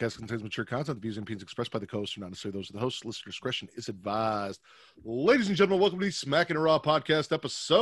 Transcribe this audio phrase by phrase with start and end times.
[0.00, 0.96] Podcast contains mature content.
[0.98, 3.04] The views and opinions expressed by the co-hosts are not necessarily those of the hosts.
[3.04, 4.60] Listener discretion is advised.
[5.04, 7.74] Ladies and gentlemen, welcome to the Smack and Raw podcast episode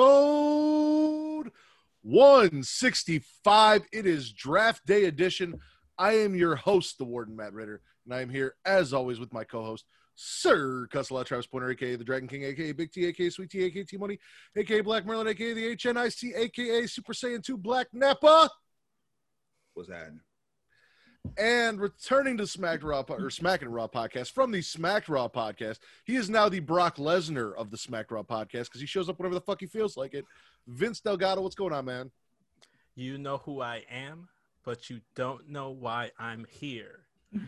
[2.02, 3.82] 165.
[3.92, 5.60] It is draft day edition.
[5.96, 9.32] I am your host, the Warden Matt Ridder, and I am here as always with
[9.32, 9.84] my co-host,
[10.16, 13.84] Sir Cussalott Travis Pointer, aka the Dragon King, aka Big T, aka Sweet T, aka
[13.84, 14.18] T Money,
[14.56, 18.50] aka Black Merlin, aka the HNIC, aka Super Saiyan 2 Black Nappa.
[19.74, 20.10] What's that?
[21.37, 25.79] And returning to Smack Raw or Smack and Raw podcast from the Smack Raw podcast,
[26.04, 29.18] he is now the Brock Lesnar of the Smack Raw podcast because he shows up
[29.18, 30.24] whenever the fuck he feels like it.
[30.66, 32.10] Vince Delgado, what's going on, man?
[32.95, 34.29] You know who I am,
[34.65, 37.01] but you don't know why I'm here.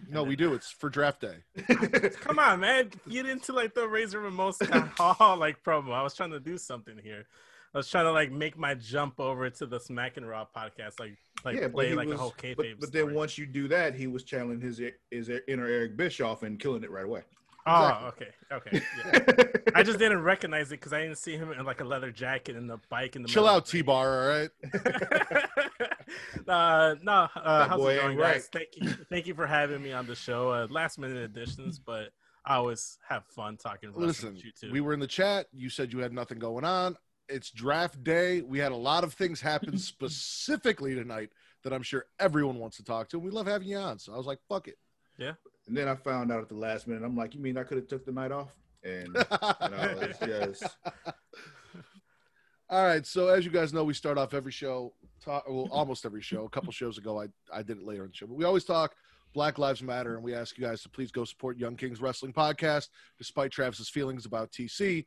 [0.08, 0.52] No, we do.
[0.52, 1.36] It's for draft day.
[2.20, 2.90] Come on, man.
[3.08, 4.22] Get into like the Razor
[4.62, 5.92] town hall like promo.
[5.92, 7.26] I was trying to do something here.
[7.74, 10.98] I was trying to like make my jump over to the Smack and Raw podcast,
[10.98, 12.80] like like yeah, but, play like was, a whole but, kayfabe.
[12.80, 16.58] but then once you do that, he was channeling his his inner Eric Bischoff and
[16.58, 17.22] killing it right away.
[17.66, 18.82] Oh, okay, okay.
[19.04, 19.44] Yeah.
[19.74, 22.56] I just didn't recognize it because I didn't see him in like a leather jacket
[22.56, 24.22] and the bike in the Chill out, T Bar.
[24.22, 24.50] All right.
[26.48, 28.18] uh, no, uh, how's it going, ain't guys?
[28.18, 28.42] right.
[28.52, 30.50] Thank you, thank you for having me on the show.
[30.50, 32.08] Uh, last minute additions, but
[32.44, 33.92] I always have fun talking.
[33.94, 34.72] Listen, with you too.
[34.72, 35.46] we were in the chat.
[35.52, 36.96] You said you had nothing going on.
[37.30, 38.42] It's draft day.
[38.42, 41.30] We had a lot of things happen specifically tonight
[41.62, 43.16] that I'm sure everyone wants to talk to.
[43.16, 43.98] And we love having you on.
[43.98, 44.78] So I was like, fuck it.
[45.18, 45.32] Yeah.
[45.66, 47.04] And then I found out at the last minute.
[47.04, 48.48] I'm like, you mean I could have took the night off?
[48.82, 50.18] And you know, it's
[50.60, 50.64] just
[52.70, 53.06] All right.
[53.06, 56.44] So as you guys know, we start off every show, talk, well, almost every show.
[56.44, 58.64] A couple shows ago, I, I did it later in the show, but we always
[58.64, 58.94] talk
[59.32, 62.32] Black Lives Matter, and we ask you guys to please go support Young Kings Wrestling
[62.32, 62.88] Podcast.
[63.18, 65.04] Despite Travis's feelings about TC,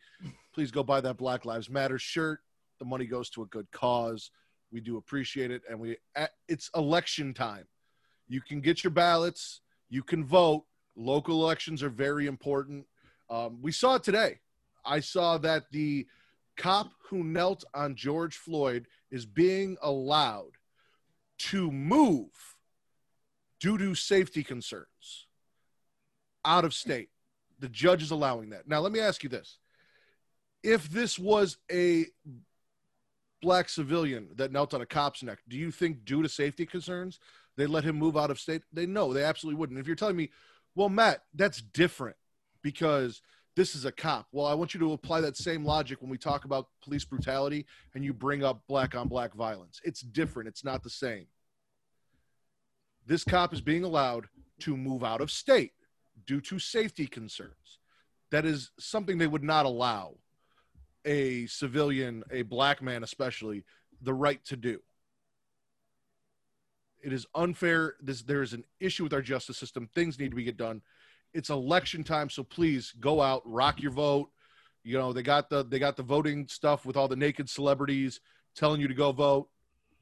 [0.53, 2.39] please go buy that Black Lives Matter shirt.
[2.79, 4.31] The money goes to a good cause.
[4.72, 5.97] We do appreciate it, and we
[6.47, 7.66] it's election time.
[8.28, 9.61] You can get your ballots.
[9.89, 10.63] You can vote.
[10.95, 12.85] Local elections are very important.
[13.29, 14.40] Um, we saw it today.
[14.85, 16.07] I saw that the
[16.57, 20.51] cop who knelt on George Floyd is being allowed
[21.38, 22.53] to move
[23.63, 25.25] due to safety concerns
[26.44, 27.07] out of state.
[27.59, 28.68] The judge is allowing that.
[28.68, 29.57] Now, let me ask you this.
[30.63, 32.07] If this was a
[33.41, 37.19] black civilian that knelt on a cop's neck, do you think, due to safety concerns,
[37.56, 38.63] they let him move out of state?
[38.73, 39.79] They no, they absolutely wouldn't.
[39.79, 40.29] If you're telling me,
[40.75, 42.18] well, Matt, that's different
[42.63, 43.22] because
[43.56, 44.28] this is a cop.
[44.34, 47.66] Well, I want you to apply that same logic when we talk about police brutality
[47.96, 49.79] and you bring up black on black violence.
[49.85, 51.28] It's different, it's not the same.
[53.06, 54.28] This cop is being allowed
[54.62, 55.74] to move out of state
[56.25, 57.80] due to safety concerns.
[58.31, 60.16] That is something they would not allow
[61.06, 63.64] a civilian, a black man especially,
[64.02, 64.80] the right to do.
[67.02, 67.96] It is unfair.
[68.02, 69.90] This, there is an issue with our justice system.
[69.94, 70.81] Things need to be get done.
[71.34, 74.30] It's election time, so please go out, rock your vote.
[74.84, 78.20] You know they got the they got the voting stuff with all the naked celebrities
[78.56, 79.50] telling you to go vote.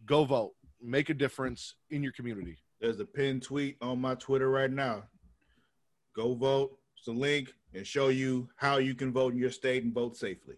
[0.05, 0.53] Go vote.
[0.81, 2.57] Make a difference in your community.
[2.81, 5.03] There's a pinned tweet on my Twitter right now.
[6.15, 6.77] Go vote.
[6.97, 10.17] It's a link and show you how you can vote in your state and vote
[10.17, 10.55] safely.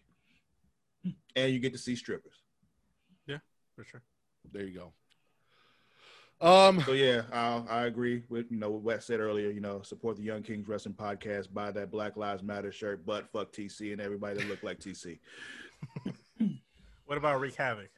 [1.36, 2.42] And you get to see strippers.
[3.28, 3.40] Yeah,
[3.76, 4.02] for sure.
[4.52, 4.94] There you go.
[6.46, 9.50] Um, So yeah, I, I agree with you know what Wes said earlier.
[9.50, 11.54] You know, support the Young Kings Wrestling Podcast.
[11.54, 13.06] Buy that Black Lives Matter shirt.
[13.06, 15.20] But fuck TC and everybody that look like TC.
[17.06, 17.90] What about Wreak Havoc?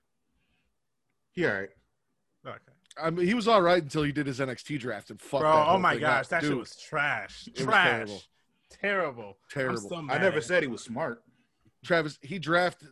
[1.32, 1.70] He all right.
[2.46, 2.75] Okay.
[3.02, 5.42] I mean, he was all right until he did his NXT draft and fuck.
[5.42, 6.30] Bro, that oh whole my thing gosh, up.
[6.30, 7.48] that shit Dude, was trash.
[7.48, 7.88] It was Trash.
[7.90, 8.22] terrible.
[8.70, 9.38] terrible.
[9.52, 9.94] terrible.
[9.96, 11.22] I'm so I never said he was smart.
[11.84, 12.90] Travis, he drafted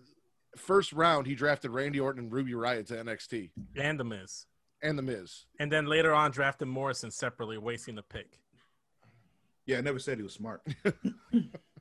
[0.58, 1.26] first round.
[1.26, 4.46] He drafted Randy Orton and Ruby Riott to NXT and the Miz,
[4.82, 5.46] and the Miz.
[5.60, 8.40] and then later on drafted Morrison separately, wasting the pick.
[9.66, 10.62] Yeah, I never said he was smart.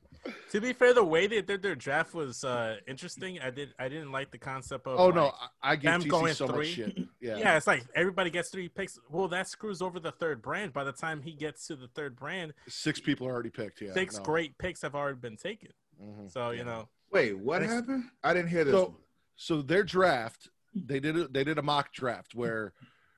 [0.51, 3.39] To be fair, the way they did their draft was uh, interesting.
[3.41, 3.73] I did.
[3.77, 4.97] I didn't like the concept of.
[4.99, 6.71] Oh no, like, I, I give them TC going so much three.
[6.71, 6.97] shit.
[7.21, 7.37] Yeah.
[7.37, 7.57] Yeah.
[7.57, 8.99] it's like everybody gets three picks.
[9.09, 10.73] Well, that screws over the third brand.
[10.73, 13.81] By the time he gets to the third brand, Six people are already picked.
[13.81, 13.93] Yeah.
[13.93, 14.23] six no.
[14.23, 15.69] great picks have already been taken.
[16.01, 16.31] Mhm.
[16.31, 16.59] So Yeah.
[16.59, 18.05] you know, Wait, what It's- happened?
[18.23, 18.73] I didn't hear this.
[18.73, 18.97] So,
[19.35, 22.73] so their draft, they did a, they did a mock draft where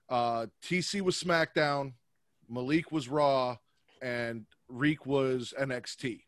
[0.10, 1.94] uh, TC was SmackDown,
[2.50, 3.58] Malik was Raw,
[4.02, 6.22] and Reek was NXT.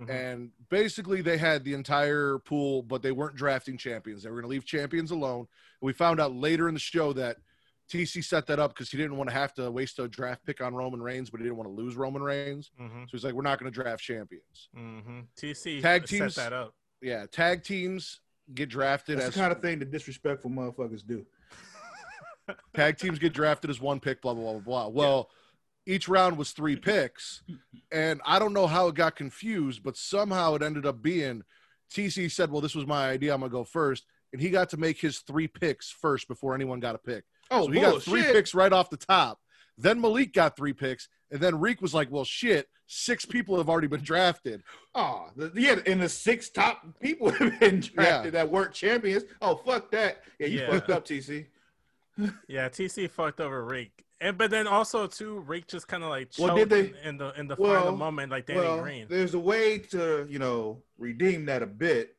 [0.00, 0.10] Mhm.
[0.10, 4.22] And basically, they had the entire pool, but they weren't drafting champions.
[4.22, 5.46] They were going to leave champions alone.
[5.80, 7.38] We found out later in the show that
[7.90, 10.60] TC set that up because he didn't want to have to waste a draft pick
[10.60, 12.70] on Roman Reigns, but he didn't want to lose Roman Reigns.
[12.80, 13.04] Mhm.
[13.04, 14.68] So he's like, we're not going to draft champions.
[14.76, 15.26] Mhm.
[15.36, 16.74] TC Tag set teams- that up.
[17.00, 18.20] Yeah, tag teams
[18.54, 21.24] get drafted That's as the kind of thing that disrespectful motherfuckers do.
[22.74, 24.60] tag teams get drafted as one pick, blah blah blah blah.
[24.60, 24.88] blah.
[24.88, 25.30] Well,
[25.88, 27.42] each round was three picks,
[27.90, 31.42] and I don't know how it got confused, but somehow it ended up being
[31.92, 33.32] TC said, "Well, this was my idea.
[33.34, 34.04] I'm gonna go first.
[34.34, 37.24] and he got to make his three picks first before anyone got a pick.
[37.50, 39.38] Oh, so he got three picks right off the top.
[39.78, 43.70] Then Malik got three picks, and then Reek was like, "Well, shit, six people have
[43.70, 44.62] already been drafted."
[44.94, 49.24] Oh, the, yeah, and the six top people have been drafted that weren't champions.
[49.40, 50.24] Oh, fuck that.
[50.38, 50.70] Yeah, you Yeah.
[50.72, 51.46] fucked up, TC.
[52.48, 56.30] Yeah, TC fucked over Reek, and but then also too, Reek just kind of like
[56.30, 59.06] choked Well, did they- in the in the Well, final moment, like Danny well, Green.
[59.08, 62.16] there's a way to, you know, redeem that a bit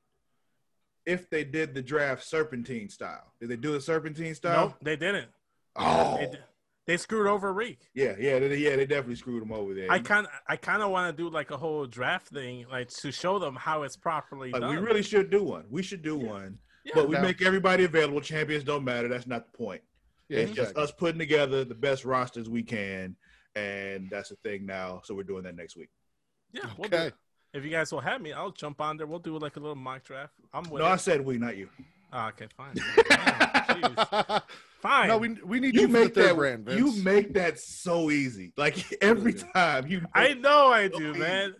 [1.05, 3.33] if they did the draft serpentine style.
[3.39, 4.67] Did they do the serpentine style?
[4.67, 5.29] Nope, they didn't.
[5.75, 6.37] Oh, They, d-
[6.85, 7.79] they screwed over Reek.
[7.93, 8.75] yeah, yeah, they, yeah.
[8.75, 9.91] They definitely screwed him over there.
[9.91, 13.11] I kind I kind of want to do like a whole draft thing, like to
[13.11, 14.71] show them how it's properly like done.
[14.71, 15.65] we really should do one.
[15.69, 16.93] We should do one, Yeah.
[16.95, 18.21] but we Now- make everybody available.
[18.21, 19.07] Champions don't matter.
[19.07, 19.81] That's not the point.
[20.29, 23.15] Yeah, it's just us putting together the best rosters we can,
[23.55, 25.01] and that's the thing now.
[25.03, 25.89] So we're doing that next week.
[26.53, 27.07] yeah, we'll do Okay.
[27.07, 27.13] it.
[27.51, 29.07] If you guys will have me, I'll jump on there.
[29.07, 30.33] We'll do like a little mock draft.
[30.53, 31.67] I'm with No, I said we, not you.
[32.13, 32.75] Oh, okay, fine.
[33.09, 34.41] Damn.
[34.81, 35.09] Fine.
[35.09, 36.35] no, we we need you, You make that.
[36.35, 36.79] brand, Vince.
[36.79, 38.53] You make that so easy.
[38.55, 40.01] Like every time you.
[40.13, 41.55] I know I do, man.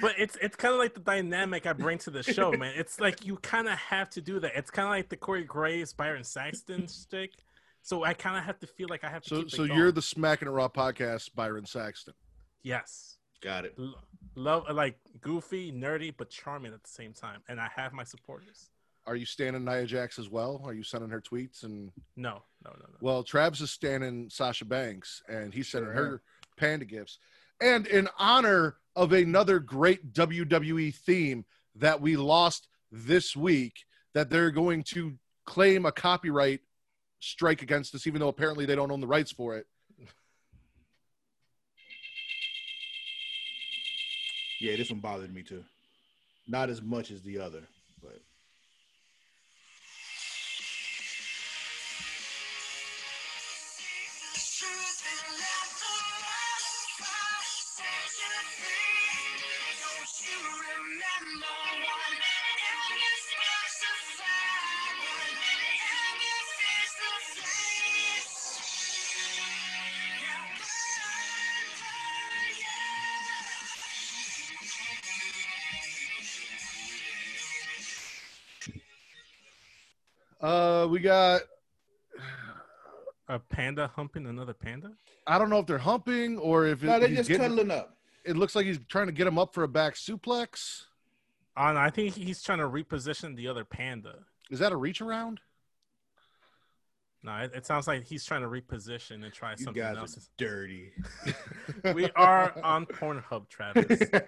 [0.00, 2.72] But it's it's kind of like the dynamic I bring to the show, man.
[2.76, 4.52] It's like you kind of have to do that.
[4.54, 7.32] It's kind of like the Corey Graves, Byron Saxton stick.
[7.82, 9.28] So I kind of have to feel like I have to.
[9.28, 9.78] so keep so going.
[9.78, 12.14] you're the Smacking It Raw podcast, Byron Saxton.
[12.62, 13.74] yes, Got it.
[13.78, 13.94] L-
[14.34, 18.68] love like goofy, nerdy, but charming at the same time, and I have my supporters.
[19.06, 20.60] Are you standing Nia Jax as well?
[20.66, 22.98] Are you sending her tweets and No, no, no, no.
[23.00, 26.22] Well, Travis is standing Sasha Banks, and he's sending Sure her
[26.58, 27.18] panda gifts.
[27.62, 34.50] And in honor of another great WWE theme that we lost this week, that they're
[34.50, 35.14] going to
[35.46, 36.60] claim a copyright
[37.20, 39.66] strike against us, even though apparently they don't own the rights for it.
[44.60, 45.64] Yeah, this one bothered me too.
[46.46, 47.62] Not as much as the other,
[48.02, 48.20] but
[80.90, 81.42] we got.
[83.28, 84.90] A panda humping another panda.
[85.26, 87.96] I don't know if they're humping or if it, no, they're just getting- cuddling up.
[88.24, 90.82] it looks like he's trying to get him up for a back suplex.
[91.56, 94.16] On, I think he's trying to reposition the other panda.
[94.50, 95.38] Is that a reach around?
[97.22, 100.16] No, it, it sounds like he's trying to reposition and try You something guys else.
[100.16, 100.90] are dirty.
[101.94, 104.02] we are on Pornhub, Travis.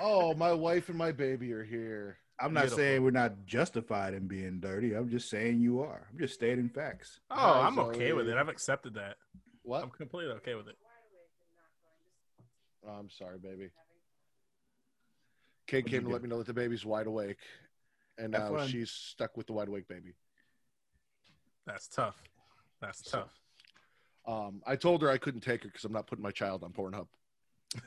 [0.00, 2.16] Oh, my wife and my baby are here.
[2.40, 2.78] I'm not Beautiful.
[2.78, 4.94] saying we're not justified in being dirty.
[4.94, 6.08] I'm just saying you are.
[6.10, 7.20] I'm just stating facts.
[7.30, 8.36] Oh, Hi, I'm okay with it.
[8.36, 9.16] I've accepted that.
[9.62, 9.82] What?
[9.82, 10.76] I'm completely okay with it.
[12.86, 13.68] Oh, I'm sorry, baby.
[15.68, 17.38] Kate came you to let me know that the baby's wide awake,
[18.18, 18.68] and Have now fun.
[18.68, 20.14] she's stuck with the wide awake baby.
[21.66, 22.16] That's tough.
[22.80, 23.38] That's So- tough.
[24.26, 26.72] Um, I told her I couldn't take her because I'm not putting my child on
[26.72, 27.06] Pornhub,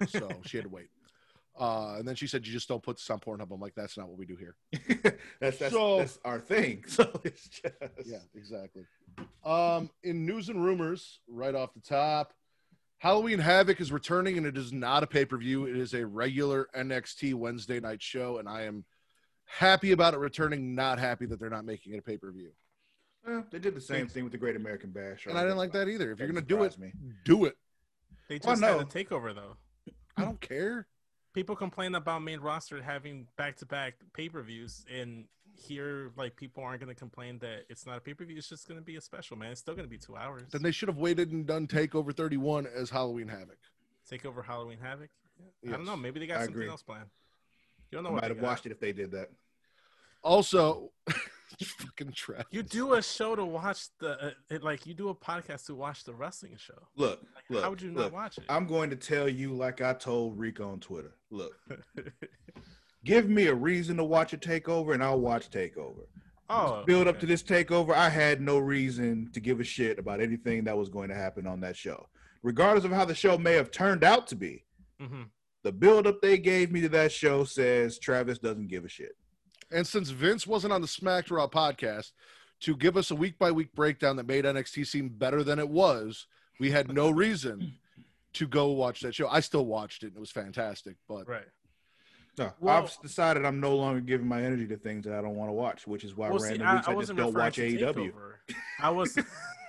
[0.09, 0.89] so she had to wait.
[1.57, 3.97] Uh, and then she said, "You just don't put this on Pornhub." I'm like, "That's
[3.97, 4.55] not what we do here."
[5.39, 6.83] that's that's, So- that's our thing.
[6.87, 7.73] So it's just
[8.05, 8.83] Yeah, exactly.
[9.45, 12.33] Um, in news and rumors, right off the top,
[12.97, 15.65] Halloween Havoc is returning, and it is not a pay per view.
[15.65, 18.83] It is a regular NXT Wednesday night show, and I am
[19.45, 20.75] happy about it returning.
[20.75, 22.51] Not happy that they're not making it a pay per view,
[23.25, 25.25] Well, they did the same thing with the Great American Bash.
[25.25, 26.11] and I didn't like that either.
[26.11, 26.99] If you're gonna do it, surprise me.
[27.23, 27.55] do it.
[28.27, 28.77] They Well, just no.
[28.79, 29.55] had a takeover though.
[30.17, 30.87] I don't care.
[31.35, 36.35] People complain about main roster having back to back pay per views, and here like
[36.35, 38.37] people aren't going to complain that it's not a pay per view.
[38.37, 39.51] It's just going to be a special, man.
[39.51, 40.43] It's still going to be two hours.
[40.51, 43.57] Then they should have waited and done Takeover 31 as Halloween Havoc.
[44.09, 45.09] Take over Halloween Havoc.
[45.39, 45.75] I Yes.
[45.75, 45.97] don't know.
[45.97, 46.69] Maybe they got I something agree.
[46.69, 47.09] else planned.
[47.91, 49.29] You don't know I might have watched it if they did that.
[50.23, 50.91] Also,
[51.63, 52.43] fucking trash.
[52.51, 55.75] You do a show to watch the uh, it, like you do a podcast to
[55.75, 56.87] watch the wrestling show.
[56.95, 57.63] Look, Like, look.
[57.63, 58.43] how would you not watch it?
[58.49, 61.15] I'm going to tell you like I told Rico on Twitter.
[61.31, 61.53] Look,
[63.03, 66.05] give me a reason to watch a takeover, and I'll watch takeover.
[66.49, 70.21] oh, Build up to this takeover, I had no reason to give a shit about
[70.21, 72.07] anything that was going to happen on that show,
[72.43, 74.65] regardless of how the show may have turned out to be.
[75.01, 75.29] Mhm.
[75.63, 79.15] The build up they gave me to that show says Travis doesn't give a shit.
[79.75, 82.13] And since Vince wasn't on the Smack Raw podcast
[82.61, 85.67] to give us a week by week breakdown that made NXT seem better than it
[85.67, 86.27] was,
[86.61, 87.73] we had no reason
[88.33, 89.27] to go watch that show.
[89.27, 91.47] I still watched it and it was fantastic, but Right.
[92.37, 95.35] No, Well- I've decided I'm no longer giving my energy to things that I don't
[95.35, 97.33] want to watch, which is why Well, see, random I, weeks I I, just don't
[97.33, 98.13] watch to AEW.
[98.79, 99.17] I was.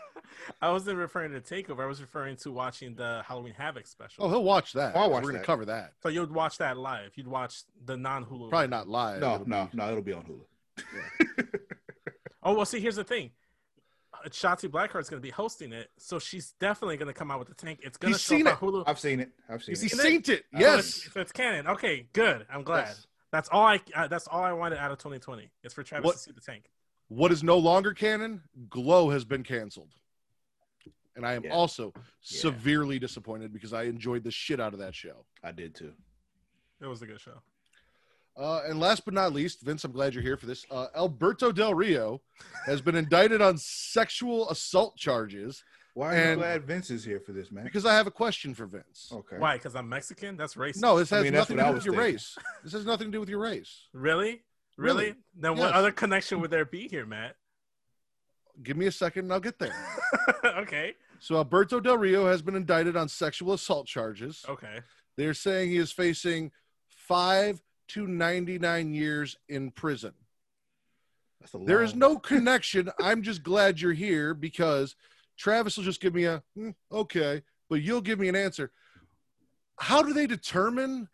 [0.62, 1.80] I wasn't referring to Takeover.
[1.82, 4.24] I was referring to watching the Halloween Havoc special.
[4.24, 4.92] oh, he'll watch that.
[4.94, 5.46] Oh, I'll watch We're gonna that.
[5.46, 5.92] cover that.
[6.02, 7.12] So you'd watch that live.
[7.16, 8.50] You'd watch the non Hulu.
[8.50, 9.20] Probably not live.
[9.20, 11.48] No, It'll no, be- no, it'll be on Hulu.
[12.42, 13.30] Oh well, see, here's the thing.
[14.14, 17.38] Uh, Shotzi Blackheart's going to be hosting it, so she's definitely going to come out
[17.40, 17.80] with the tank.
[17.82, 18.72] It's going to He's show seen up on it.
[18.72, 18.84] Hulu.
[18.86, 19.30] I've seen it.
[19.48, 19.92] I've seen Is he it.
[19.92, 20.26] Isn't it?
[20.26, 20.44] seen it?
[20.54, 20.78] Uh, So Yes.
[20.86, 21.66] it's, so it's canon.
[21.66, 22.46] Okay, good.
[22.52, 22.86] I'm glad.
[22.86, 23.06] Yes.
[23.32, 23.80] That's all I.
[23.94, 25.50] Uh, that's all I wanted out of 2020.
[25.64, 26.70] It's for Travis What- to see the tank.
[27.08, 28.42] What is no longer canon?
[28.68, 29.90] Glow has been canceled.
[31.16, 31.52] And I am Yeah.
[31.54, 35.24] also severely disappointed because I enjoyed the shit out of that show.
[35.42, 35.94] I did too.
[36.80, 37.40] It was a good show.
[38.36, 40.66] Uh, and last but not least, Vince, I'm glad you're here for this.
[40.70, 42.20] Uh, Alberto Del Rio
[42.66, 47.32] has been indicted on sexual assault charges Why are you glad Vince is here for
[47.32, 47.64] this, man?
[47.64, 49.08] because I have a question for Vince.
[49.10, 49.38] Okay.
[49.38, 49.56] Why?
[49.56, 50.36] Because I'm Mexican.
[50.36, 50.82] That's racist.
[50.82, 52.36] No, this I has mean, nothing to do was with your race.
[52.62, 53.88] This has nothing to do with your race.
[53.94, 54.42] Really?
[54.76, 55.04] Really?
[55.04, 55.14] Really?
[55.34, 57.36] Then what other connection would there be here, Matt?
[58.62, 59.74] Give me a second and I'll get there.
[60.44, 60.94] okay.
[61.20, 64.44] So Alberto Del Rio has been indicted on sexual assault charges.
[64.48, 64.80] Okay.
[65.16, 66.52] They're saying he is facing
[66.88, 70.12] five to 99 years in prison.
[71.40, 72.90] That's a There is no connection.
[73.00, 74.96] I'm just glad you're here because
[75.38, 78.72] Travis will just give me a "Hmm, okay, but you'll give me an answer.
[79.78, 81.08] How do they determine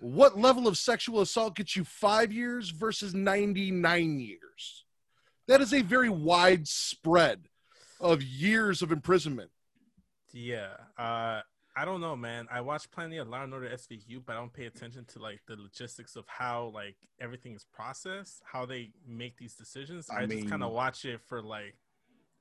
[0.00, 4.84] what level of sexual assault gets you five years versus 99 years?
[5.48, 7.48] That is a very wide spread
[8.04, 9.50] of years of imprisonment.
[10.32, 10.68] Yeah.
[10.98, 11.40] Uh,
[11.76, 12.46] I don't know, man.
[12.52, 15.40] I watch plenty of Law and Order SVU, but I don't pay attention to like
[15.48, 20.08] the logistics of how like everything is processed, how they make these decisions.
[20.10, 21.74] I I, just kind of watch it for like,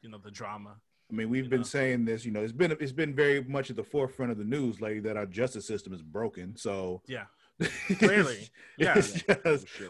[0.01, 0.75] you know, the drama.
[1.09, 1.65] I mean, we've been know?
[1.65, 2.25] saying this.
[2.25, 4.99] You know, it's been it's been very much at the forefront of the news lately
[5.01, 6.55] that our justice system is broken.
[6.55, 7.25] So Yeah.
[7.99, 8.49] Clearly.
[8.77, 8.95] Yeah.
[8.95, 9.23] just-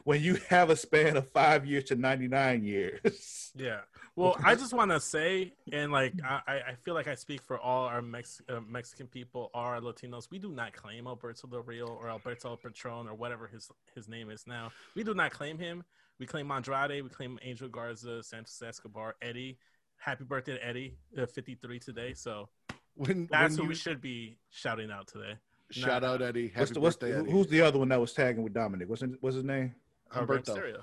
[0.03, 3.51] when you have a span of five years to ninety nine years.
[3.55, 3.82] Yeah.
[4.15, 7.39] Well, I just want to say, and like, I, I I feel like I speak
[7.43, 10.32] for all our Mex- uh, Mexican people, all our Latinos.
[10.32, 14.32] We do not claim Alberto Del Rio or Alberto Patron or whatever his his name
[14.32, 14.72] is now.
[14.96, 15.84] We do not claim him.
[16.20, 17.03] We claim Andrade.
[17.03, 19.58] We claim Angel Garza, Santos Escobar, Eddie.
[19.98, 22.13] Happy birthday, to Eddie, uh, 53 today.
[22.15, 22.50] So
[22.96, 25.36] When, that's when who you, we should be shouting out today.
[25.74, 26.48] Shout out Eddie.
[26.50, 27.32] Happy What's the, what's birthday, the, Eddie.
[27.32, 28.89] who's the other one that was tagging with Dominic?
[28.89, 29.74] What's his, what's his name?
[30.15, 30.82] Uh, Rey Mysterio.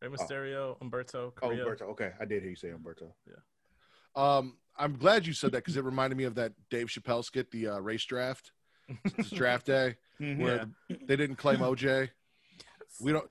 [0.00, 1.84] Rey Mysterio, Umberto, Oh, Umberto.
[1.88, 3.12] Okay, I did hear you say Umberto.
[3.26, 3.34] Yeah.
[4.16, 7.50] Um, I'm glad you said that because it reminded me of that Dave Chappelle skit,
[7.50, 8.52] the uh, race draft,
[9.18, 10.38] it's draft day, Mhm.
[10.38, 10.66] where
[11.06, 12.08] they didn't claim OJ.
[13.00, 13.28] We don't.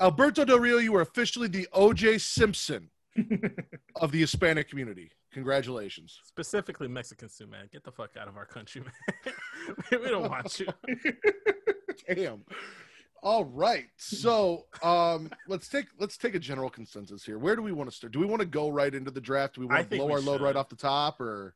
[0.00, 2.90] Alberto Del Rio, you are officially the OJ Simpson
[3.96, 5.10] of the Hispanic community.
[5.32, 6.20] Congratulations.
[6.24, 7.68] Specifically Mexicans too, man.
[7.72, 8.82] Get the fuck out of our country,
[9.24, 9.34] man.
[10.02, 10.66] we don't want you.
[12.14, 12.44] Damn.
[13.22, 13.86] All right.
[13.96, 17.38] So um, let's take let's take a general consensus here.
[17.38, 18.12] Where do we want to start?
[18.12, 19.56] Do we want to go right into the draft?
[19.56, 21.54] Do we want to think blow we our load right off the top, or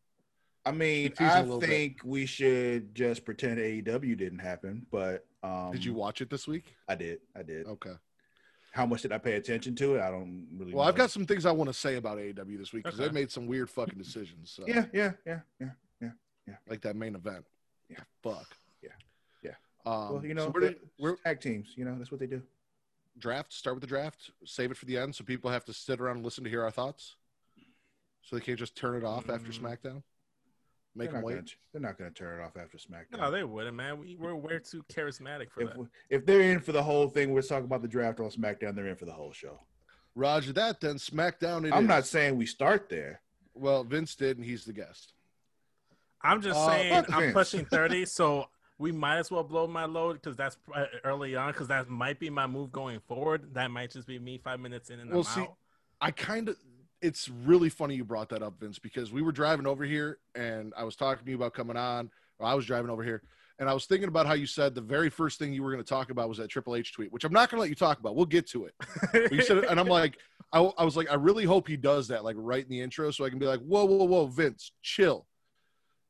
[0.67, 1.69] I mean, I I a little bit.
[1.69, 4.87] think we should just pretend AEW didn't happen.
[4.91, 6.75] But um, did you watch it this week?
[6.89, 7.21] I did.
[7.37, 7.67] I did.
[7.67, 7.93] Okay.
[8.75, 10.01] How much did I pay attention to it?
[10.01, 10.75] I don't really.
[10.75, 13.09] Well, I've got some things I want to say about AEW this week because Okay.
[13.09, 14.51] they made some weird fucking decisions.
[14.51, 15.71] So, Yeah, yeah, yeah, yeah.
[16.47, 16.57] Yeah.
[16.69, 17.47] Like that main event.
[17.89, 18.01] Yeah.
[18.23, 18.57] Fuck.
[18.83, 18.91] Yeah.
[19.43, 19.53] Yeah.
[19.87, 21.69] Um, well, you know, so do- where tag teams.
[21.77, 22.43] You know, that's what they do.
[23.17, 23.53] draft?
[23.53, 24.33] Start with the draft.
[24.45, 26.65] Save it for the end, so people have to sit around and listen to hear
[26.65, 27.15] our thoughts.
[28.23, 29.61] So they can't just turn it off after Mm.
[29.61, 30.03] SmackDown.
[30.97, 31.35] Make they're them not wait.
[31.35, 33.19] Gonna, they're not going to turn it off after SmackDown.
[33.19, 33.99] No, they wouldn't, man.
[33.99, 35.79] We, we're way too charismatic for if, that.
[35.79, 38.75] we- if they're in for the whole thing, we're talking about the draft on SmackDown.
[38.77, 39.61] They're in for the whole show.
[40.15, 40.81] Roger that.
[40.81, 41.67] Then SmackDown.
[41.67, 41.89] It I'm is.
[41.89, 43.21] not saying we start there.
[43.55, 45.13] Well, Vince did, and he's the guest.
[46.23, 47.33] I'm just Uh, saying, I'm Vince.
[47.35, 48.47] pushing 30, so
[48.79, 52.19] we might as well blow my load because that's uh, early on because that might
[52.21, 53.53] be my move going forward.
[53.55, 55.55] That might just be me five minutes in and Well, I'm see, out.
[56.01, 56.57] I kind of.
[57.05, 60.73] It's really funny you brought that up, Vince, because we were driving over here and
[60.77, 63.23] I was talking to you about coming on, or I was driving over here,
[63.59, 65.85] and I was thinking about how you said the very first thing you were going
[65.85, 67.77] to talk about was that Triple H tweet, which I'm not going to let you
[67.77, 68.17] talk about.
[68.17, 68.75] We'll get to it.
[69.33, 70.19] You said, it, and I'm like,
[70.53, 73.11] I, I was like, I really hope he does that, like right in the intro,
[73.11, 75.27] so I can be like, whoa, whoa, whoa, Vince, chill.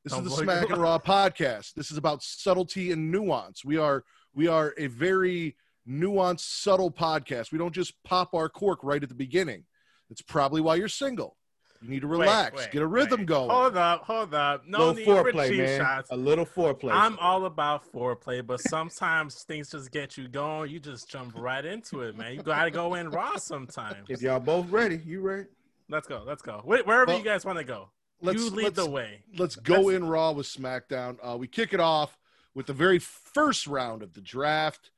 [0.05, 1.75] This Don't is the Smack and Raw podcast.
[1.75, 3.65] This is about subtlety and nuance.
[3.65, 5.57] We are we are a very
[5.89, 7.53] nuanced, subtle podcast.
[7.53, 9.65] We don't just pop our cork right at the beginning.
[10.09, 11.37] That's probably why you're single.
[11.83, 13.27] You need to relax, wait, get a rhythm wait.
[13.27, 13.51] going.
[13.51, 14.67] Hold up, hold up.
[14.67, 15.81] No little need for foreplay, cheap man.
[15.81, 16.09] shots.
[16.11, 16.91] A little foreplay.
[16.93, 20.71] I'm all about foreplay, but sometimes things just get you going.
[20.71, 22.35] You just jump right into it, man.
[22.35, 24.07] You gotta go in raw sometimes.
[24.09, 25.49] If y'all both ready, you ready?
[25.91, 26.23] Let's go.
[26.27, 26.61] Let's go.
[26.63, 27.91] Wh- Wherever Well, you guys want to go,
[28.23, 29.23] Let's you lead let's, the way.
[29.37, 31.19] let's go Let's- in raw with SmackDown.
[31.23, 32.17] Uh, we kick it off
[32.55, 34.91] with the very first round of the draft.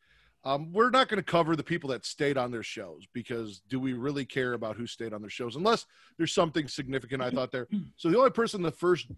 [0.46, 3.80] Um, we're not going to cover the people that stayed on their shows because do
[3.80, 5.86] we really care about who stayed on their shows unless
[6.18, 7.66] there's something significant I thought there.
[7.96, 9.08] So the only person in the first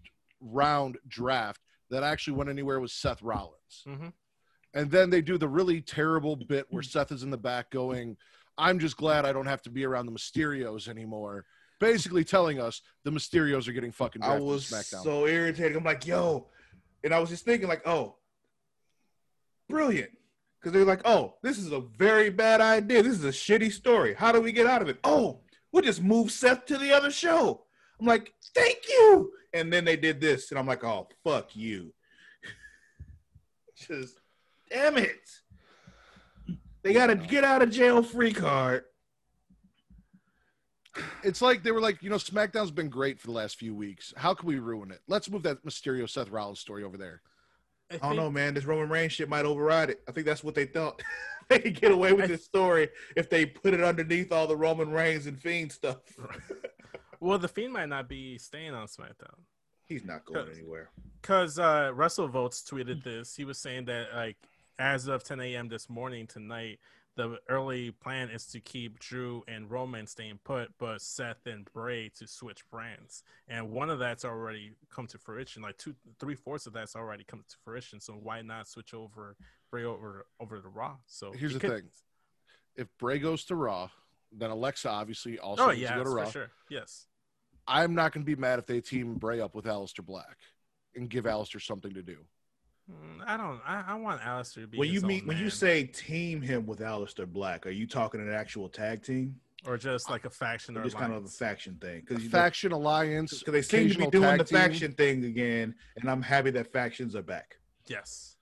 [0.41, 3.83] round draft that actually went anywhere was Seth Rollins.
[3.87, 4.11] Mhm.
[4.73, 8.17] And then they do the really terrible bit where Seth is in the back going,
[8.57, 11.45] I'm just glad I don't have to be around the Mysterios anymore.
[11.79, 15.03] Basically telling us the Mysterios are getting fucking I was SmackDown.
[15.03, 15.77] so irritated.
[15.77, 16.47] I'm like, yo,
[17.03, 18.15] and I was just thinking, like, oh,
[19.69, 20.11] brilliant,
[20.59, 23.01] because they're like, oh, this is a very bad idea.
[23.01, 24.13] This is a shitty story.
[24.13, 24.99] How do we get out of it?
[25.03, 25.39] Oh,
[25.71, 27.63] we'll just move Seth to the other show.
[27.99, 29.31] I'm like, thank you.
[29.53, 31.93] And then they did this, and I'm like, oh, fuck you.
[33.75, 34.19] just,
[34.69, 35.29] damn it.
[36.83, 38.83] They got a get out of jail free card.
[41.23, 44.13] it's like they were like, you know, SmackDown's been great for the last few weeks.
[44.17, 45.01] How can we ruin it?
[45.07, 47.21] Let's move that Mysterio Seth Rollins story over there.
[47.91, 48.53] I I don't know, man.
[48.53, 50.01] This Roman Reigns shit might override it.
[50.07, 51.01] I think that's what they thought.
[51.49, 54.55] they could get away with I- this story if they put it underneath all the
[54.57, 55.97] Roman Reigns and Fiend stuff.
[57.21, 59.35] Well, the Fiend might not be staying on SmackDown.
[59.85, 60.89] He's not going Cause- anywhere.
[61.21, 63.35] Because uh, WrestleVotes tweeted this.
[63.35, 64.37] He was saying that, like,
[64.79, 65.67] as of 10 a.m.
[65.67, 66.79] this morning, tonight,
[67.15, 72.09] the early plan is to keep Drew and Roman staying put, but Seth and Bray
[72.17, 73.23] to switch brands.
[73.47, 75.61] And one of that's already come to fruition.
[75.61, 77.99] Like, two, three fourths of that's already come to fruition.
[77.99, 79.35] So why not switch over
[79.69, 80.97] Bray over over to Raw?
[81.07, 81.89] So Here's the could- thing.
[82.75, 83.89] If Bray goes to Raw,
[84.31, 86.29] then Alexa obviously oh, also Oh, needs yeah, to go to for Raw.
[86.29, 86.51] sure.
[86.69, 87.07] Yes.
[87.67, 90.37] I'm not going to be mad if they team Bray up with Aleister Black
[90.95, 92.17] and give Aleister something to do.
[92.89, 93.59] Mm, I don't.
[93.65, 94.77] I, I want Aleister to be.
[94.77, 97.85] When you his own mean when you say team him with Aleister Black, are you
[97.87, 101.25] talking an actual tag team or just like a faction or or just kind of
[101.25, 102.03] a faction thing?
[102.07, 103.39] Because faction alliance.
[103.39, 104.57] Because they seem to be doing tag the team.
[104.57, 107.57] faction thing again, and I'm happy that factions are back.
[107.87, 108.35] Yes.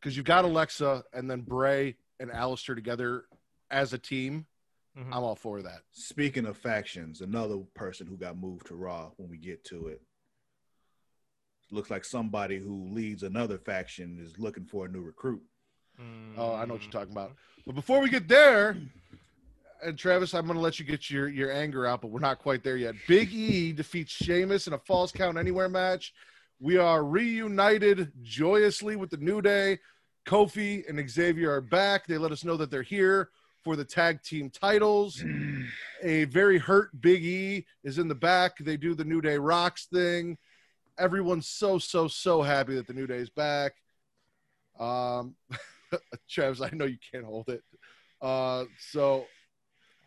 [0.00, 3.24] because you've got Alexa and then Bray and Aleister together
[3.70, 4.46] as a team.
[4.98, 5.06] Mhm.
[5.12, 5.82] I'm all for that.
[5.92, 10.02] Speaking of factions, another person who got moved to Raw when we get to it.
[11.70, 15.42] Looks like somebody who leads another faction is looking for a new recruit.
[16.36, 17.32] Oh, I know what you're talking about.
[17.66, 18.76] But before we get there,
[19.82, 22.38] and Travis, I'm going to let you get your, your anger out, but we're not
[22.38, 22.94] quite there yet.
[23.06, 26.12] Big E defeats Sheamus in a false count anywhere match.
[26.58, 29.78] We are reunited joyously with the New Day.
[30.26, 32.06] Kofi and Xavier are back.
[32.06, 33.30] They let us know that they're here
[33.62, 35.22] for the tag team titles.
[36.02, 38.58] a very hurt Big E is in the back.
[38.58, 40.36] They do the New Day Rocks thing.
[41.00, 43.72] Everyone's so, so, so happy that the New Day is back.
[44.78, 45.34] Um,
[46.28, 47.62] Travis, I know you can't hold it.
[48.20, 49.24] Uh, so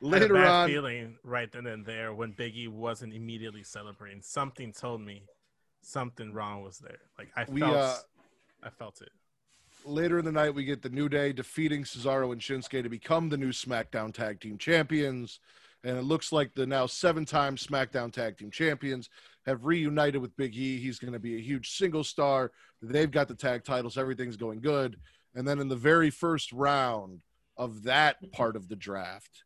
[0.03, 4.21] I had a later on, feeling right then and there when Biggie wasn't immediately celebrating.
[4.21, 5.23] Something told me
[5.81, 6.99] something wrong was there.
[7.17, 7.95] Like I We, felt, uh,
[8.63, 9.09] I felt it.
[9.85, 13.29] later in the night, we get the New Day defeating Cesaro and Shinsuke to become
[13.29, 15.39] the new SmackDown Tag Team Champions.
[15.83, 19.09] And it looks like the now seven time SmackDown Tag Team Champions
[19.45, 20.79] have reunited with Big E.
[20.79, 22.51] He's going to be a huge single star.
[22.81, 23.97] They've got the tag titles.
[23.97, 24.97] Everything's going good.
[25.35, 27.21] And then in the very first round
[27.57, 29.43] of that part of the draft,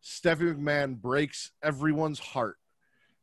[0.00, 2.58] Stephanie McMahon breaks everyone's heart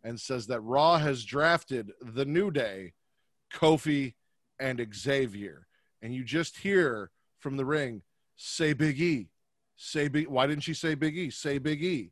[0.04, 2.94] and says that Raw has drafted the New Day,
[3.54, 4.14] Kofi,
[4.60, 5.68] and Xavier.
[6.02, 8.02] And you just hear from the ring,
[8.36, 9.30] say Big E.
[9.76, 11.30] Say Big Why didn't she say Big E?
[11.30, 12.12] Say Big E.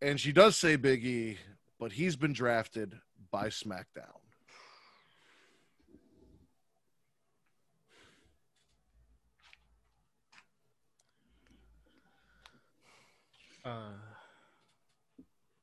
[0.00, 1.38] And she does say Big E,
[1.80, 2.94] but he's been drafted
[3.30, 4.18] by SmackDown.
[13.64, 13.90] Uh,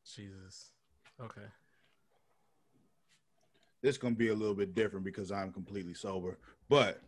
[0.05, 0.71] Jesus.
[1.21, 1.41] Okay.
[3.81, 6.37] This gonna be a little bit different because I'm completely sober.
[6.69, 7.01] But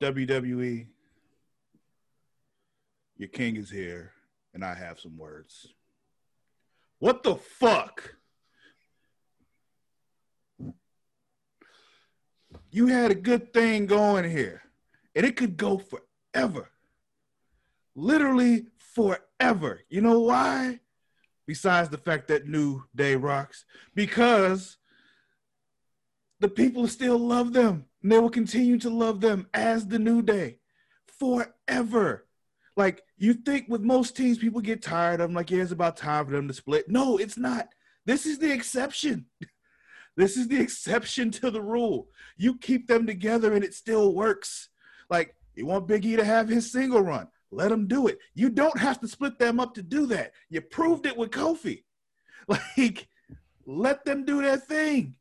[0.00, 0.86] WWE,
[3.16, 4.13] your king is here,
[4.54, 5.74] and I have some words.
[7.00, 8.14] What the fuck?
[12.70, 14.62] You had a good thing going here,
[15.14, 16.70] and it could go forever.
[17.94, 19.80] Literally forever.
[19.88, 20.80] You know why?
[21.46, 23.64] Besides the fact that New Day rocks,
[23.94, 24.78] because
[26.40, 30.22] the people still love them, and they will continue to love them as the New
[30.22, 30.58] Day
[31.06, 32.23] forever.
[32.76, 35.34] Like you think with most teams, people get tired of them.
[35.34, 36.88] Like, yeah, it's about time for them to split.
[36.88, 37.68] No, it's not.
[38.04, 39.26] This is the exception.
[40.16, 42.08] This is the exception to the rule.
[42.36, 44.68] You keep them together and it still works.
[45.10, 48.18] Like, you want Big E to have his single run, let him do it.
[48.34, 50.32] You don't have to split them up to do that.
[50.50, 51.82] You proved it with Kofi.
[52.76, 53.08] Like,
[53.66, 55.14] let them do their thing.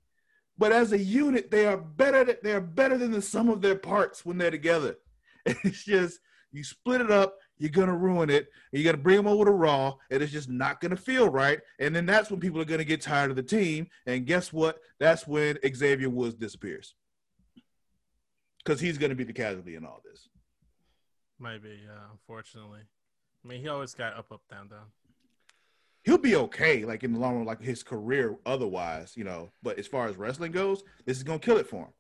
[0.57, 2.37] But as a unit, they are better.
[2.43, 4.97] They are better than the sum of their parts when they're together.
[5.45, 6.19] It's just
[6.51, 8.49] you split it up, you're gonna ruin it.
[8.71, 11.29] And you got to bring them over to Raw, and it's just not gonna feel
[11.29, 11.59] right.
[11.79, 13.87] And then that's when people are gonna get tired of the team.
[14.05, 14.79] And guess what?
[14.99, 16.95] That's when Xavier Woods disappears
[18.63, 20.29] because he's gonna be the casualty in all this.
[21.39, 22.81] Might be, yeah, unfortunately.
[23.43, 24.85] I mean, he always got up, up, down, down.
[26.03, 29.51] He'll be okay, like in the long run, like his career otherwise, you know.
[29.61, 31.93] But as far as wrestling goes, this is gonna kill it for him.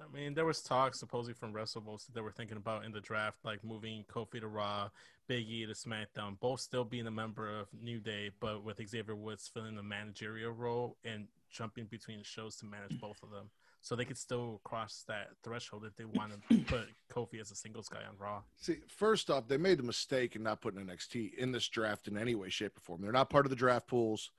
[0.00, 3.00] I mean, there was talk supposedly from WrestleVotes that they were thinking about in the
[3.00, 4.88] draft, like moving Kofi to Raw,
[5.26, 9.14] Big E to SmackDown, both still being a member of New Day, but with Xavier
[9.14, 13.50] Woods filling the managerial role and jumping between shows to manage both of them.
[13.82, 17.54] So they could still cross that threshold if they want to put Kofi as a
[17.54, 18.42] singles guy on Raw.
[18.56, 22.18] See, first off, they made the mistake in not putting NXT in this draft in
[22.18, 23.00] any way, shape, or form.
[23.00, 24.30] They're not part of the draft pools.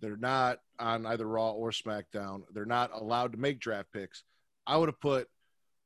[0.00, 2.42] They're not on either Raw or SmackDown.
[2.52, 4.24] They're not allowed to make draft picks.
[4.66, 5.28] I would have put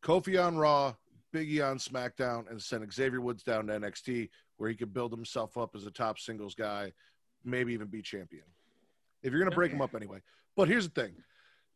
[0.03, 0.95] Kofi on Raw,
[1.35, 5.57] Biggie on SmackDown, and sent Xavier Woods down to NXT where he could build himself
[5.57, 6.93] up as a top singles guy,
[7.45, 8.45] maybe even be champion.
[9.23, 10.21] If you're going to break him up anyway.
[10.57, 11.15] But here's the thing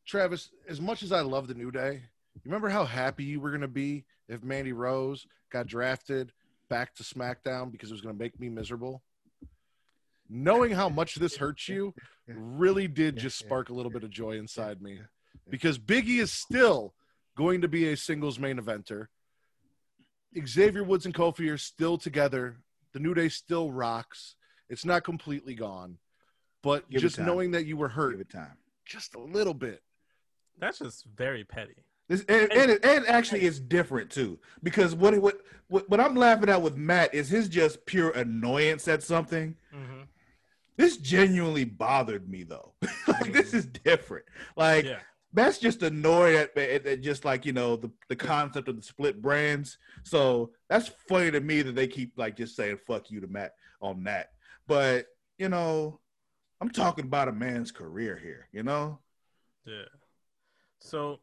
[0.07, 2.03] Travis, as much as I love the New Day,
[2.35, 6.33] you remember how happy you were going to be if Mandy Rose got drafted
[6.69, 9.03] back to SmackDown because it was going to make me miserable?
[10.29, 11.93] Knowing how much this hurts you
[12.29, 15.01] really did just spark a little bit of joy inside me
[15.51, 16.95] because Biggie is still
[17.37, 19.07] going to be a singles main eventer.
[20.47, 22.57] Xavier Woods and Kofi are still together.
[22.93, 24.37] The New Day still rocks.
[24.69, 25.99] It's not completely gone,
[26.63, 28.57] but Give just knowing that you were hurt Give it time.
[28.85, 29.83] just a little bit.
[30.59, 31.75] That's just very petty.
[32.09, 36.17] This, and, and, it, and actually, it's different too because what, what what what I'm
[36.17, 39.57] laughing at with Matt is his just pure annoyance at something.
[39.73, 40.03] hmm
[40.77, 42.73] This genuinely bothered me though.
[43.09, 44.27] like this is different.
[44.57, 44.99] Like Yeah.
[45.33, 48.83] Matt's just annoyed at, at, at just like you know the the concept of the
[48.83, 49.79] split brands.
[50.03, 53.55] So that's funny to me that they keep like just saying "fuck you" to Matt
[53.81, 54.31] on that.
[54.67, 55.07] But
[55.39, 56.01] you know,
[56.61, 58.49] I'm talking about a man's career here.
[58.53, 59.01] You know,
[59.65, 59.85] Yeah.
[60.81, 61.21] So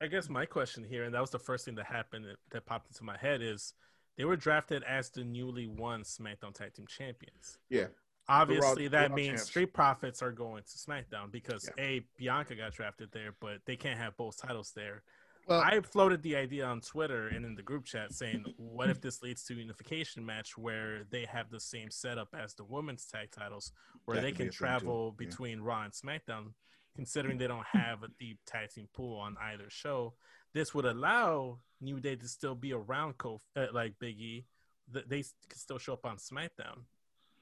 [0.00, 2.66] I guess my question here, and that was the first thing that happened that, that
[2.66, 3.74] popped into my head, is
[4.16, 7.58] they were drafted as the newly won SmackDown Tag Team Champions.
[7.68, 7.86] yeah.
[8.30, 9.42] Obviously, Raw- that means champs.
[9.44, 11.84] Street Profits are going to SmackDown because Yeah.
[11.84, 15.02] a Bianca got drafted there, but they can't have both titles there.
[15.46, 19.00] Well, I floated the idea on Twitter and in the group chat saying, what if
[19.00, 23.06] this leads to a unification match where they have the same setup as the women's
[23.06, 23.72] tag titles,
[24.04, 24.56] where they could be can a thing, too.
[24.58, 25.26] travel Yeah.
[25.26, 26.54] between Raw and SmackDown,
[26.94, 30.14] considering they don't have a deep tag team pool on either show.
[30.52, 34.46] This would allow New Day to still be around Kof- uh, like Big E.
[34.88, 36.84] They can still show up on SmackDown.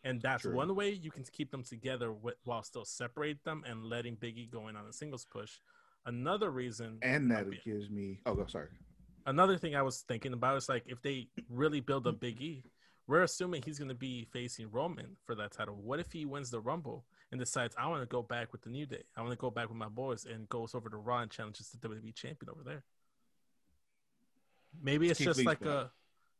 [0.04, 0.54] And that's True.
[0.54, 4.38] one way you can keep them together with, while still separate them and letting Biggie
[4.38, 5.58] E go in on a singles push.
[6.06, 8.20] Another reason, And that be- gives me.
[8.24, 8.68] Oh, go sorry.
[9.26, 12.64] another thing I was thinking about is like if they really build a Big E,
[13.08, 15.74] we're assuming he's going to be facing Roman for that title.
[15.74, 18.70] What if he wins the Rumble and decides I want to go back with the
[18.70, 19.02] New Day?
[19.16, 21.70] I want to go back with my boys and goes over to Raw and challenges
[21.70, 22.84] the WWE champion over there.
[24.80, 25.90] Maybe it's Keith just like a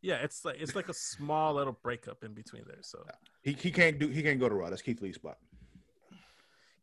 [0.03, 2.79] yeah, it's like it's like a small little breakup in between there.
[2.83, 3.05] So
[3.43, 4.09] He, he can't do.
[4.09, 4.71] He can't go to Raw.
[4.71, 5.39] That's Keith Lee's spot.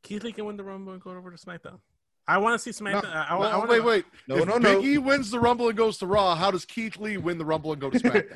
[0.04, 1.80] Keith Lee can win the Rumble and go over to SmackDown.
[2.28, 3.06] I want to see SmackDown.
[3.14, 4.06] I, I, Well, I wanna, wait, wait.
[4.28, 4.82] No, if no, Big no.
[4.84, 7.72] E wins the Rumble and goes to Raw, how does Keith Lee win the Rumble
[7.72, 8.36] and go to SmackDown?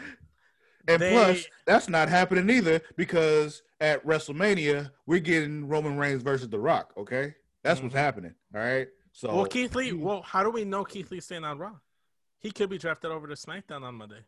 [0.87, 6.49] And They- plus, that's not happening either because at WrestleMania we're getting Roman Reigns versus
[6.49, 6.93] The Rock.
[6.97, 7.97] Okay, that's what's Mhm.
[7.97, 8.35] happening.
[8.55, 8.87] All right.
[9.11, 9.91] So Well, Keith Lee.
[9.93, 11.73] Well, how do we know Keith Lee's staying on Raw?
[12.39, 14.21] He could be drafted over to SmackDown on Monday.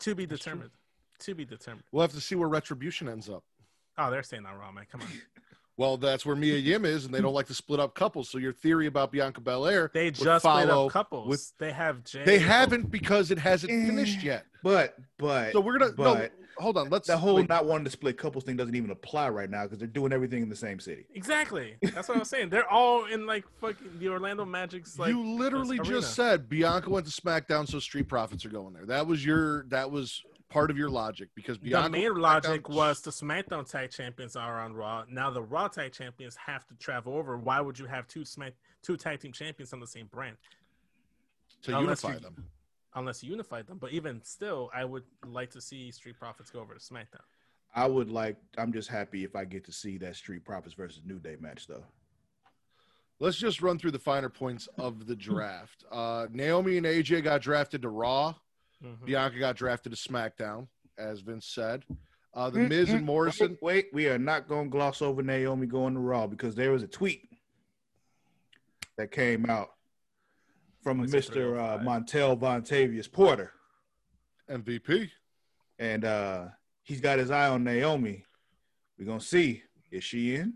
[0.00, 0.52] To be That's true.
[0.52, 0.70] determined.
[1.20, 1.84] To be determined.
[1.92, 3.44] we'll have to see where Retribution ends up.
[3.98, 4.86] Oh, they're staying on Raw, man.
[4.90, 5.08] Come on.
[5.76, 8.28] Well, that's where Mia Yim is, and they don't like to split up couples.
[8.28, 11.26] So your theory about Bianca Belair, They just played follow up couples.
[11.26, 12.22] with- they have Jay.
[12.22, 13.86] they haven't because it hasn't Eh.
[13.86, 14.44] finished yet.
[14.62, 16.28] But but So we're gonna no.
[16.60, 16.90] But Hold on.
[16.90, 17.48] Let's the whole wait.
[17.48, 20.42] not wanting to split couples thing doesn't even apply right now because they're doing everything
[20.42, 21.06] in the same city.
[21.14, 21.76] Exactly.
[21.82, 22.50] That's what I was saying.
[22.50, 25.94] They're all in like fucking the Orlando Magic's like you literally arena.
[26.00, 28.84] just said Bianca went to SmackDown, so Street Profits are going there.
[28.86, 32.74] That was your that was part of your logic because Bianca the main logic SmackDown-
[32.74, 35.04] was the SmackDown tag champions are on Raw.
[35.08, 37.38] Now the Raw tag champions have to travel over.
[37.38, 40.36] Why would you have two Smack two tag team champions on the same brand
[41.62, 42.44] to unless unify you- them.
[42.94, 43.78] Unless you unified them?
[43.78, 47.20] But even still, I would like to see Street Profits go over to SmackDown.
[47.74, 48.36] I would like.
[48.58, 51.66] I'm just happy if I get to see that Street Profits versus New Day match
[51.68, 51.84] though.
[53.20, 55.84] Let's just run through the finer points of the draft.
[55.92, 58.34] Uh, Naomi and AJ got drafted to Raw.
[58.82, 59.04] Mhm.
[59.04, 61.84] Bianca got drafted to SmackDown, as Vince said.
[62.32, 63.58] Uh, the Mm, Miz and Morrison.
[63.60, 66.70] Wait, wait, we are not going to gloss over Naomi going to Raw because there
[66.70, 67.28] was a tweet
[68.96, 69.70] that came out
[70.82, 71.58] from Mr.
[71.58, 71.80] Uh, 305?
[71.80, 73.52] Montel Vontavious Porter,
[74.50, 75.10] MVP.
[75.78, 76.44] and uh,
[76.82, 78.24] he's got his eye on Naomi.
[78.98, 80.54] We're gonna see is she in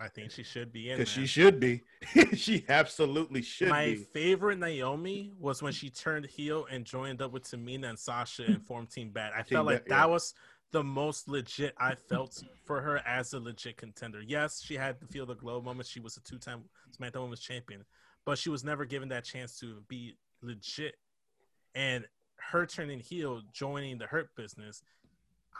[0.00, 0.96] I think she should be in.
[0.96, 1.82] because she should be.
[2.34, 3.96] she absolutely should My be.
[4.14, 8.64] favorite Naomi was when she turned heel and joined up with Tamina and Sasha and
[8.64, 9.32] formed Team Bad.
[9.36, 9.96] I Team felt like Bad, yeah.
[9.98, 10.32] that was
[10.72, 14.22] the most legit I felt for her as a legit contender.
[14.26, 15.86] Yes, she had the Feel the Glow moment.
[15.86, 16.62] She was a two-time
[16.98, 17.84] SmackDown Women's Champion,
[18.30, 20.94] but she was never given that chance to be legit.
[21.74, 22.04] And
[22.36, 24.84] her turning heel, joining the Hurt Business,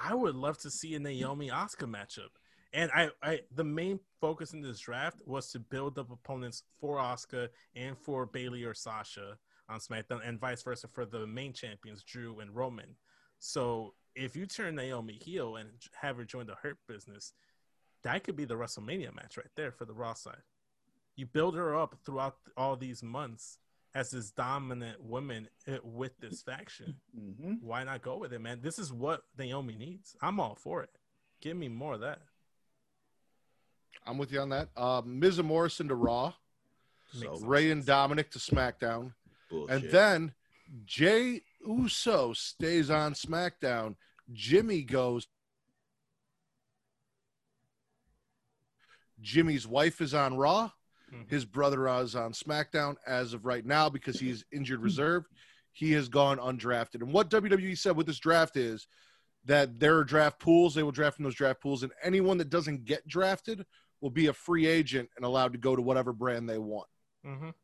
[0.01, 2.29] I would love to see a Naomi Asuka matchup.
[2.73, 6.99] And I, I, the main focus in this draft was to build up opponents for
[6.99, 9.37] Asuka and for Bayley or Sasha
[9.69, 12.95] on SmackDown, and vice versa for the main champions Drew and Roman.
[13.41, 17.33] So if you turn Naomi heel and have her join the Hurt Business,
[18.05, 20.43] that could be the WrestleMania match right there for the Raw side.
[21.21, 23.59] You build her up throughout all these months
[23.95, 26.97] as this dominant woman uh, with this faction.
[27.15, 27.61] Mhm.
[27.61, 28.63] Why not go with it, man?
[28.63, 30.17] This is what Naomi needs.
[30.23, 30.89] I'm all for it.
[31.43, 32.23] Give me more of that.
[34.07, 34.71] I'm with you on that.
[34.75, 36.33] Uh, Miz and Morrison to Raw.
[37.13, 39.13] So Rey and Dominic to SmackDown.
[39.51, 39.83] bullshit.
[39.83, 40.35] And then
[40.87, 43.97] Jay Uso stays on SmackDown.
[44.33, 45.29] Jimmy goes.
[49.21, 50.71] Jimmy's wife is on Raw.
[51.13, 51.29] Mhm.
[51.31, 55.25] His brother is on SmackDown as of right now because he's injured reserve.
[55.73, 57.03] He has gone undrafted.
[57.03, 58.87] And what WWE said with this draft is
[59.45, 60.75] that there are draft pools.
[60.75, 63.65] They will draft from those draft pools, and anyone that doesn't get drafted
[64.01, 66.89] will be a free agent and allowed to go to whatever brand they want.
[67.25, 67.55] Mhm.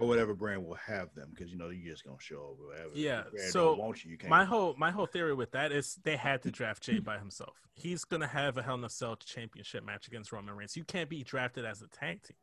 [0.00, 2.90] Or whatever brand will have them because you know you're just gonna show up whatever.
[2.94, 4.30] Yeah, If the brand so don't want you, you can't.
[4.30, 7.56] My whole my whole theory with that is they had to draft Jay by himself.
[7.74, 10.76] He's gonna have a Hell in a Cell championship match against Roman Reigns.
[10.76, 12.36] You can't be drafted as a tag team.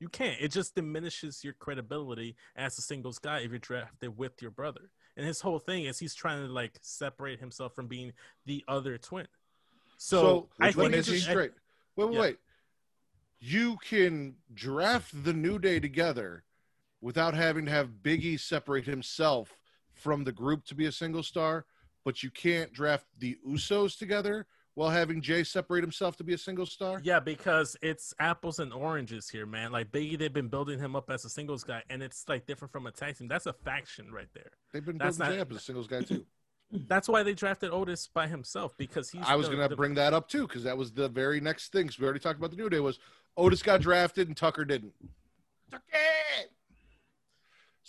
[0.00, 0.40] You can't.
[0.40, 4.90] It just diminishes your credibility as a singles guy if you're drafted with your brother.
[5.16, 8.12] And his whole thing is he's trying to like separate himself from being
[8.46, 9.26] the other twin.
[9.98, 11.18] So, I think let me is get he?
[11.18, 11.52] this straight.
[11.96, 12.20] Wait, wait, Yeah.
[12.20, 12.38] wait.
[13.40, 16.44] You can draft the New Day together
[17.00, 19.58] without having to have Biggie separate himself
[19.94, 21.64] from the group to be a single star,
[22.04, 26.38] but you can't draft the Usos together while having Jay separate himself to be a
[26.38, 27.00] single star.
[27.02, 29.72] Yeah, because it's apples and oranges here, man.
[29.72, 32.72] Like Biggie, they've been building him up as a singles guy, and it's like different
[32.72, 33.28] from a tag team.
[33.28, 34.50] That's a faction right there.
[34.72, 36.24] They've been That's building not- Jay up as a singles guy too.
[36.72, 39.24] That's why they drafted Otis by himself because he's.
[39.26, 41.72] I was going to the- bring that up too because that was the very next
[41.72, 41.88] thing.
[41.88, 43.00] 'cause we already talked about the New Day was
[43.36, 44.94] Otis got drafted and Tucker didn't.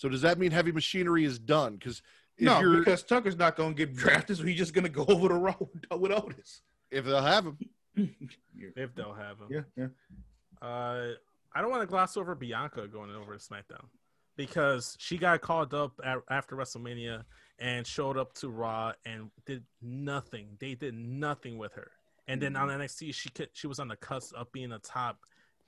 [0.01, 1.75] So does that mean heavy machinery is done?
[1.75, 2.01] Because
[2.39, 5.35] no, you're because Tucker's not gonna get drafted, so he's just gonna go over the
[5.35, 6.63] road with Otis.
[6.89, 7.57] if they'll have him,
[8.75, 9.47] if they'll have him.
[9.51, 10.67] Yeah, yeah.
[10.67, 11.11] Uh,
[11.53, 13.85] I don't want to gloss over Bianca going over to SmackDown
[14.37, 17.23] because she got called up a- after WrestleMania
[17.59, 20.57] and showed up to Raw and did nothing.
[20.59, 21.91] They did nothing with her.
[22.27, 25.19] And then on NXT, she could, she was on the cusp of being a top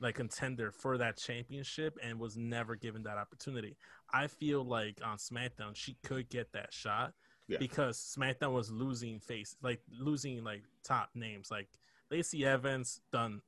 [0.04, 3.76] like contender for that championship and was never given that opportunity.
[4.14, 7.14] I feel like on SmackDown she could get that shot
[7.48, 7.58] Yeah.
[7.58, 11.70] because SmackDown was losing face like losing like top names like
[12.12, 13.42] Lacey Evans done,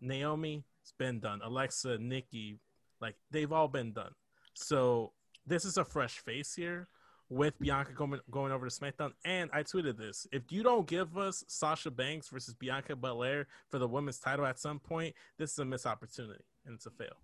[0.00, 2.58] Naomi it's been done, Alexa, Nikki,
[3.00, 4.12] like they've all been done.
[4.54, 5.12] So
[5.46, 6.88] this is a fresh face here
[7.30, 9.12] with Bianca going going over to SmackDown.
[9.24, 13.78] And I tweeted this: if you don't give us Sasha Banks versus Bianca Belair for
[13.78, 17.16] the women's title at some point, this is a missed opportunity and it's a fail.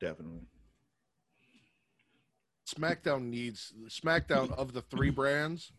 [0.00, 0.42] Definitely.
[2.68, 5.72] SmackDown needs SmackDown of the three brands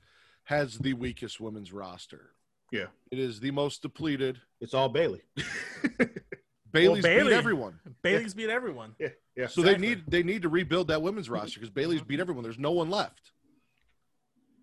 [0.45, 2.31] has the weakest women's roster.
[2.71, 2.87] Yeah.
[3.11, 4.39] It is the most depleted.
[4.59, 5.21] It's all Bayley.
[6.71, 7.79] Bayley's Bayley- beat everyone.
[8.01, 8.95] Bayley's beat everyone.
[8.99, 9.47] yeah, yeah.
[9.47, 12.43] So they need they need to rebuild that women's roster because Bayley's beat everyone.
[12.43, 13.31] There's no one left.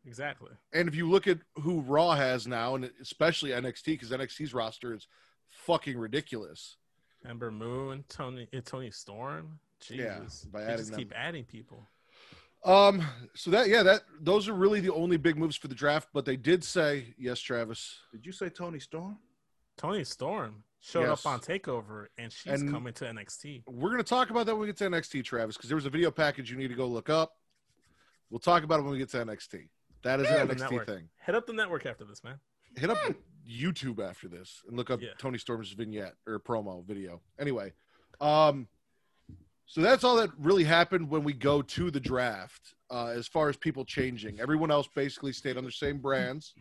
[0.07, 0.51] Exactly.
[0.73, 4.95] And if you look at who Raw has now, and especially NXT, because NXT's roster
[4.95, 5.09] is
[5.49, 6.77] fucking ridiculous.
[7.29, 9.59] Ember Moon, Toni, uh, Toni Storm.
[9.91, 10.99] Yeah, Jesus, by they adding just them.
[11.01, 11.87] keep adding people.
[12.65, 13.03] Um,
[13.35, 16.09] so that yeah, that those are really the only big moves for the draft.
[16.15, 17.99] But they did say yes, Travis.
[18.13, 19.19] Did you say Toni Storm?
[19.77, 21.27] Toni Storm showed Yes.
[21.27, 23.65] up on Takeover, and she's And- coming to NXT.
[23.67, 25.91] We're gonna talk about that when we get to NXT, Travis, because there was a
[25.91, 27.37] video package you need to go look up.
[28.31, 29.69] We'll talk about it when we get to NXT.
[30.03, 31.09] That is an the NXT thing.
[31.25, 32.39] Hit up the network after this, man.
[32.77, 32.99] Hit up
[33.51, 35.11] YouTube after this and look up Yeah.
[35.19, 37.21] Toni Storm's vignette or promo video.
[37.39, 37.73] Anyway,
[38.21, 38.69] um,
[39.67, 42.75] so that's all that really happened when we go to the draft.
[42.91, 46.55] Uh, as far as people changing, everyone else basically stayed on their same brands.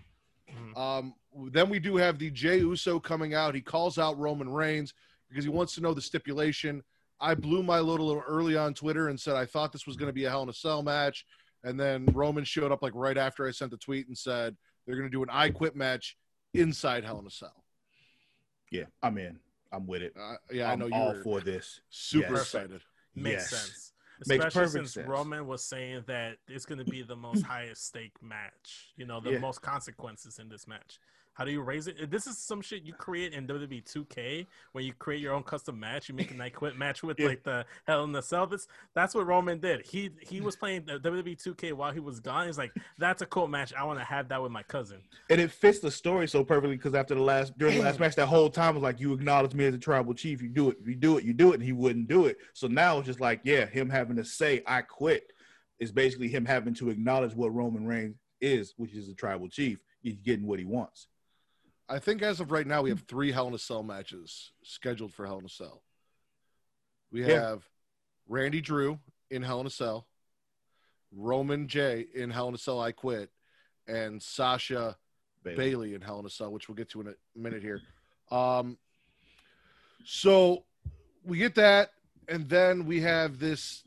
[0.50, 0.76] Mhm.
[0.78, 1.14] Um,
[1.52, 3.54] then we do have the Jey Uso coming out.
[3.54, 4.94] He calls out Roman Reigns
[5.30, 6.84] because he wants to know the stipulation.
[7.20, 9.98] I blew my load a little early on Twitter and said I thought this was
[9.98, 11.26] going to be a Hell in a Cell match,
[11.66, 14.96] and then Roman showed up like right after I sent the tweet and said they're
[14.96, 16.16] going to do an I Quit match
[16.54, 17.66] inside Hell in a Cell.
[18.72, 19.40] Yeah, I'm in.
[19.72, 20.14] I'm with it.
[20.18, 21.82] Uh, yeah, i I'm know you're all were for this.
[21.90, 22.42] super Yes.
[22.44, 22.82] excited.
[23.16, 23.50] Makes Yes.
[23.50, 23.92] sense.
[24.28, 25.08] Makes Especially perfect since sense.
[25.10, 28.94] Roman was saying that it's going to be the most highest stake match.
[28.96, 29.40] You know, the Yeah.
[29.40, 31.00] most consequences in this match.
[31.36, 32.10] How do you raise it?
[32.10, 35.78] This is some shit you create in WWE 2K when you create your own custom
[35.78, 36.08] match.
[36.08, 37.28] You make a night quit match with Yeah.
[37.28, 38.48] like the Hell in the Cell.
[38.48, 39.86] That's, that's what Roman did.
[39.86, 42.48] He he was playing WWE 2K while he was gone.
[42.48, 43.74] He's like, that's a cool match.
[43.74, 45.02] I want to have that with my cousin.
[45.30, 48.16] And it fits the story so perfectly because after the last during the last match,
[48.16, 50.42] that whole time was like you acknowledge me as a tribal chief.
[50.42, 52.38] You do it, you do it, you do it, and he wouldn't do it.
[52.54, 55.34] So now it's just like, yeah, him having to say I quit
[55.82, 59.80] is basically him having to acknowledge what Roman Reigns is, which is a tribal chief.
[60.02, 61.08] He's getting what he wants.
[61.88, 65.14] I think as of right now, we have three Hell in a Cell matches scheduled
[65.14, 65.84] for Hell in a Cell.
[67.12, 67.58] We have Yeah.
[68.28, 70.08] Randy Drew in Hell in a Cell,
[71.12, 73.32] Roman Jey in Hell in a Cell I Quit,
[73.88, 74.98] and Sasha
[75.44, 75.56] Bayley.
[75.56, 77.82] Bayley in Hell in a Cell, which we'll get to in a minute here.
[78.32, 78.80] Um,
[80.04, 80.66] so
[81.24, 81.92] we get that,
[82.28, 83.84] and then we have this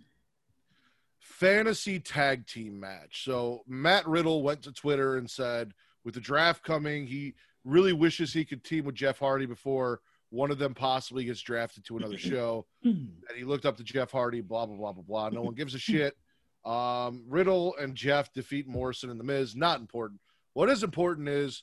[1.18, 3.24] fantasy tag team match.
[3.24, 7.34] So Matt Riddle went to Twitter and said, with the draft coming, he
[7.64, 11.84] really wishes he could team with Jeff Hardy before one of them possibly gets drafted
[11.86, 12.66] to another show.
[12.84, 15.28] And he looked up to Jeff Hardy, blah, blah, blah, blah, blah.
[15.30, 16.16] No one gives a shit.
[16.64, 19.56] Um, Riddle and Jeff defeat Morrison and The Miz.
[19.56, 20.20] Not important.
[20.52, 21.62] What is important is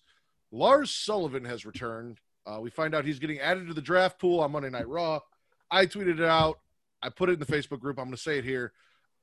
[0.51, 2.19] Lars Sullivan has returned.
[2.45, 5.19] Uh, we find out he's getting added to the draft pool on Monday Night Raw.
[5.69, 6.59] I tweeted it out.
[7.01, 7.99] I put it in the Facebook group.
[7.99, 8.71] I'm going to say it here.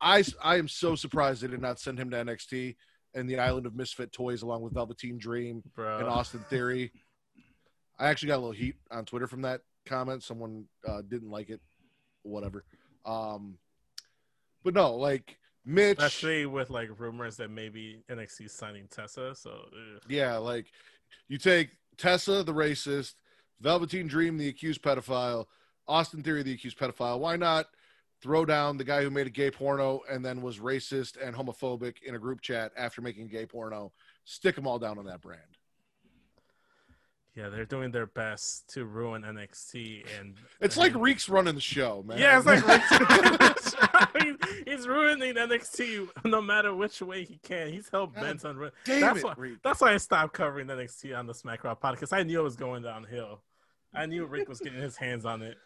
[0.01, 2.77] I, I am so surprised they did not send him to NXT
[3.15, 5.99] and the Island of Misfit Toys along with Velveteen Dream Bro.
[5.99, 6.93] and Austin Theory.
[7.99, 10.23] I actually got a little heat on Twitter from that comment.
[10.23, 11.61] Someone uh, didn't like it,
[12.23, 12.65] whatever.
[13.05, 13.59] Um,
[14.65, 19.35] but no, like Mitch, Especially with like rumors that maybe NXT signing Tessa.
[19.35, 20.03] So ugh.
[20.09, 20.67] yeah, like
[21.29, 23.15] you take Tessa, the racist,
[23.61, 25.47] Velveteen Dream, the accused pedophile,
[25.87, 27.21] Austin Theory, the accused pedophile.
[27.21, 27.67] Why not
[28.23, 32.03] throw down the guy who made a gay porno and then was racist and homophobic
[32.03, 33.93] in a group chat after making gay porno?
[34.25, 35.41] Stick them all down on that brand.
[37.35, 40.05] yeah, they're doing their best to ruin NXT.
[40.21, 42.19] And It's like Reek's running the show, man.
[42.19, 47.73] Yeah, it's like I mean, he's ruining NXT no matter which way he can.
[47.73, 48.57] He's hell bent on.
[48.57, 49.35] ru- That's it, why.
[49.37, 49.59] Reek.
[49.65, 52.13] That's why I stopped covering NXT on the SmackDown podcast.
[52.13, 53.41] I knew it was going downhill.
[53.95, 55.57] I knew Rick was getting his hands on it.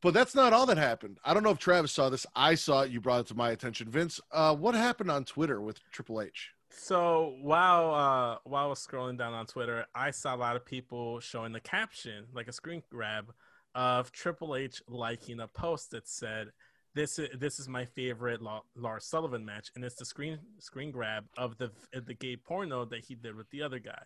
[0.00, 1.18] But that's not all that happened.
[1.24, 2.26] I don't know if Travis saw this.
[2.34, 2.90] I saw it.
[2.90, 3.88] You brought it to my attention.
[3.88, 6.50] Vince, uh, what happened on Twitter with Triple H?
[6.70, 10.64] So while uh, while I was scrolling down on Twitter, I saw a lot of
[10.64, 13.32] people showing the caption, like a screen grab,
[13.74, 16.48] of Triple H liking a post that said,
[16.94, 21.24] "This is this is my favorite Lars Sullivan match," and it's the screen screen grab
[21.36, 24.02] of the the gay porno that he did with the other guy.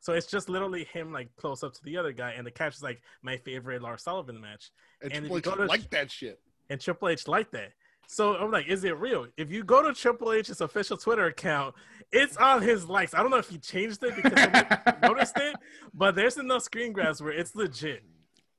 [0.00, 2.74] So it's just literally him like close up to the other guy, and the catch
[2.74, 4.70] is like, "My favorite Lars Sullivan match."
[5.02, 6.40] And, And Triple H go to- liked that shit.
[6.70, 7.72] and Triple H liked that.
[8.08, 9.28] So I'm like, is it real?
[9.36, 11.76] If you go to Triple H's official Twitter account,
[12.10, 13.14] it's on his likes.
[13.14, 15.54] I don't know if he changed it because I noticed it,
[15.94, 18.02] but there's enough screen grabs where it's legit.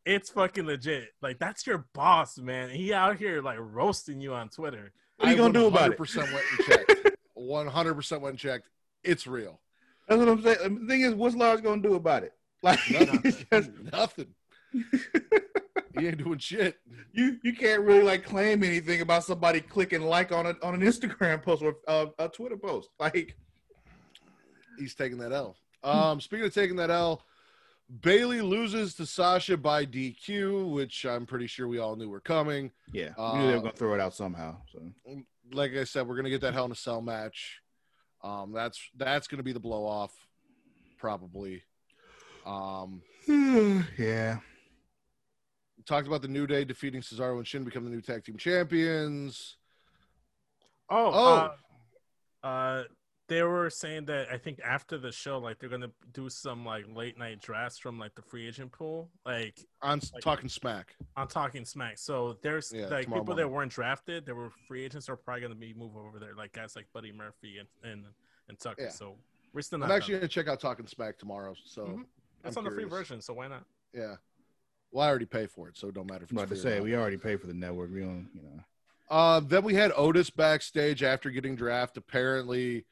[0.05, 1.09] It's fucking legit.
[1.21, 2.69] Like that's your boss, man.
[2.69, 4.93] He out here like roasting you on Twitter.
[5.17, 5.97] What are you gonna do about it?
[5.99, 7.11] 100% went and checked.
[7.37, 8.69] 100% went and checked.
[9.03, 9.59] It's real.
[10.07, 10.81] That's what I'm saying.
[10.81, 12.33] The thing is, what's Lars gonna do about it?
[12.63, 14.27] Like, it's just- Nothing.
[15.99, 16.77] he ain't doing shit.
[17.11, 20.81] you you can't really like claim anything about somebody clicking like on a, on an
[20.81, 22.89] Instagram post or uh, a Twitter post.
[22.99, 23.35] Like,
[24.77, 25.55] He's taking that L.
[25.83, 27.23] Um, speaking of taking that L,
[28.01, 32.71] Bayley loses to Sasha by DQ, which I'm pretty sure we all knew were coming.
[32.93, 34.57] Yeah, we knew they were Uh, gonna throw it out somehow.
[34.71, 34.81] So
[35.51, 37.59] Like I said, we're gonna get that Hell in a Cell match.
[38.23, 40.11] Um, that's that's gonna be the blow off,
[40.97, 41.63] probably.
[42.45, 43.01] Um,
[43.97, 44.37] yeah,
[45.85, 49.57] talked about the New Day defeating Cesaro and Shin become the new tag team champions.
[50.89, 51.51] Oh, Oh.
[52.43, 52.83] Uh, uh,
[53.31, 56.83] they were saying that I think after the show, like they're gonna do some like
[56.93, 60.95] late night drafts from like the free agent pool, like On s Like- talking smack.
[61.15, 61.97] on Talking Smack.
[61.97, 65.43] So there's Yeah, like tomorrow people that weren't drafted, that were free agents, are probably
[65.43, 68.05] gonna be moved over there, like guys like Buddy Murphy and and,
[68.49, 68.83] and Tucker.
[68.83, 68.89] Yeah.
[68.89, 69.15] So
[69.53, 70.21] we're still I'm actually done.
[70.21, 71.55] gonna check out Talking Smack tomorrow.
[71.63, 72.05] So Mhm.
[72.43, 73.63] It's I'm on the free version, so why not?
[73.93, 74.17] yeah.
[74.91, 76.61] Well, I already pay for it, so it don't matter if I'm it's about to
[76.61, 77.91] say we already pay for the network.
[77.93, 78.59] We don't, you know.
[79.09, 82.03] Uh, then we had Otis backstage after getting drafted.
[82.03, 82.85] Apparently,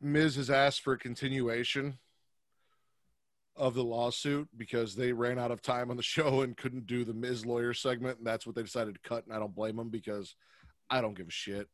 [0.00, 1.98] Miz has asked for a continuation
[3.56, 7.04] of the lawsuit because they ran out of time on the show and couldn't do
[7.04, 9.24] the Miz lawyer segment, and that's what they decided to cut.
[9.24, 10.34] And I don't blame them because
[10.90, 11.68] I don't give a shit.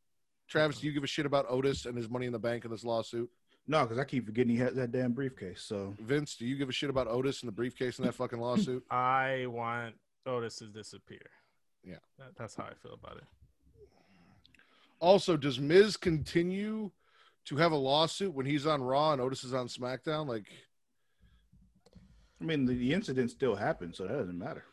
[0.49, 2.71] Travis, do you give a shit about Otis and his money in the bank in
[2.71, 3.29] this lawsuit?
[3.67, 5.63] No, because I keep forgetting he has that damn briefcase.
[5.63, 8.41] So Vince, do you give a shit about Otis and the briefcase in that fucking
[8.41, 8.83] lawsuit?
[8.91, 9.95] I want
[10.25, 11.31] Otis to disappear.
[11.85, 11.97] Yeah.
[12.19, 13.25] That, that's how I feel about it.
[15.01, 16.91] Also, does Miz continue
[17.49, 20.27] to have a lawsuit when he's on Raw and Otis is on SmackDown?
[20.27, 20.45] Like,
[22.41, 24.65] I mean, the, the incident still happened, so that doesn't matter.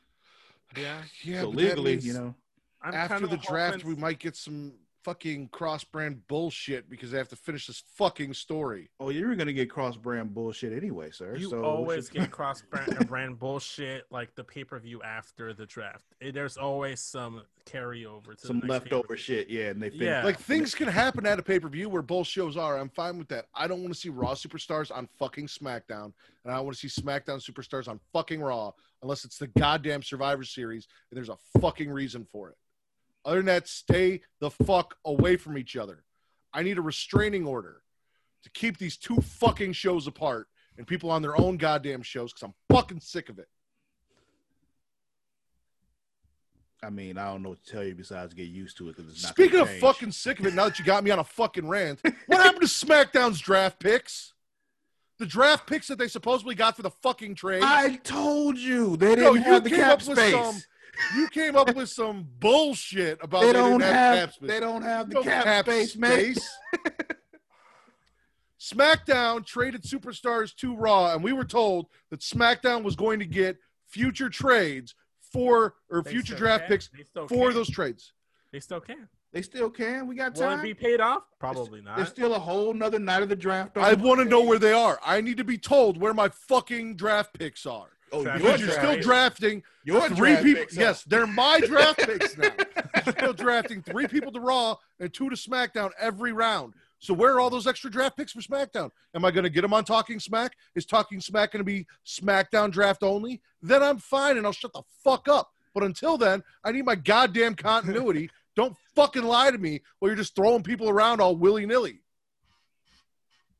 [0.75, 1.01] Yeah.
[1.23, 2.35] yeah, so legally, means you know,
[2.81, 4.73] I'm after kinda the draft, we might get some
[5.05, 8.89] fucking cross-brand bullshit because they have to finish this fucking story.
[8.99, 11.35] oh, you were gonna get cross brand bullshit anyway, sir.
[11.35, 15.67] You so always get cross brand brand bullshit like the pay per view after the
[15.67, 16.05] draft.
[16.21, 19.47] Eh, There's always some carryover to some the leftover shit.
[19.47, 20.23] Yeah, and they fin- Yeah.
[20.23, 22.77] Like things can happen at a pay-per-view where both shows are.
[22.79, 23.45] I'm fine with that.
[23.53, 27.01] I don't want to see Raw superstars on fucking SmackDown, and I want to see
[27.01, 28.71] SmackDown superstars on fucking Raw,
[29.03, 32.55] unless it's the goddamn Survivor Series and there's a fucking reason for it.
[33.25, 36.03] Other than that, stay the fuck away from each other.
[36.53, 37.81] I need a restraining order
[38.43, 40.47] to keep these two fucking shows apart
[40.77, 43.47] and people on their own goddamn shows because I'm fucking sick of it.
[46.83, 49.11] I mean, I don't know what to tell you besides get used to it because
[49.11, 49.31] it's not.
[49.31, 49.81] Speaking of change.
[49.81, 52.61] fucking sick of it, now that you got me on a fucking rant, what happened
[52.61, 54.33] to SmackDown's draft picks?
[55.17, 57.63] The draft picks that they supposedly got for the fucking trade.
[57.65, 60.33] I told you they didn't you have the cap space.
[60.33, 60.61] some-
[61.15, 64.17] you came up with some bullshit about they they, don't didn't have.
[64.17, 64.49] have cap space.
[64.49, 66.49] They don't have the No cap, space, space.
[68.59, 73.57] SmackDown traded superstars to Raw, and we were told that SmackDown was going to get
[73.87, 76.69] future trades for or They future draft can.
[76.73, 77.53] picks for can.
[77.53, 78.13] those trades.
[78.51, 79.07] They still can.
[79.33, 80.07] They still can.
[80.07, 80.51] We got time.
[80.51, 81.23] Will it be paid off?
[81.39, 81.97] Probably not.
[81.97, 83.77] There's still a whole nother night of the draft.
[83.77, 84.97] I want to know where they are.
[85.05, 87.89] I need to be told where my fucking draft picks are.
[88.15, 90.63] Oh, Draft your Because you're still drafting Your three people.
[90.71, 92.51] Yes, they're my draft picks now.
[93.05, 96.73] You're still drafting three people to Raw and two to SmackDown every round.
[96.99, 98.89] So where are all those extra draft picks for SmackDown?
[99.13, 100.53] Am I going to get them on Talking Smack?
[100.75, 103.41] Is Talking Smack going to be SmackDown draft only?
[103.61, 105.51] Then I'm fine and I'll shut the fuck up.
[105.73, 108.29] But until then, I need my goddamn continuity.
[108.55, 112.01] Don't fucking lie to me while you're just throwing people around all willy nilly.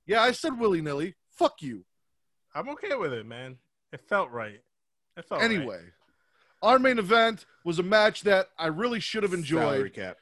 [0.07, 1.15] Yeah, I said willy nilly.
[1.31, 1.83] Fuck you.
[2.53, 3.57] I'm okay with it, man.
[3.91, 4.61] It felt right.
[5.17, 5.51] It felt right.
[5.51, 5.81] Anyway,
[6.61, 9.61] our main event was a match that I really should have enjoyed.
[9.61, 10.17] Salary cap.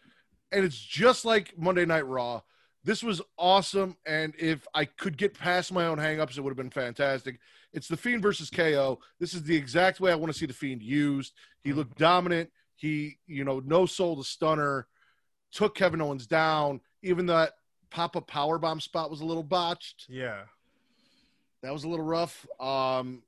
[0.51, 2.41] and it's just like Monday Night Raw.
[2.86, 6.57] This was awesome, and if I could get past my own hangups, it would have
[6.57, 7.39] been fantastic.
[7.72, 8.99] It's the Fiend versus KO.
[9.20, 11.34] This is the exact way I want to see the Fiend used.
[11.61, 12.51] He looked dominant.
[12.76, 14.88] He, you know, no soul the stunner,
[15.53, 16.82] took Kevin Owens down.
[17.01, 17.53] Even that
[17.89, 20.05] pop up power bomb spot was a little botched.
[20.09, 20.41] Yeah.
[21.61, 22.45] That was a little rough.
[22.59, 23.24] Um,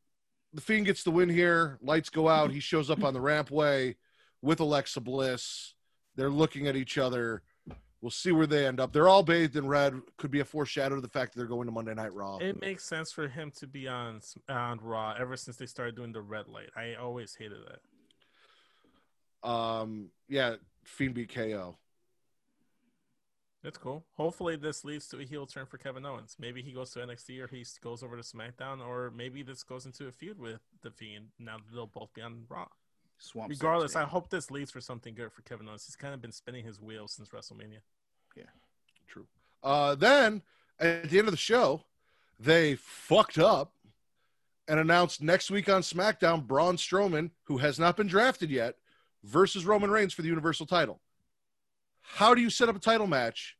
[0.56, 1.78] the Fiend gets the win here.
[1.82, 2.49] Lights go out.
[2.49, 3.95] He shows up on the rampway
[4.41, 5.74] with Alexa Bliss.
[6.16, 7.43] They're looking at each other.
[8.01, 8.93] We'll see where they end up.
[8.93, 9.99] They're all bathed in red.
[10.18, 12.38] Could be a foreshadow of the fact that they're going to Monday Night Raw.
[12.38, 16.14] It makes sense for him to be on on Raw ever since they started doing
[16.14, 16.70] the red light.
[16.76, 17.58] I always hated
[19.43, 19.49] that.
[19.49, 21.78] Um, yeah, Fiend beat KO.
[23.66, 24.05] That's cool.
[24.13, 26.36] Hopefully, this leads to a heel turn for Kevin Owens.
[26.39, 29.88] Maybe he goes to NXT or he goes over to SmackDown, or maybe this goes
[29.88, 31.30] into a feud with the Fiend.
[31.39, 32.68] Now that they'll both be on Raw.
[33.18, 35.84] Swamp Regardless, Sex, I hope this leads for something good for Kevin Owens.
[35.88, 37.80] He's kind of been spinning his wheels since WrestleMania.
[38.38, 38.43] Yeah,
[39.07, 39.26] true.
[39.63, 40.43] Uh, then
[40.80, 41.82] at the end of the show,
[42.39, 43.74] they fucked up
[44.68, 48.76] and announced next week on SmackDown Braun Strowman, who has not been drafted yet,
[49.24, 50.99] versus Roman Reigns for the Universal title.
[52.14, 53.56] How do you set up a title match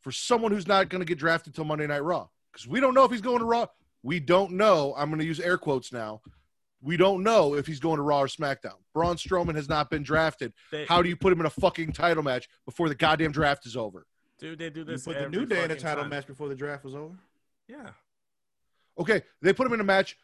[0.00, 2.28] for someone who's not going to get drafted till Monday Night Raw?
[2.52, 3.66] Because we don't know if he's going to Raw.
[4.02, 4.94] We don't know.
[4.96, 6.20] I'm going to use air quotes now.
[6.82, 8.74] We don't know if he's going to Raw or SmackDown.
[8.92, 10.52] Braun Strowman has not been drafted.
[10.70, 13.64] They, How do you put him in a fucking title match before the goddamn draft
[13.66, 14.06] is over?
[14.38, 15.04] dude, they do You this.
[15.04, 16.10] put the New Day in a title time.
[16.10, 17.14] match before the draft was over.
[17.68, 17.90] Yeah.
[18.98, 20.18] Okay, they put him in a match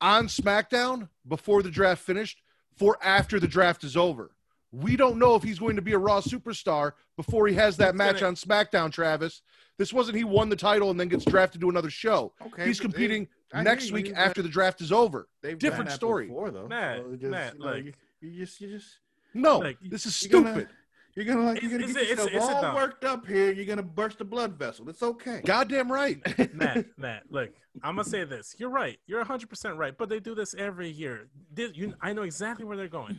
[0.00, 2.40] on SmackDown before the draft finished
[2.76, 4.30] for after the draft is over.
[4.72, 7.94] We don't know if he's going to be a Raw superstar before he has that
[7.94, 9.42] He's match gonna- on SmackDown, Travis.
[9.78, 12.32] This wasn't he won the title and then gets drafted to another show.
[12.46, 15.28] Okay, he's but they- competing next week but after the draft is over.
[15.42, 16.26] They've different story.
[16.26, 16.66] before, though.
[16.68, 18.98] Matt, So just, Matt, you know, like- you, you just, you just,
[19.34, 20.68] No, Like, this is you're gonna- stupid.
[21.14, 23.52] you're gonna like, you're gonna It's- get it's- yourself it's all dumb- worked up here.
[23.52, 24.88] You're gonna burst a blood vessel.
[24.88, 25.42] It's okay.
[25.44, 26.20] Goddamn right.
[26.54, 27.50] Matt, Matt, look,
[27.82, 28.56] I'm gonna say this.
[28.58, 28.98] You're right.
[29.06, 29.96] You're 100 percent right.
[29.96, 31.28] But they do this every year.
[31.52, 33.18] This, you, I know exactly where they're going.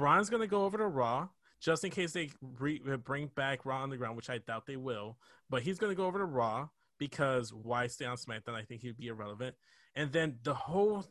[0.00, 1.28] Braun's gonna go over to Raw
[1.60, 5.18] just in case they re, bring back Raw Underground, which I doubt they will.
[5.50, 8.54] But he's gonna go over to Raw because why stay on SmackDown?
[8.54, 9.56] I think he'd be irrelevant.
[9.94, 11.04] And then the whole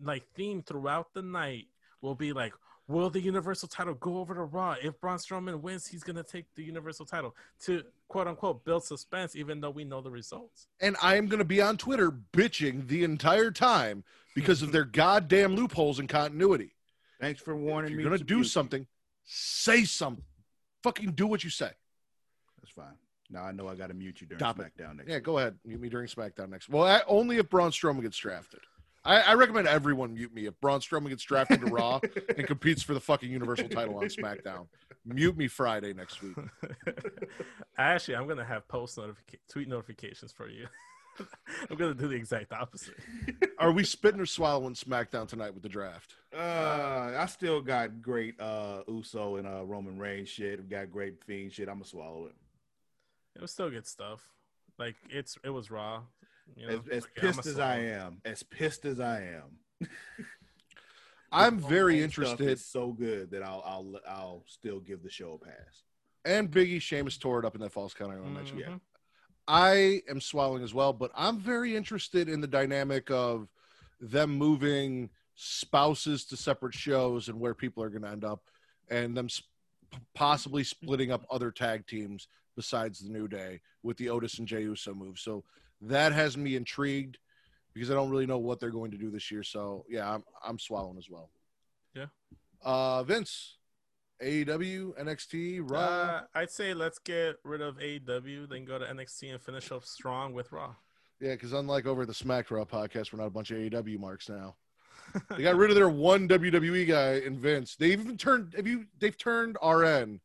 [0.00, 1.66] like theme throughout the night
[2.00, 2.54] will be like.
[2.86, 4.74] Will the Universal title go over to Raw?
[4.82, 9.36] If Braun Strowman wins, he's gonna take the Universal title to quote unquote build suspense,
[9.36, 10.68] even though we know the results.
[10.80, 14.84] and I am going to be on Twitter bitching the entire time because of their
[15.02, 16.77] goddamn loopholes in continuity.
[17.20, 18.04] Thanks for If warning you're me.
[18.04, 18.44] going to to do mute.
[18.44, 18.86] something,
[19.24, 20.24] say something.
[20.82, 21.70] Fucking do what you say.
[22.60, 22.94] That's fine.
[23.30, 24.72] Now I know I got to mute you during Stop it.
[24.78, 25.08] SmackDown next.
[25.08, 25.24] Yeah, week.
[25.24, 25.58] go ahead.
[25.64, 26.68] Mute me during SmackDown next.
[26.68, 28.60] Well, I, only if Braun Strowman gets drafted.
[29.04, 32.00] I, I recommend everyone mute me if Braun Strowman gets drafted to Raw
[32.36, 34.66] and competes for the fucking Universal title on SmackDown.
[35.04, 36.36] Mute me Friday next week.
[37.78, 40.66] Actually, I'm gonna have post notification, tweet notifications for you.
[41.70, 42.94] I'm gonna do the exact opposite.
[43.58, 46.14] Are we spitting or swallowing SmackDown tonight with the draft?
[46.36, 50.58] Uh, I still got great uh Uso and uh Roman Reigns shit.
[50.58, 51.68] We've got great Fiend shit.
[51.68, 52.34] I'm gonna swallow it.
[53.36, 54.22] It was still good stuff.
[54.78, 56.02] Like it's it was raw.
[56.56, 56.72] You know?
[56.74, 59.88] As, as Like, I'ma pissed as I am, as pissed as I am,
[61.32, 62.48] I'm the very Roman interested.
[62.48, 65.82] is so good that I'll I'll I'll still give the show a pass.
[66.24, 68.12] And Biggie Sheamus tore it up in that false count.
[68.12, 68.80] I want to mention.
[69.48, 73.48] I am swallowing as well, but I'm very interested in the dynamic of
[73.98, 78.42] them moving spouses to separate shows and where people are going to end up,
[78.90, 79.48] and them sp-
[80.14, 84.62] possibly splitting up other tag teams besides the New Day with the Otis and Jey
[84.62, 85.18] Uso move.
[85.18, 85.44] So
[85.80, 87.18] that has me intrigued
[87.72, 89.42] because I don't really know what they're going to do this year.
[89.42, 91.30] So yeah, I'm I'm swallowing as well.
[91.94, 92.06] Yeah.
[92.62, 93.57] Uh, Vince,
[94.22, 95.78] AEW, NXT, Raw.
[95.78, 99.84] Uh, I'd say let's get rid of AEW, then go to NXT and finish up
[99.84, 100.74] strong with Raw.
[101.20, 104.28] Yeah, because unlike over the Smack Raw podcast, we're not a bunch of AEW marks
[104.28, 104.56] now.
[105.36, 107.76] They got rid of their one WWE guy in Vince.
[107.76, 110.20] They've even turned have you they've turned RN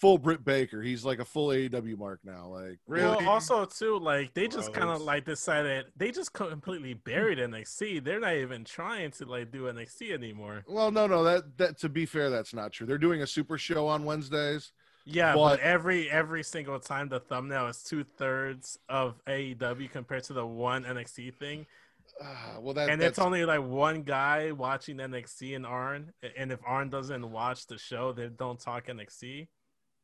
[0.00, 0.80] full Britt Baker.
[0.82, 2.46] He's like a full AEW mark now.
[2.48, 3.16] Like Really?
[3.16, 8.02] Well, also too, like they just kind of like decided they just completely buried NXT.
[8.04, 10.64] They're not even trying to like do NXT anymore.
[10.66, 12.86] well, no, no, that that to be fair, that's not true.
[12.86, 14.72] They're doing a super show on Wednesdays.
[15.04, 20.24] Yeah, But- but every every single time the thumbnail is two thirds of AEW compared
[20.24, 21.66] to the one NXT thing,
[22.22, 26.52] Ah, well, that and that's, it's only like one guy watching NXT and Arn, and
[26.52, 29.48] if Arn doesn't watch the show, they don't talk NXT.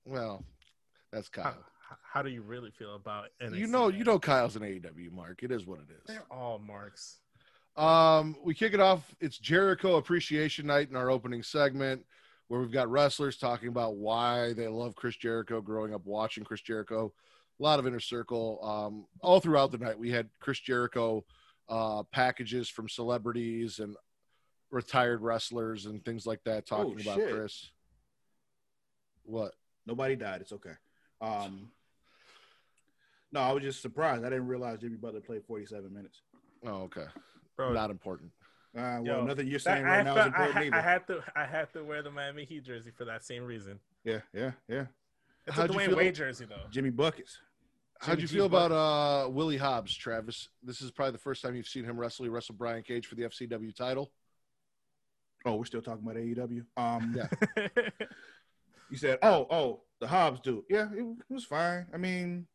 [0.07, 0.44] Well,
[1.12, 1.64] that's How, Kyle.
[2.02, 3.59] how do you really feel about NXT?
[3.59, 5.42] You know, you know, Kyle's an AEW mark.
[5.42, 6.02] It is what it is.
[6.07, 7.18] they're all marks.
[7.76, 9.14] Um, we kick it off.
[9.20, 12.04] It's Jericho Appreciation Night in our opening segment,
[12.48, 16.62] where we've got wrestlers talking about why they love Chris Jericho, growing up watching Chris
[16.62, 17.12] Jericho.
[17.59, 18.59] A lot of inner circle.
[18.62, 21.24] Um, all throughout the night, we had Chris Jericho
[21.68, 23.96] uh, packages from celebrities and
[24.70, 27.30] retired wrestlers and things like that talking Oh, about shit.
[27.34, 27.70] Chris.
[29.24, 29.52] What?
[29.87, 30.41] Nobody died.
[30.41, 30.72] It's okay.
[31.20, 31.70] Um,
[33.32, 34.24] no, I was just surprised.
[34.24, 36.22] I didn't realize Jimmy Butler played 47 minutes.
[36.64, 37.05] Oh, okay.
[37.57, 38.30] Bro, Not important.
[38.76, 40.61] Uh, well, Yo, nothing you're that- saying I, right now is felt- I, important ha-
[40.62, 40.76] either.
[40.76, 43.80] I had to I had to wear the Miami Heat jersey for that same reason.
[44.05, 44.87] yeah, yeah, yeah.
[45.47, 46.61] It's How'd a you Dwyane Wade jersey though.
[46.70, 47.39] Jimmy buckets.
[48.01, 50.49] How'd you G feel about uh, Willie Hobbs, Travis?
[50.62, 52.24] This is probably the first time you've seen him wrestle.
[52.24, 54.11] He wrestled Brian Cage for the FTW title.
[55.47, 56.64] Oh, we're still talking about AEW.
[56.76, 57.68] Um, Yeah.
[58.91, 60.64] you said, oh, oh, the Hobbs dude.
[60.68, 61.87] Yeah, it, it was fine.
[61.93, 62.47] I mean,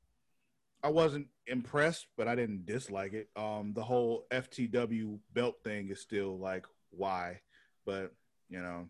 [0.84, 3.30] I wasn't impressed, but I didn't dislike it.
[3.36, 7.42] Um, the whole FTW belt thing is still like, why?
[7.86, 8.14] But
[8.50, 8.90] you know,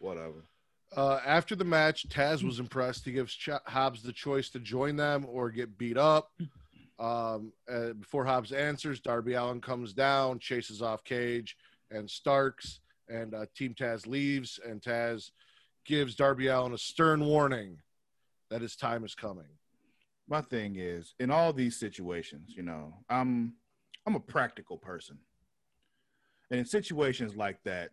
[0.00, 0.44] whatever.
[0.96, 3.04] Uh, after the match, Taz was impressed.
[3.04, 6.32] He gives Ch- Hobbs the choice to join them or get beat up.
[6.98, 11.56] Um, uh, before Hobbs answers, Darby Allin comes down, chases off Cage
[11.90, 14.58] and Starks, and uh, Team Taz leaves.
[14.66, 15.30] And Taz
[15.88, 17.78] gives Darby Allin a stern warning
[18.50, 19.48] that his time is coming.
[20.28, 23.54] my thing is in all these situations, you know, I'm
[24.06, 25.18] I'm a practical person.
[26.50, 27.90] And in situations like that,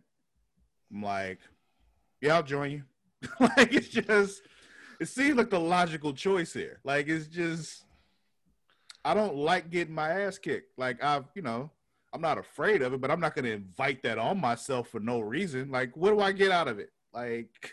[0.92, 1.40] I'm like,
[2.20, 2.82] yeah, I'll join you.
[3.40, 4.42] like it's just
[5.00, 6.80] it seems like the logical choice here.
[6.84, 7.84] Like it's just
[9.06, 10.78] I don't like getting my ass kicked.
[10.78, 11.70] Like I've, you know,
[12.12, 15.20] I'm not afraid of it, but I'm not gonna invite that on myself for no
[15.20, 15.70] reason.
[15.70, 16.90] Like, what do I get out of it?
[17.14, 17.72] Like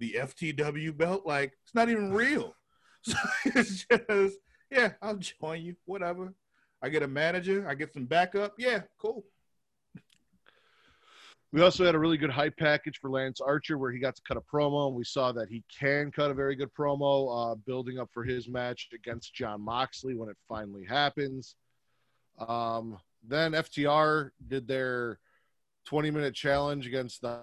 [0.00, 1.24] the FTW belt?
[1.24, 2.54] Like it's not even real.
[3.02, 4.36] So it's just,
[4.70, 5.74] yeah, I'll join you.
[5.86, 6.34] Whatever.
[6.82, 8.52] I get a manager, I get some backup.
[8.58, 9.24] Yeah, cool.
[11.52, 14.22] We also had a really good hype package for Lance Archer where he got to
[14.22, 17.54] cut a promo, and we saw that he can cut a very good promo, uh,
[17.66, 21.56] building up for his match against Jon Moxley when it finally happens.
[22.38, 25.18] Um, then FTR did their
[25.86, 27.40] 20 minute challenge against the.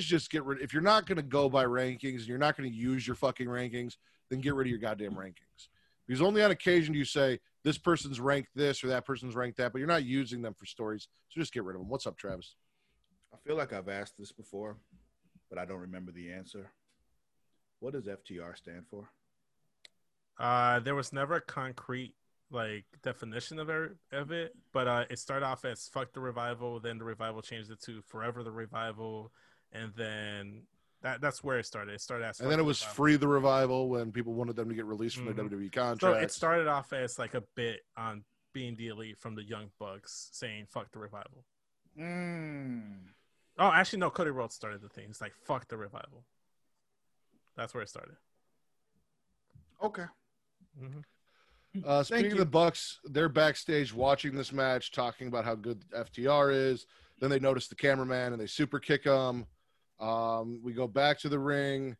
[0.00, 0.58] Just get rid.
[0.58, 3.06] Of if you're not going to go by rankings, and you're not going to use
[3.06, 3.96] your fucking rankings,
[4.30, 5.68] then get rid of your goddamn rankings.
[6.06, 9.58] Because only on occasion do you say this person's ranked this or that person's ranked
[9.58, 11.08] that, but you're not using them for stories.
[11.28, 11.88] So just get rid of them.
[11.88, 12.54] What's up, Travis?
[13.32, 14.76] I feel like I've asked this before,
[15.48, 16.70] but I don't remember the answer.
[17.80, 19.10] What does FTR stand for?
[20.38, 22.14] Uh, there was never a concrete
[22.50, 26.80] like definition of it, of it, but uh, it started off as "fuck the revival."
[26.80, 29.32] Then the revival changed it to "forever the revival,"
[29.72, 30.62] and then
[31.02, 31.94] that that's where it started.
[31.94, 34.68] It started as And then it was Revival." free the revival when people wanted them
[34.68, 35.50] to get released from their Mhm.
[35.50, 39.42] WWE So it started off as like a bit on being the elite from the
[39.42, 41.44] Young Bucks saying "fuck the revival."
[41.98, 43.08] Mm.
[43.58, 44.10] Oh, actually, no.
[44.10, 45.10] Cody Rhodes started the thing.
[45.10, 46.24] It's like "fuck the revival."
[47.56, 48.16] That's where it started.
[49.82, 50.06] Okay.
[50.78, 51.00] hmm
[51.84, 56.50] Uh, speaking of the Bucks, they're backstage watching this match, talking about how good FTR
[56.52, 56.86] is.
[57.18, 59.46] Then they notice the cameraman and they super kick him.
[60.00, 61.96] Um, we go back to the ring,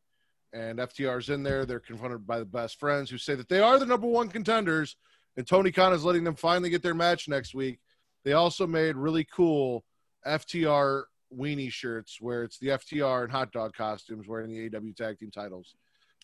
[0.52, 1.64] and FTR's in there.
[1.64, 4.96] They're confronted by the best friends who say that they are the number one contenders,
[5.36, 7.78] and Tony Khan is letting them finally get their match next week.
[8.24, 9.84] They also made really cool
[10.26, 11.04] FTR
[11.36, 15.30] weenie shirts where it's the FTR and hot dog costumes wearing the AW tag team
[15.30, 15.74] titles.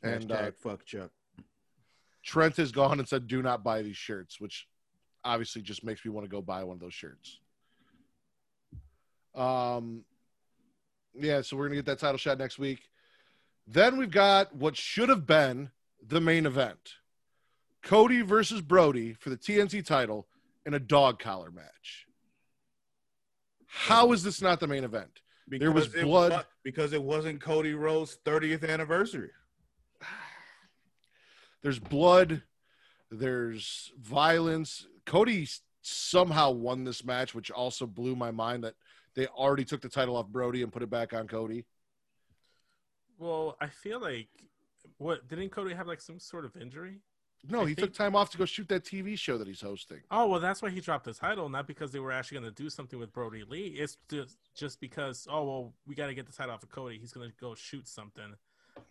[0.02, 1.10] And uh, fuck Chuck.
[2.24, 4.66] Trent has gone and said, "Do not buy these shirts," which
[5.24, 7.40] obviously just makes me want to go buy one of those shirts.
[9.34, 10.04] Um,
[11.18, 12.80] yeah, so we're gonna get that title shot next week.
[13.66, 15.70] Then we've got what should have been
[16.06, 16.94] the main event:
[17.82, 20.26] Cody versus Brodie for the TNT title
[20.64, 22.06] in a dog collar match.
[23.66, 25.20] How is this not the main event?
[25.50, 26.32] There was blood.
[26.32, 29.30] wa- because it wasn't Cody Rhodes' 30th anniversary.
[31.62, 32.42] there's blood,
[33.10, 34.86] there's violence.
[35.06, 35.48] Cody
[35.82, 38.74] somehow won this match, which also blew my mind that
[39.18, 41.64] they already took the title off Brodie and put it back on Cody.
[43.18, 44.28] Well, I feel like
[44.98, 47.00] what didn't Cody have like some sort of injury?
[47.48, 49.60] No, I he think- took time off to go shoot that TV show that he's
[49.60, 49.98] hosting.
[50.12, 52.62] Oh well, that's why he dropped the title, not because they were actually going to
[52.62, 53.66] do something with Brodie Lee.
[53.76, 56.96] It's just just because oh well, we got to get the title off of Cody.
[56.98, 58.34] He's going to go shoot something.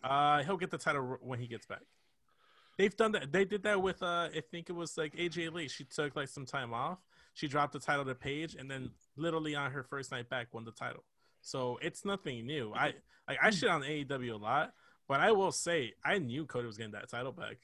[0.04, 1.80] Uh, he'll get the title when he gets back.
[2.76, 3.32] They've done that.
[3.32, 5.68] They did that with uh, I think it was like AJ Lee.
[5.68, 6.98] She took like some time off.
[7.38, 10.64] She dropped the title to Paige, and then literally on her first night back, won
[10.64, 11.04] the title.
[11.40, 12.72] So it's nothing new.
[12.74, 12.94] I
[13.28, 14.72] like I shit on AEW a lot,
[15.06, 17.58] but I will say I knew Cody was getting that title back.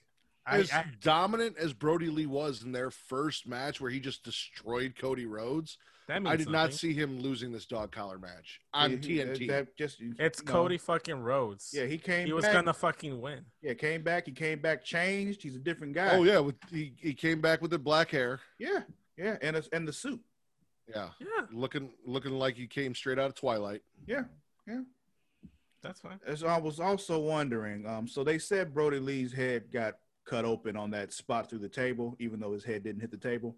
[0.47, 4.95] As I dominant as Brodie Lee was in their first match, where he just destroyed
[4.97, 8.91] Cody Rhodes, that means I did not see him losing this dog collar match on
[8.91, 9.49] He- he- TNT.
[9.49, 11.73] that just It's you know, Cody fucking Rhodes.
[11.75, 12.27] Yeah, he came.
[12.27, 13.45] he was gonna fucking win.
[13.61, 14.27] Yeah, came back.
[14.27, 15.43] He came back changed.
[15.43, 16.17] He's a different guy.
[16.17, 18.39] oh yeah, with he, he came back with the black hair.
[18.61, 18.83] yeah,
[19.17, 20.21] yeah, and it's and the suit.
[20.89, 23.83] Yeah, Yeah, looking looking like he came straight out of Twilight.
[24.07, 24.25] Yeah,
[24.67, 24.83] Yeah.
[25.81, 26.21] that's fine.
[26.27, 27.87] As I was also wondering.
[27.87, 29.97] Um, so they said Brodie Lee's head got
[30.27, 33.17] cut open on that spot through the table, even though his head didn't hit the
[33.17, 33.57] table.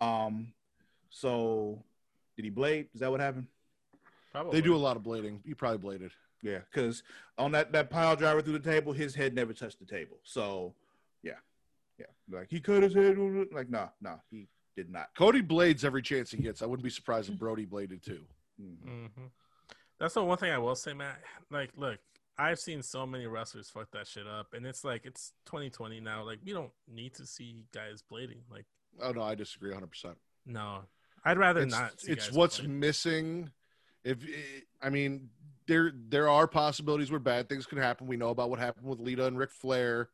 [0.00, 0.52] Um,
[1.10, 1.82] so
[2.36, 2.88] did he blade?
[2.92, 3.46] Is that what happened?
[4.32, 4.52] Probably.
[4.60, 5.38] They do a lot of blading.
[5.46, 6.10] He probably bladed.
[6.42, 7.04] Yeah, because
[7.38, 10.18] on that that pile driver through the table, his head never touched the table.
[10.24, 10.74] So,
[11.22, 11.34] yeah,
[11.98, 13.16] yeah, like he cut his head.
[13.52, 14.46] Like, nah, nah, he
[14.76, 15.08] did not.
[15.16, 16.62] Cody blades every chance he gets.
[16.62, 18.20] I wouldn't be surprised if Brodie bladed too.
[18.60, 18.76] Mm.
[19.10, 19.22] hmm
[19.98, 21.18] That's the one thing I will say, Matt.
[21.50, 21.98] Like, look,
[22.36, 26.24] I've seen so many wrestlers fuck that shit up, and it's like it's 2020 now.
[26.24, 28.40] Like, we don't need to see guys blading.
[28.50, 28.66] Like,
[29.00, 29.86] Oh no, I disagree 100.
[29.88, 30.16] percent
[30.46, 30.80] no,
[31.24, 32.00] I'd rather It's, not.
[32.00, 32.70] See it's guys what's blade.
[32.70, 33.50] missing.
[34.04, 34.18] If
[34.82, 35.30] I mean,
[35.66, 38.06] there there are possibilities where bad things can happen.
[38.06, 40.10] We know about what happened with Lita and Ric Flair,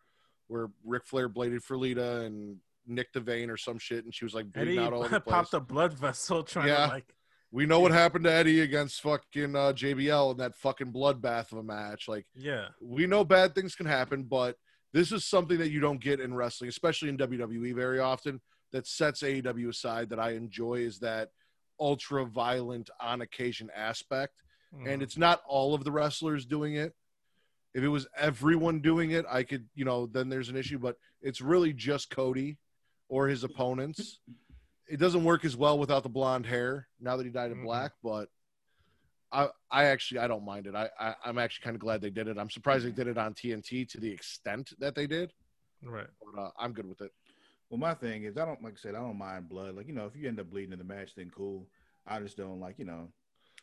[0.47, 4.25] where Ric Flair bladed for Lita and nicked the vein or some shit, and she
[4.25, 5.35] was like bleeding Eddie out all over the place.
[5.35, 6.87] popped a blood vessel trying Yeah.
[6.87, 7.15] to like.
[7.53, 11.59] We know what happened to Eddie against fucking uh, JBL in that fucking bloodbath of
[11.59, 12.07] a match.
[12.07, 14.57] Like Yeah, we know bad things can happen, but
[14.93, 18.41] this is something that you don't get in wrestling, especially in WWE very often.
[18.73, 20.11] That sets AEW aside.
[20.11, 21.31] That I enjoy is that
[21.81, 24.89] ultra violent on occasion aspect, Mm.
[24.93, 26.95] and it's not all of the wrestlers doing it.
[27.75, 30.79] If it was everyone doing it, I could, you know, then there's an issue.
[30.79, 32.59] But it's really just Cody
[33.11, 34.21] or his opponents.
[34.89, 37.65] It doesn't work as well without the blonde hair now that he dyed it Mhm.
[37.65, 38.29] black, but
[39.33, 40.75] I, I actually I don't mind it.
[40.75, 42.39] I, I I'm actually kind of glad they did it.
[42.39, 45.33] I'm surprised they did it on TNT to the extent that they did,
[45.83, 46.09] right.
[46.35, 47.13] but uh, I'm good with it.
[47.69, 49.77] Well, my thing is, I don't like I said, I don't mind blood.
[49.77, 51.69] Like you know, if you end up bleeding in the match, then cool.
[52.07, 53.13] I just don't like you know,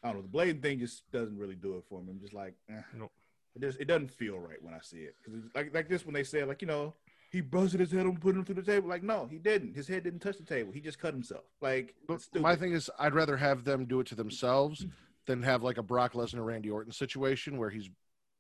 [0.04, 0.22] I don't know.
[0.22, 2.12] The blade thing just doesn't really do it for me.
[2.12, 2.82] I'm just like, eh.
[2.96, 3.12] Nope.
[3.56, 5.16] it just it doesn't feel right when I see it.
[5.22, 6.94] Because like like this when they said like you know
[7.30, 8.88] he busted his head and put him through the table.
[8.90, 9.76] Like no, he didn't.
[9.76, 10.72] His head didn't touch the table.
[10.72, 11.44] He just cut himself.
[11.62, 14.86] Like But my thing is, I'd rather have them do it to themselves
[15.26, 17.90] than have like a Brock Lesnar Randy Orton situation where he's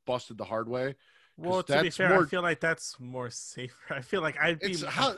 [0.06, 0.96] busted the hard way.
[1.36, 3.76] Well, to be fair, more- I feel like that's more safer.
[3.94, 4.76] I feel like I'd be.
[4.88, 5.16] How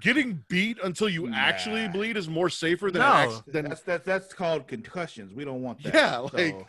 [0.00, 1.36] getting beat until you Nah.
[1.36, 3.06] actually bleed is more safer than No.
[3.12, 5.32] act- than that's that's that's called concussions.
[5.32, 5.94] We don't want that.
[5.94, 6.66] Yeah, like- So,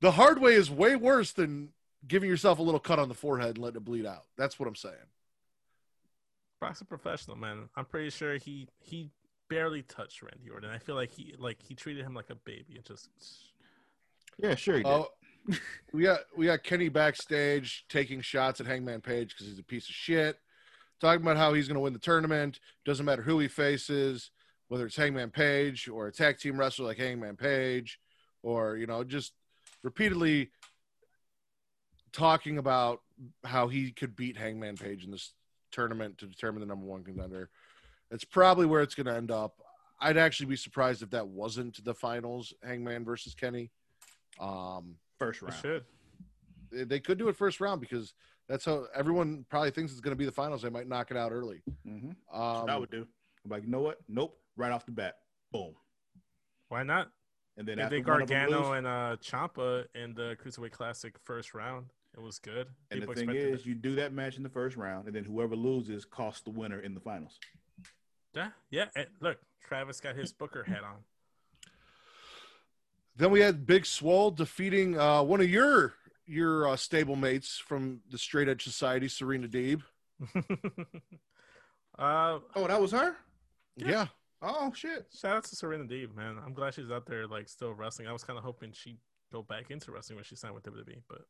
[0.00, 1.70] the hard way is way worse than
[2.08, 4.24] giving yourself a little cut on the forehead and letting it bleed out.
[4.36, 4.94] That's what I'm saying.
[6.60, 7.68] Brock's a professional, man.
[7.76, 9.10] I'm pretty sure he he
[9.48, 10.70] barely touched Randy Orton.
[10.70, 13.10] I feel like he like he treated him like a baby and just.
[14.38, 14.88] yeah, sure he did.
[14.88, 15.08] Oh,
[15.92, 19.88] we got we got Kenny backstage taking shots at Hangman Page because he's a piece
[19.88, 20.38] of shit.
[21.00, 22.58] Talking about how he's going to win the tournament.
[22.86, 24.30] Doesn't matter who he faces,
[24.68, 28.00] whether it's Hangman Page or a tag team wrestler like Hangman Page,
[28.42, 29.32] or you know, just
[29.82, 30.50] repeatedly
[32.12, 33.02] talking about
[33.44, 35.34] how he could beat Hangman Page in this
[35.72, 37.50] tournament to determine the number one contender.
[38.10, 39.54] It's probably where it's going to end up.
[40.00, 43.70] I'd actually be surprised if that wasn't the finals, Hangman versus Kenny.
[44.38, 45.54] Um, First round.
[45.60, 45.84] should.
[46.70, 48.12] they- they could do it first round because
[48.48, 50.62] that's how everyone probably thinks it's going to be the finals.
[50.62, 51.62] They might knock it out early.
[51.86, 52.10] Mm-hmm.
[52.38, 53.06] Um, I would do.
[53.44, 53.98] I'm like, you know what?
[54.08, 54.38] Nope.
[54.56, 55.14] Right off the bat,
[55.52, 55.74] boom.
[56.68, 57.10] Why not?
[57.56, 60.36] And then They after did one of them Gargano lose- and uh Ciampa in the
[60.42, 61.86] Cruiserweight Classic first round.
[62.16, 62.68] It was good.
[62.90, 63.66] And People the thing is, it.
[63.66, 66.80] you do that match in the first round, and then whoever loses costs the winner
[66.80, 67.38] in the finals.
[68.34, 68.86] yeah, yeah.
[68.96, 70.96] and look, Travis got his Booker hat on.
[73.16, 75.94] Then we had Big Swole defeating uh, one of your
[76.26, 79.82] your uh, stable mates from the Straight Edge Society, Serena Deeb.
[81.98, 83.16] uh, Oh, that was her.
[83.76, 83.88] Yeah.
[83.88, 84.06] Yeah.
[84.42, 85.06] Oh shit.
[85.18, 86.36] shout out to Serena Deeb, man.
[86.44, 88.08] I'm glad she's out there like still wrestling.
[88.08, 88.98] I was kind of hoping she'd
[89.32, 91.22] go back into wrestling when she signed with WWE, but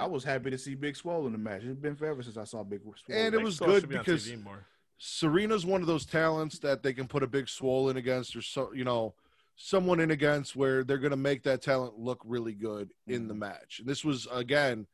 [0.00, 1.62] I was happy to see Big Swole in the match.
[1.62, 2.94] It's been forever since I saw Big Swole.
[3.10, 4.64] And it was Swole good be because- TV more.
[5.02, 8.42] Serena's one of those talents that they can put a Big Swole in against, or
[8.42, 9.14] so you know,
[9.56, 13.32] someone in against where they're going to make that talent look really good in the
[13.32, 13.40] mm-hmm.
[13.40, 13.78] match.
[13.80, 14.86] And this was again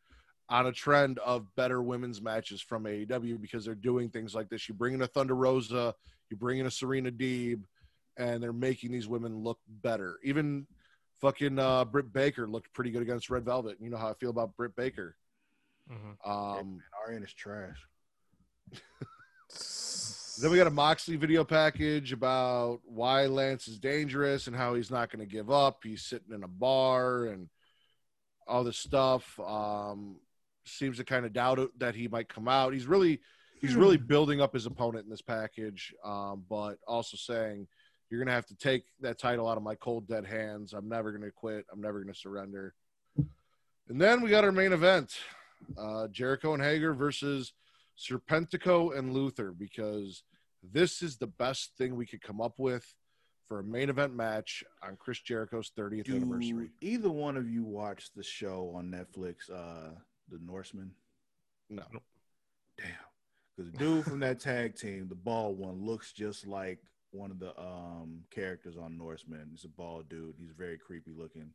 [0.49, 4.69] on a trend of better women's matches from AEW because they're doing things like this.
[4.69, 5.93] You bring in a Thunder Rosa,
[6.31, 7.63] you bring in a Serena Deeb,
[8.17, 10.19] and they're making these women look better.
[10.23, 10.69] Even
[11.21, 13.79] fucking uh, Britt Baker looked pretty good against Red Velvet.
[13.81, 15.17] You know how I feel about Britt Baker.
[15.91, 16.29] Mhm.
[16.29, 17.87] Um, RN is trash.
[20.39, 24.91] Then we got a Moxley video package about why Lance is dangerous and how he's
[24.91, 25.79] not going to give up.
[25.83, 27.49] He's sitting in a bar and
[28.47, 29.41] all this stuff.
[29.41, 30.17] Um,
[30.67, 32.75] seems to kind of doubt it, that he might come out.
[32.75, 33.21] He's really
[33.61, 37.67] he's really building up his opponent in this package, um, but also saying
[38.11, 40.73] you're going to have to take that title out of my cold dead hands.
[40.73, 41.67] I'm never going to quit.
[41.73, 42.75] I'm never going to surrender.
[43.89, 45.17] And then we got our main event:
[45.79, 47.53] uh, Jericho and Hager versus
[47.99, 50.23] Serpentico and Luther because
[50.63, 52.85] this is the best thing we could come up with
[53.47, 56.71] for a main event match on Chris Jericho's 30th Do anniversary.
[56.81, 59.93] either one of you watch the show on Netflix, uh,
[60.31, 60.91] The Norsemen?
[61.71, 61.85] No.
[62.77, 62.89] Damn.
[63.57, 66.81] Because the dude from that tag team, the bald one, looks just like
[67.13, 69.49] one of the um characters on Norsemen.
[69.51, 70.35] He's a bald dude.
[70.39, 71.51] He's very creepy looking.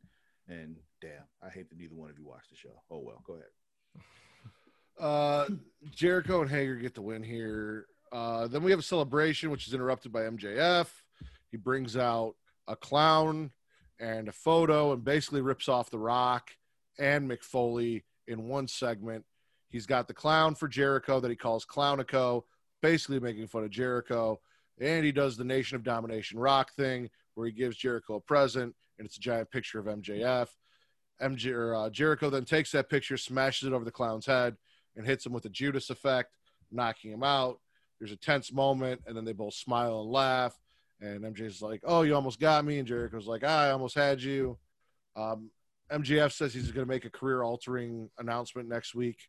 [0.48, 2.82] And damn, I hate that neither one of you watched the show.
[2.90, 3.46] Oh well, go ahead.
[5.00, 5.46] Uh,
[5.90, 7.86] Jericho and Hager get the win here.
[8.12, 10.86] Uh, then we have a celebration, which is interrupted by MJF.
[11.50, 12.34] He brings out
[12.68, 13.50] a clown
[13.98, 16.50] and a photo and basically rips off The Rock
[16.98, 19.24] and Mick Foley in one segment.
[19.68, 22.42] He's got the clown for Jericho that he calls Clownico,
[22.82, 24.40] basically making fun of Jericho.
[24.80, 28.74] And he does the Nation of Domination Rock thing where he gives Jericho a present
[28.98, 30.48] and it's a giant picture of MJF.
[31.20, 34.56] MJ, or, uh, Jericho then takes that picture, smashes it over the clown's head,
[34.96, 36.36] and hits him with a Judas effect,
[36.70, 37.60] knocking him out.
[37.98, 40.58] There's a tense moment, and then they both smile and laugh.
[41.00, 44.58] And MJ's like, "Oh, you almost got me," and Jericho's like, "I almost had you."
[45.16, 45.50] Um,
[45.90, 49.28] MJF says he's going to make a career-altering announcement next week.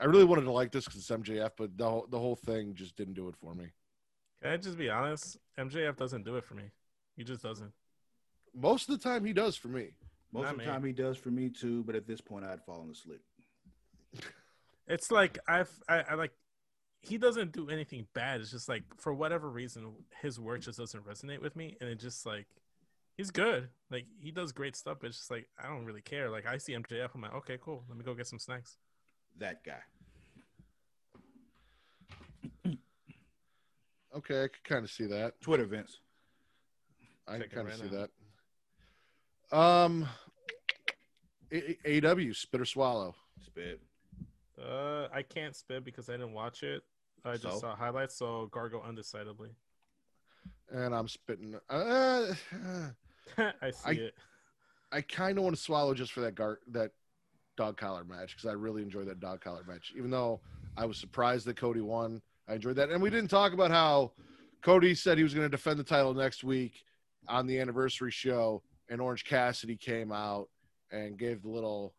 [0.00, 2.74] I really wanted to like this because it's MJF, but the whole- the whole thing
[2.74, 3.70] just didn't do it for me.
[4.42, 5.36] Can I just be honest?
[5.58, 6.70] MJF doesn't do it for me.
[7.16, 7.72] He just doesn't.
[8.54, 9.94] Most of the time, he does for me.
[10.32, 10.70] Most Not of the me.
[10.70, 13.22] time he does for me too, but at this point I'd fallen asleep.
[14.88, 16.32] It's like I've I, I like
[17.02, 18.40] he doesn't do anything bad.
[18.40, 22.00] It's just like for whatever reason his work just doesn't resonate with me, and it
[22.00, 22.46] just like
[23.16, 23.68] he's good.
[23.90, 26.30] Like he does great stuff, but it's just like I don't really care.
[26.30, 27.84] Like I see MJF, I'm like, okay, cool.
[27.88, 28.76] Let me go get some snacks.
[29.38, 29.82] That guy.
[34.14, 35.40] Okay, I could kind of see that.
[35.40, 36.00] Twitter Vince.
[37.26, 38.06] I can kind of right see now.
[39.50, 39.56] that.
[39.58, 40.06] Um,
[41.50, 43.14] A- A- AW Spit or Swallow.
[43.42, 43.80] Spit.
[44.62, 46.82] Uh, I can't spit because I didn't watch it.
[47.24, 47.60] I just So?
[47.60, 49.48] saw highlights, so Gargo undecidedly.
[50.70, 51.54] and I'm spitting.
[51.70, 52.34] Uh,
[53.38, 54.14] I see I- it.
[54.92, 56.90] I kind of want to swallow just for that gar- that
[57.62, 59.92] dog collar match because I really enjoyed that dog collar match.
[59.96, 60.40] Even though
[60.76, 62.90] I was surprised that Cody won, I enjoyed that.
[62.90, 64.12] And we didn't talk about how
[64.62, 66.82] Cody said he was going to defend the title next week
[67.28, 70.48] on the anniversary show, and Orange Cassidy came out
[70.90, 71.94] and gave the little,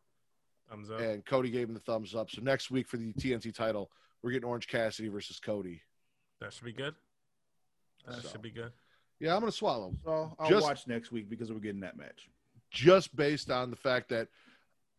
[0.70, 1.00] Thumbs up.
[1.00, 2.30] and Cody gave him the thumbs up.
[2.30, 3.90] So next week for the TNT title,
[4.22, 5.82] we're getting Orange Cassidy versus Cody.
[6.42, 6.94] That should be good.
[8.06, 8.30] That So.
[8.30, 8.72] should be good.
[9.20, 9.94] Yeah, I'm going to swallow.
[10.04, 12.28] So I'll Just- watch next week because we're getting that match.
[12.70, 14.28] just based on the fact that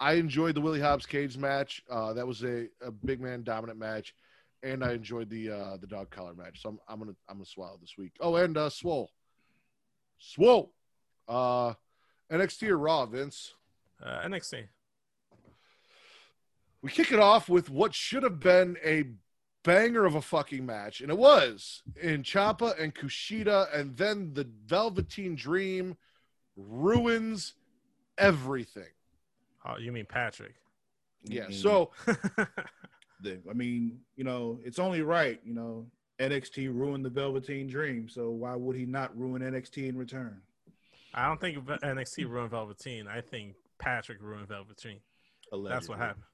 [0.05, 1.82] I enjoyed the Willie Hobbs Cage match.
[1.90, 4.14] Uh, that was a, a big man dominant match,
[4.62, 6.61] and I enjoyed the uh, the dog collar match.
[6.61, 8.12] So I'm, I'm gonna I'm gonna swallow this week.
[8.20, 9.11] Oh, and uh, Swole,
[10.18, 10.74] Swole,
[11.26, 11.72] uh,
[12.30, 13.55] NXT or Raw, Vince.
[14.05, 14.64] Uh, NXT.
[16.82, 19.05] We kick it off with what should have been a
[19.62, 24.46] banger of a fucking match, and it was in Ciampa and Kushida, and then the
[24.66, 25.96] Velveteen Dream
[26.59, 27.55] ruins
[28.18, 28.93] everything.
[29.64, 30.54] Oh, you mean Patrick?
[31.24, 31.44] Yeah.
[31.44, 31.54] Mhm.
[31.54, 31.90] So
[33.24, 35.40] The, I mean, you know, it's only right.
[35.44, 35.86] You know,
[36.20, 40.40] NXT ruined the Velveteen Dream, so why would he not ruin NXT in return?
[41.14, 43.08] I don't think NXT ruined Velveteen.
[43.08, 45.00] I think Patrick ruined Velveteen.
[45.52, 45.74] Allegedly.
[45.74, 46.24] That's what happened.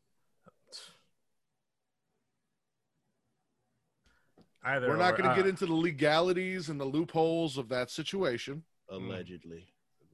[4.62, 7.90] Either We're not going to uh, get into the legalities and the loopholes of that
[7.90, 8.62] situation.
[8.90, 9.66] Allegedly.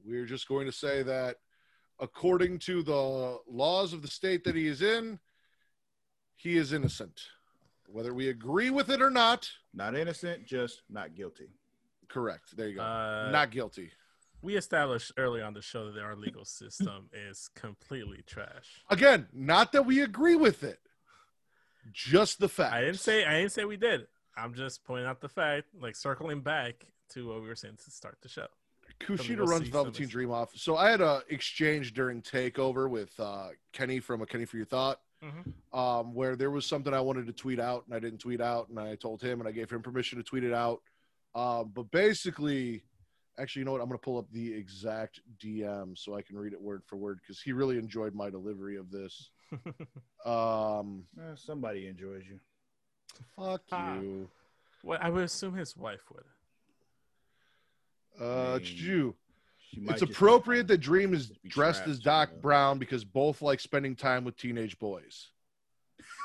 [0.05, 1.37] We're just going to say that
[1.99, 5.19] according to the laws of the state that he is in,
[6.35, 7.21] he is innocent.
[7.89, 11.47] Whether we agree with it or not, Not innocent, just not guilty.
[12.09, 12.55] correct.
[12.57, 12.81] There you go.
[12.81, 13.91] Uh, not guilty.
[14.41, 18.81] We established early on the show that our legal system is completely trash.
[18.89, 20.79] Again, not that we agree with it,
[21.91, 22.73] just the fact.
[22.73, 24.05] I didn't say I didn't say we did.
[24.35, 27.89] I'm just pointing out the fact, like circling back to what we were saying to
[27.91, 28.47] start the show.
[28.99, 30.55] Kushida runs Velveteen Dream off.
[30.55, 34.65] So I had a exchange during Takeover with uh, Kenny from a Kenny for Your
[34.65, 34.99] Thought.
[35.23, 35.51] Mhm.
[35.73, 38.69] um, where there was something I wanted to tweet out and I didn't tweet out,
[38.69, 40.83] and I told him and I gave him permission to tweet it out.
[41.33, 42.83] Um, but basically,
[43.39, 43.81] actually, you know what?
[43.81, 46.97] I'm going to pull up the exact DM so I can read it word for
[46.97, 49.31] word because he really enjoyed my delivery of this.
[50.25, 52.39] Um, Eh, somebody enjoys you.
[53.35, 53.95] fuck Ah.
[53.99, 54.29] you.
[54.83, 56.25] Well, I would assume his wife would.
[58.19, 59.13] Uh, mean, Juju.
[59.89, 62.41] It's appropriate that Dream is dressed as Doc you know.
[62.41, 65.29] Brown because both like spending time with teenage boys.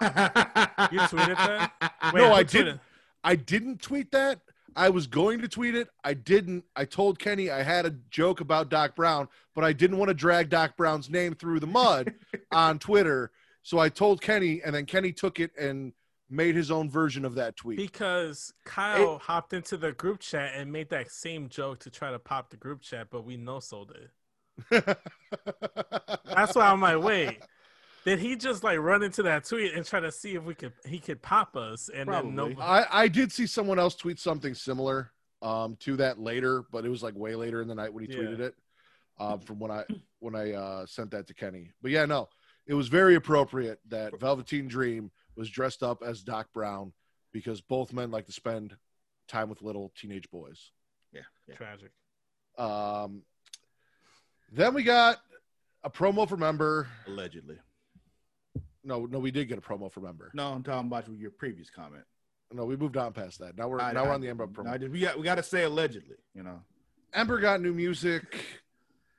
[0.01, 1.73] you tweeted that?
[2.15, 2.81] No, I didn't.
[3.25, 4.41] I didn't tweet that.
[4.75, 5.89] I was going to tweet it.
[6.03, 6.65] I didn't.
[6.75, 10.15] I told Kenny I had a joke about Doc Brown, but I didn't want to
[10.15, 12.15] drag Doc Brown's name through the mud
[12.53, 13.31] on Twitter.
[13.63, 15.93] So I told Kenny, and then Kenny took it and
[16.33, 17.77] made his own version of that tweet.
[17.77, 22.19] Because Kyle hopped into the group chat and made that same joke to try to
[22.19, 24.99] pop the group chat, but we no sold it.
[26.35, 27.39] That's why I'm like, wait,
[28.07, 30.73] did he just like run into that tweet and try to see if we could
[30.87, 31.91] he could pop us?
[31.95, 35.13] And then no, I, I did see someone else tweet something similar
[35.43, 38.11] um, to that later, but it was like way later in the night when he
[38.11, 38.19] Yeah.
[38.21, 38.55] tweeted it.
[39.21, 39.85] Um, from when I
[40.21, 42.29] when I uh, sent that to Kenny, but yeah, no,
[42.67, 46.93] it was very appropriate that Velveteen Dream was dressed up as Doc Brown
[47.33, 48.77] because both men like to spend
[49.29, 50.71] time with little teenage boys.
[51.13, 51.55] Yeah, yeah.
[51.55, 51.91] tragic.
[52.59, 53.23] Um,
[54.53, 55.19] then we got
[55.83, 56.89] a promo for Ember.
[57.07, 57.57] Allegedly.
[58.85, 60.31] No, no, we did get a promo for Ember.
[60.35, 62.05] No, I'm talking about your previous comment.
[62.53, 63.57] No, we moved on past that.
[63.57, 64.69] Now we're I- now we're on the Ember promo.
[64.71, 66.17] I just, we got we got to say allegedly.
[66.35, 66.61] You know.
[67.15, 68.45] Ember got new music.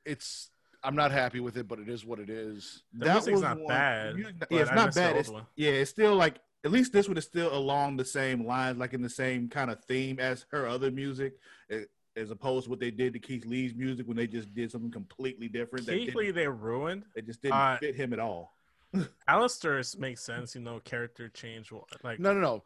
[0.06, 0.50] It's
[0.84, 2.84] I'm not happy with it, but it is what it is.
[2.94, 5.16] The music's not bad, music- yeah, it's I not bad.
[5.16, 8.78] It's, yeah, it's still like at least this one is still along the same lines,
[8.78, 11.34] like in the same kind of theme as her other music,
[12.16, 14.92] as opposed to what they did to Keith Lee's music when they just did something
[14.92, 15.86] completely different.
[15.86, 17.06] That Keith Lee, they ruined.
[17.16, 18.54] it just didn't uh, fit him at all.
[19.28, 21.72] Aleister's makes sense, you know, character change.
[22.04, 22.64] Like, No, no, no.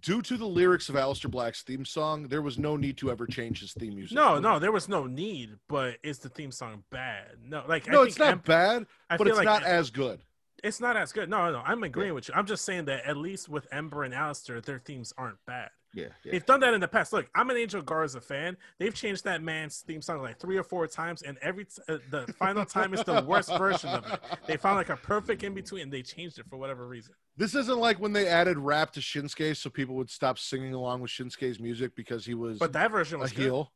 [0.00, 3.26] Due to the lyrics of Aleister Black's theme song, there was no need to ever
[3.26, 4.14] change his theme music.
[4.14, 7.36] no, no, there was no need, but is the theme song bad?
[7.42, 10.22] No, like, no, it's not Em- bad, I but it's like not Em- as good.
[10.62, 11.28] It's not as good.
[11.28, 12.34] No, no, I'm agreeing with you.
[12.34, 15.68] I'm just saying that at least with Ember and Aleister, their themes aren't bad.
[15.94, 16.32] Yeah, yeah.
[16.32, 17.12] They've done that in the past.
[17.12, 18.56] Look, I'm an Angel Garza fan.
[18.78, 21.98] They've changed that man's theme song like three or four times, and every t- uh,
[22.10, 24.20] the final time is the worst version of it.
[24.46, 27.14] They found like a perfect in between, and they changed it for whatever reason.
[27.36, 31.00] This isn't like when they added rap to Shinsuke, so people would stop singing along
[31.00, 33.42] with Shinsuke's music because he was But that version a was good.
[33.42, 33.72] heel.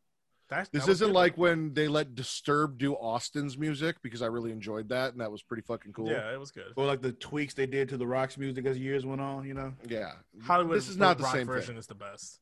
[0.49, 1.15] That, This that was isn't good.
[1.15, 5.31] like when they let Disturbed do Austin's music because I really enjoyed that and that
[5.31, 6.09] was pretty fucking cool.
[6.09, 6.73] yeah, it was good.
[6.77, 9.45] Or like the tweaks they did to the Rock's music as years went on.
[9.47, 10.13] You know, Yeah.
[10.43, 10.77] Hollywood.
[10.77, 11.79] This is not the rock same version thing.
[11.79, 12.41] is the best.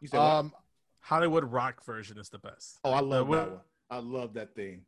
[0.00, 0.24] you said, what?
[0.24, 0.52] Um,
[1.00, 2.78] Hollywood rock version is the best.
[2.84, 3.60] "Oh, I love the- that one.
[3.90, 4.84] I love that thing."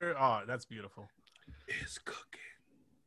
[0.00, 1.08] Oh, that's beautiful.
[1.66, 2.40] It's cooking.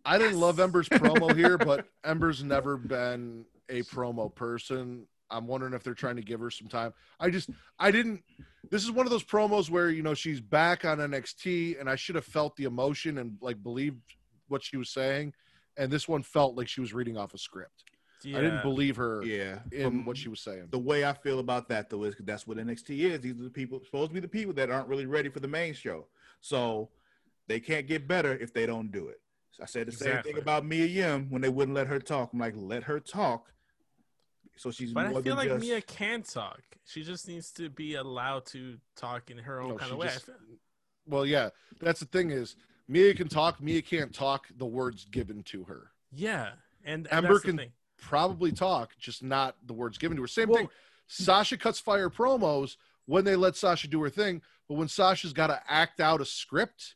[0.05, 5.07] I didn't love Ember's promo here, but Ember's never been a promo person.
[5.33, 6.93] I'm wondering if they're trying to give her some time.
[7.19, 8.23] I just, I didn't.
[8.69, 11.95] This is one of those promos where you know she's back on NXT, and I
[11.95, 14.01] should have felt the emotion and like believed
[14.47, 15.33] what she was saying.
[15.75, 17.83] And this one felt like she was reading off a script.
[18.23, 18.37] Yeah.
[18.37, 20.67] I didn't believe her Yeah, in From what she was saying.
[20.69, 23.19] The way I feel about that though is 'cause that's what NXT is.
[23.19, 25.47] These are the people supposed to be the people that aren't really ready for the
[25.47, 26.07] main show.
[26.39, 26.89] So
[27.47, 29.19] they can't get better if they don't do it.
[29.61, 32.31] I said the same thing about Mia Yim when they wouldn't let her talk.
[32.33, 33.52] I'm like, let her talk.
[34.55, 36.61] So she's But more I feel than like just, Mia can talk.
[36.85, 40.07] She just needs to be allowed to talk in her own No, kind of way.
[40.07, 40.29] Just-
[41.07, 41.49] Well, yeah,
[41.79, 42.55] that's the thing is
[42.87, 43.61] Mia can talk.
[43.61, 45.91] Mia can't talk the words given to her.
[46.11, 46.51] Yeah,
[46.83, 47.71] and, and Ember that's the can- thing.
[47.97, 50.27] Probably talk, just not the words given to her.
[50.27, 50.69] Same Well- thing.
[51.07, 55.47] Sasha cuts fire promos when they let Sasha do her thing, but when Sasha's got
[55.47, 56.95] to act out a script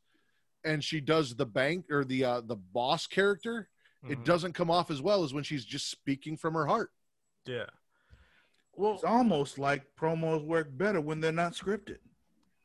[0.63, 3.69] and she does the bank or the uh, the boss character,
[4.09, 4.23] it Mhm.
[4.25, 6.91] doesn't come off as well as when she's just speaking from her heart.
[7.47, 7.65] Yeah.
[8.75, 11.97] Well, It's almost like promos work better when they're not scripted.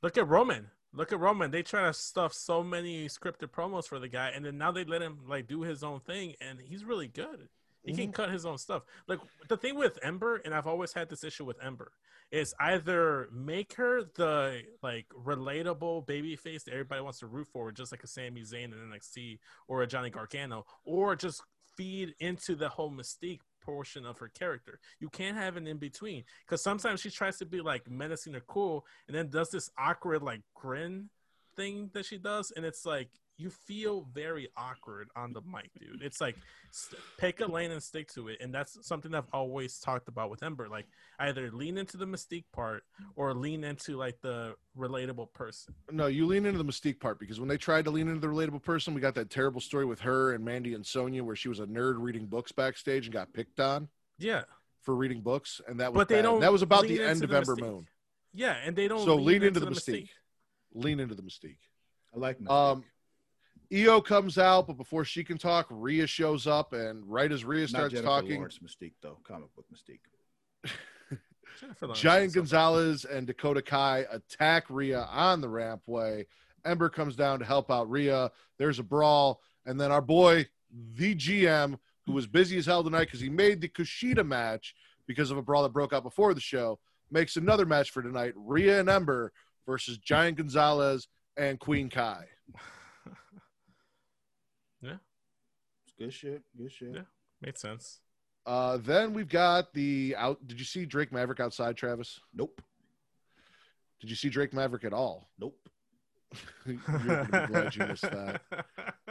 [0.03, 0.71] look at Roman.
[0.93, 1.51] Look at Roman.
[1.51, 4.85] They try to stuff so many scripted promos for the guy, and then now they
[4.85, 7.49] let him like do his own thing, and he's really good.
[7.85, 8.13] He can mm-hmm.
[8.13, 8.83] cut his own stuff.
[9.09, 9.19] Like
[9.49, 11.93] the thing with Ember, and I've always had this issue with Ember,
[12.31, 17.73] is either make her the like relatable baby face that everybody wants to root for,
[17.73, 21.43] just like a Sami Zayn in NXT or a Johnny Gargano, or just
[21.77, 24.79] feed into the whole mystique portion of her character.
[25.01, 28.41] You can't have an in between because sometimes she tries to be like menacing or
[28.41, 31.09] cool, and then does this awkward like grin
[31.57, 33.09] thing that she does, and it's like
[33.43, 36.01] you feel very awkward on the mic, dude.
[36.03, 36.37] It's like
[36.71, 40.31] st- pick a lane and stick to it, and that's something I've always talked about
[40.31, 40.69] with Ember.
[40.69, 40.87] Like
[41.19, 42.85] either lean into the mystique part
[43.17, 45.75] or lean into like the relatable person.
[45.91, 48.29] No, you lean into the mystique part because when they tried to lean into the
[48.29, 51.49] relatable person, we got that terrible story with her and Mandy and Sonya where she
[51.49, 53.89] was a nerd reading books backstage and got picked on
[54.19, 54.43] Yeah,
[54.83, 56.23] for reading books, and that was but they bad.
[56.23, 56.41] don't.
[56.41, 57.61] that was about the end of the Ember mystique.
[57.61, 57.87] Moon.
[58.33, 59.05] Yeah, and they don't.
[59.05, 60.05] So lean into the mystique.
[60.05, 60.09] mystique.
[60.75, 61.59] Lean into the mystique.
[62.15, 62.51] I like Mystique.
[62.73, 62.85] Um,
[63.73, 67.63] Io comes out, but before she can talk, Rhea shows up, and right as Rhea
[67.63, 70.01] not starts Jennifer talking, Lawrence Mystique though, comic book Mystique.
[71.95, 72.41] Giant is so bad.
[72.41, 76.27] Gonzalez and Dakota Kai attack Rhea on the rampway.
[76.65, 78.31] Ember comes down to help out Rhea.
[78.59, 80.47] There's a brawl, and then our boy,
[80.95, 84.75] the GM, who was busy as hell tonight because he made the Kushida match
[85.07, 86.79] because of a brawl that broke out before the show,
[87.11, 89.33] makes another match for tonight: Rhea and Ember
[89.67, 91.09] versus Giant Gonzalez
[91.39, 92.27] and Queen Kai.
[94.83, 96.43] It's good shit.
[96.57, 96.95] Good shit.
[96.95, 97.01] Yeah.
[97.41, 98.01] Made sense.
[98.47, 100.45] Uh, then we've got the out.
[100.47, 102.19] Did you see Drake Maverick outside, Travis?
[102.35, 102.61] Nope.
[104.01, 105.29] Did you see Drake Maverick at all?
[105.39, 105.57] Nope.
[106.67, 106.77] You're
[107.47, 108.41] glad you missed that.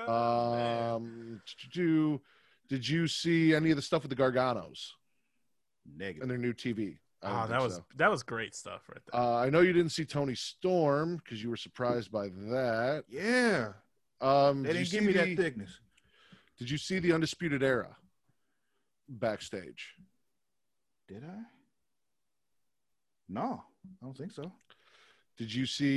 [0.09, 2.21] Um, did you
[2.67, 4.88] did you see any of the stuff with the Garganos
[5.95, 6.23] Negative.
[6.23, 6.97] and their new TV?
[7.21, 7.86] Oh, that was so.
[7.97, 9.21] that was great stuff right there.
[9.21, 13.03] Uh, I know you didn't see Toni Storm because you were surprised by that.
[13.07, 13.73] yeah.
[14.21, 15.79] Um, They did you didn't give me the- that thickness.
[16.62, 17.97] Did you see the Undisputed Era
[19.09, 19.95] backstage?
[21.07, 21.39] Did I?
[23.28, 24.51] No, I don't think so.
[25.39, 25.93] Did you see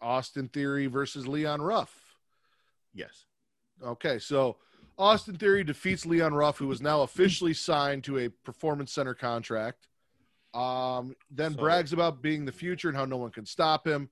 [0.00, 2.14] Austin Theory versus Leon Ruff?
[2.94, 3.24] Yes.
[3.82, 4.58] Okay, so
[4.96, 9.88] Austin Theory defeats Leon Ruff, who is now officially signed to a performance center contract.
[10.54, 14.08] Um, then So- brags about being the future and how no one can stop him.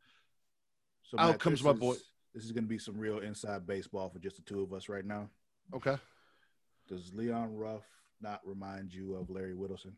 [1.05, 1.96] So Out Matt, comes my is- boy-
[2.35, 4.89] This is going to be some real inside baseball for just the two of us
[4.89, 5.28] right now.
[5.74, 5.97] Okay.
[6.89, 7.83] Does Leon Ruff
[8.20, 9.93] not remind you of Larry Whittleson?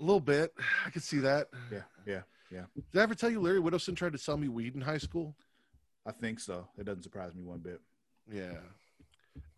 [0.00, 0.52] A little bit.
[0.86, 1.48] I could see that.
[1.70, 2.22] Yeah, yeah.
[2.50, 2.64] Yeah.
[2.92, 5.34] Did I ever tell you Larry Whittleson tried to sell me weed in high school?
[6.06, 6.68] I think so.
[6.76, 7.80] It doesn't surprise me one bit.
[8.30, 8.58] Yeah.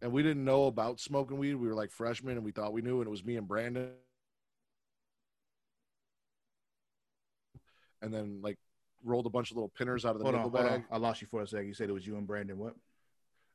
[0.01, 1.55] And we didn't know about smoking weed.
[1.55, 3.91] We were like freshmen and we thought we knew, and it was me and Brandon.
[8.01, 8.59] And then like
[9.05, 10.85] rolled a bunch of little pinners out of the Hold on, nickel hold bag.
[10.91, 10.97] on.
[10.97, 11.67] I lost you for a second.
[11.69, 12.59] You said it was you and Brandon.
[12.59, 12.75] What?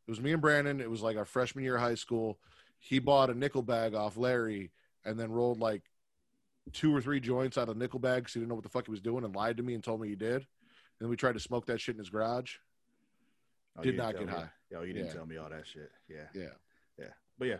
[0.07, 0.79] It was me and Brandon.
[0.81, 2.39] It was like our freshman year of high school.
[2.79, 4.71] He bought a nickel bag off Larry
[5.05, 5.81] and then rolled like
[6.73, 8.69] two or three joints out of the nickel bag because he didn't know what the
[8.69, 10.35] fuck he was doing and lied to me and told me he did.
[10.35, 10.45] And
[11.01, 12.55] then we tried to smoke that shit in his garage.
[13.77, 14.31] Oh, Did didn't get me.
[14.33, 14.49] high.
[14.71, 15.13] Yo, you didn't Yeah.
[15.13, 15.91] tell me all that shit.
[16.07, 16.27] Yeah.
[16.33, 16.49] Yeah,
[16.97, 17.05] Yeah.
[17.37, 17.59] but yeah,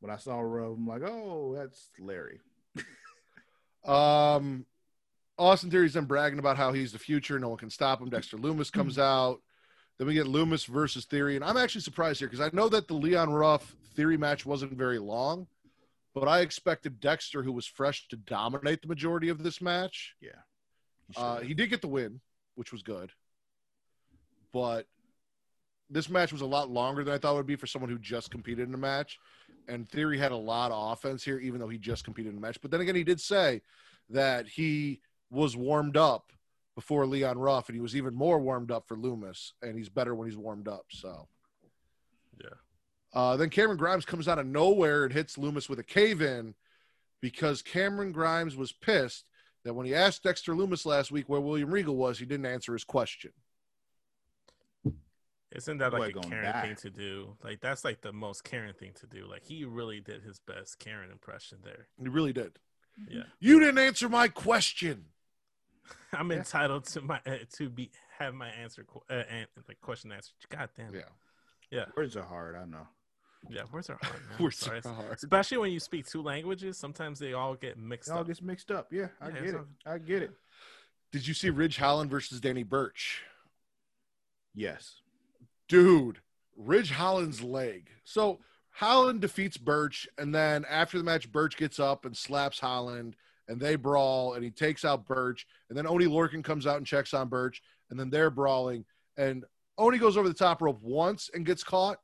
[0.00, 2.40] when I saw Rob, I'm like, oh, that's Larry.
[3.84, 4.66] Um,
[5.38, 7.38] Austin Theory's then bragging about how he's the future.
[7.38, 8.08] No one can stop him.
[8.08, 9.42] Dexter Lumis comes out.
[9.98, 11.36] Then we get Lumis versus Theory.
[11.36, 14.72] And I'm actually surprised here because I know that the Leon Ruff Theory match wasn't
[14.72, 15.46] very long,
[16.14, 20.14] but I expected Dexter, who was fresh, to dominate the majority of this match.
[21.08, 22.20] He Uh, he did get the win,
[22.56, 23.12] which was good.
[24.52, 24.86] But
[25.88, 27.98] this match was a lot longer than I thought it would be for someone who
[27.98, 29.18] just competed in a match.
[29.68, 32.40] And Theory had a lot of offense here, even though he just competed in a
[32.40, 32.60] match.
[32.60, 33.62] But then again, he did say
[34.10, 35.00] that he
[35.30, 36.32] was warmed up
[36.74, 40.14] before Leon Ruff, and he was even more warmed up for Lumis, and he's better
[40.14, 40.86] when he's warmed up.
[40.90, 41.28] So
[42.40, 42.50] Yeah.
[43.14, 46.54] uh, then Cameron Grimes comes out of nowhere and hits Lumis with a cave in
[47.20, 49.24] because Cameron Grimes was pissed
[49.64, 52.72] that when he asked Dexter Lumis last week where William Regal was, he didn't answer
[52.74, 53.32] his question.
[55.52, 56.62] Isn't that Boy like a gonna Karen die.
[56.62, 57.36] thing to do?
[57.42, 59.26] Like that's like the most Karen thing to do.
[59.26, 61.86] Like he really did his best Karen impression there.
[61.98, 62.58] He really did.
[63.08, 63.22] Yeah.
[63.40, 65.06] You didn't answer my question.
[66.12, 66.38] I'm Yeah.
[66.38, 70.34] entitled to my uh, to be have my answer uh, an, like question answered.
[70.48, 70.94] God damn.
[70.94, 71.00] Yeah.
[71.70, 71.84] Yeah.
[71.96, 72.56] Words are hard.
[72.56, 72.86] I know.
[73.50, 73.62] Yeah.
[73.72, 74.20] Words are hard.
[74.40, 74.80] We're Sorry.
[74.82, 75.12] so hard.
[75.12, 78.26] Especially when you speak two languages, sometimes they all get mixed It all up.
[78.26, 78.92] gets mixed up.
[78.92, 79.54] Yeah, I Yeah, get it.
[79.56, 80.30] all- I get it.
[81.12, 83.22] Did you see Ridge Holland versus Danny Burch?
[84.54, 85.00] Yes.
[85.68, 86.20] Dude,
[86.56, 87.90] Ridge Holland's leg.
[88.04, 93.16] So Holland defeats Burch, and then after the match, Burch gets up and slaps Holland,
[93.48, 96.86] and they brawl, and he takes out Burch, and then Oni Lorcan comes out and
[96.86, 98.84] checks on Burch, and then they're brawling,
[99.16, 99.44] and
[99.78, 101.98] Oni goes over the top rope once and gets caught.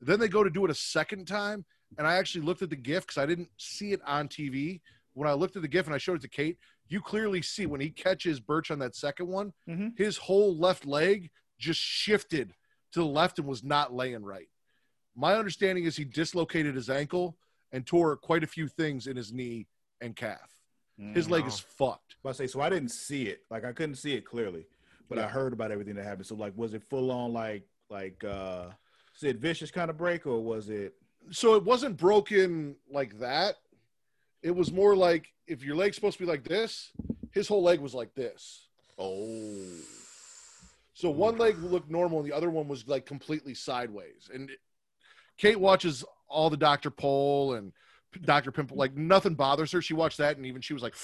[0.00, 1.64] Then they go to do it a second time,
[1.98, 4.80] and I actually looked at the GIF because I didn't see it on TV.
[5.12, 6.56] When I looked at the GIF and I showed it to Kate,
[6.88, 9.96] you clearly see when he catches Burch on that second one, Mhm.
[9.98, 12.54] his whole left leg just shifted
[12.92, 14.48] to the left and was not laying right.
[15.14, 17.38] My understanding is he dislocated his ankle
[17.70, 19.68] and tore quite a few things in his knee
[20.00, 20.56] and calf.
[21.14, 21.30] His Mhm.
[21.30, 22.16] leg is fucked.
[22.24, 22.60] I say so.
[22.60, 23.44] I didn't see it.
[23.50, 24.66] Like I couldn't see it clearly,
[25.08, 26.26] but I heard about everything that happened.
[26.26, 28.70] So like, was it full on like like uh
[29.14, 30.94] Sid Vicious kind of break, or was it?
[31.30, 33.56] So it wasn't broken like that.
[34.42, 36.92] It was more like if your leg's supposed to be like this,
[37.32, 38.68] his whole leg was like this.
[38.98, 39.66] Oh,
[40.92, 44.28] So one leg looked normal and the other one was like completely sideways.
[44.32, 44.60] And it-
[45.38, 46.90] Kate watches all the Dr.
[46.90, 47.72] Pol and
[48.22, 48.50] Dr.
[48.52, 48.76] Pimple.
[48.76, 49.82] Like nothing bothers her.
[49.82, 50.94] She watched that and even she was like,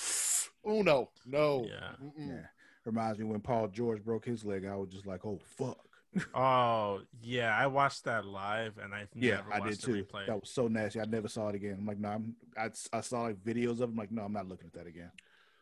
[0.65, 1.67] oh no, no.
[1.69, 1.93] Yeah.
[2.19, 2.41] Yeah.
[2.85, 4.65] Reminds me when Paul George broke his leg.
[4.65, 5.79] I was just like, oh fuck.
[6.35, 9.93] Oh yeah, I watched that live and I've Yeah, never I did the too.
[10.05, 10.27] replay.
[10.27, 10.99] That was so nasty.
[11.01, 11.77] I never saw it again.
[11.79, 13.81] I'm like, no, I'm, I, I saw like videos of.
[13.83, 13.91] Him.
[13.91, 15.11] I'm like, no, I'm not looking at that again.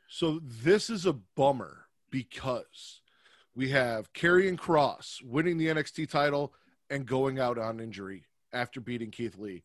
[0.07, 3.01] So this is a bummer because
[3.57, 6.53] we have Karrion Kross winning the NXT title
[6.89, 9.65] and going out on injury after beating Keith Lee.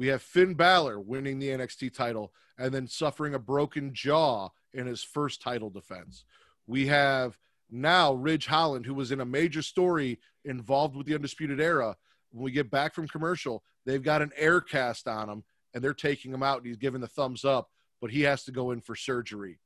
[0.00, 4.86] We have Finn Balor winning the NXT title and then suffering a broken jaw in
[4.86, 6.24] his first title defense.
[6.66, 7.36] We have
[7.70, 11.98] now Ridge Holland, who was in a major story involved with the Undisputed Era.
[12.30, 15.44] When we get back from commercial, they've got an air cast on him
[15.74, 17.68] and they're taking him out and he's giving the thumbs up,
[18.00, 19.58] but he has to go in for surgery.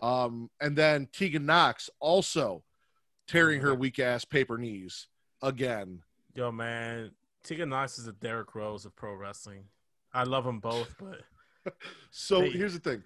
[0.00, 2.64] Um, and then Tegan Nox also
[3.28, 5.08] tearing her weak ass paper knees
[5.42, 6.00] again.
[6.34, 7.10] Yo man,
[7.46, 9.64] Tegan Nox is the Derrick Rose of pro wrestling.
[10.12, 11.22] I love them both, but
[12.10, 12.50] So Hey.
[12.50, 13.02] here's the thing.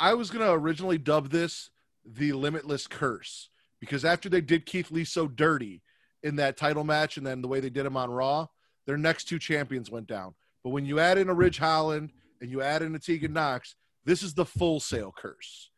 [0.00, 1.70] I was gonna originally dub this
[2.04, 3.50] the limitless curse
[3.80, 5.82] because after they did Keith Lee so dirty
[6.22, 8.46] in that title match and then the way they did him on Raw,
[8.86, 10.34] their next two champions went down.
[10.62, 13.76] But when you add in a Ridge Holland and you add in a Tegan Nox,
[14.04, 15.70] this is the Full Sail curse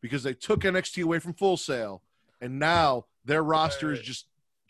[0.00, 2.02] because they took NXT away from Full Sail
[2.40, 4.26] and now their roster is just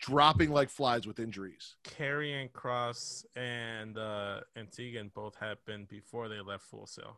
[0.07, 1.75] dropping like flies with injuries.
[1.85, 7.17] Karrion Kross and uh and Tegan both happened before they left Full Sail.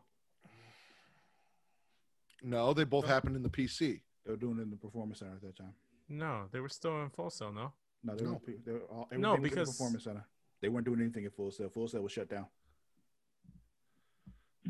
[2.42, 4.00] No, they both happened in the PC.
[4.24, 5.74] They were doing it in the performance center at that time.
[6.08, 7.52] No, they were still in Full Sail.
[7.52, 7.72] No,
[8.04, 8.32] No, they No.
[8.34, 10.24] were, they were all, No, everything was in the because- performance center.
[10.60, 11.68] They weren't doing anything at Full Sail.
[11.68, 12.46] Full Sail was shut down.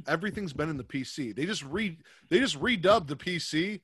[0.06, 1.34] everything's been in the PC.
[1.34, 1.98] They just re
[2.28, 3.80] they just redubbed the PC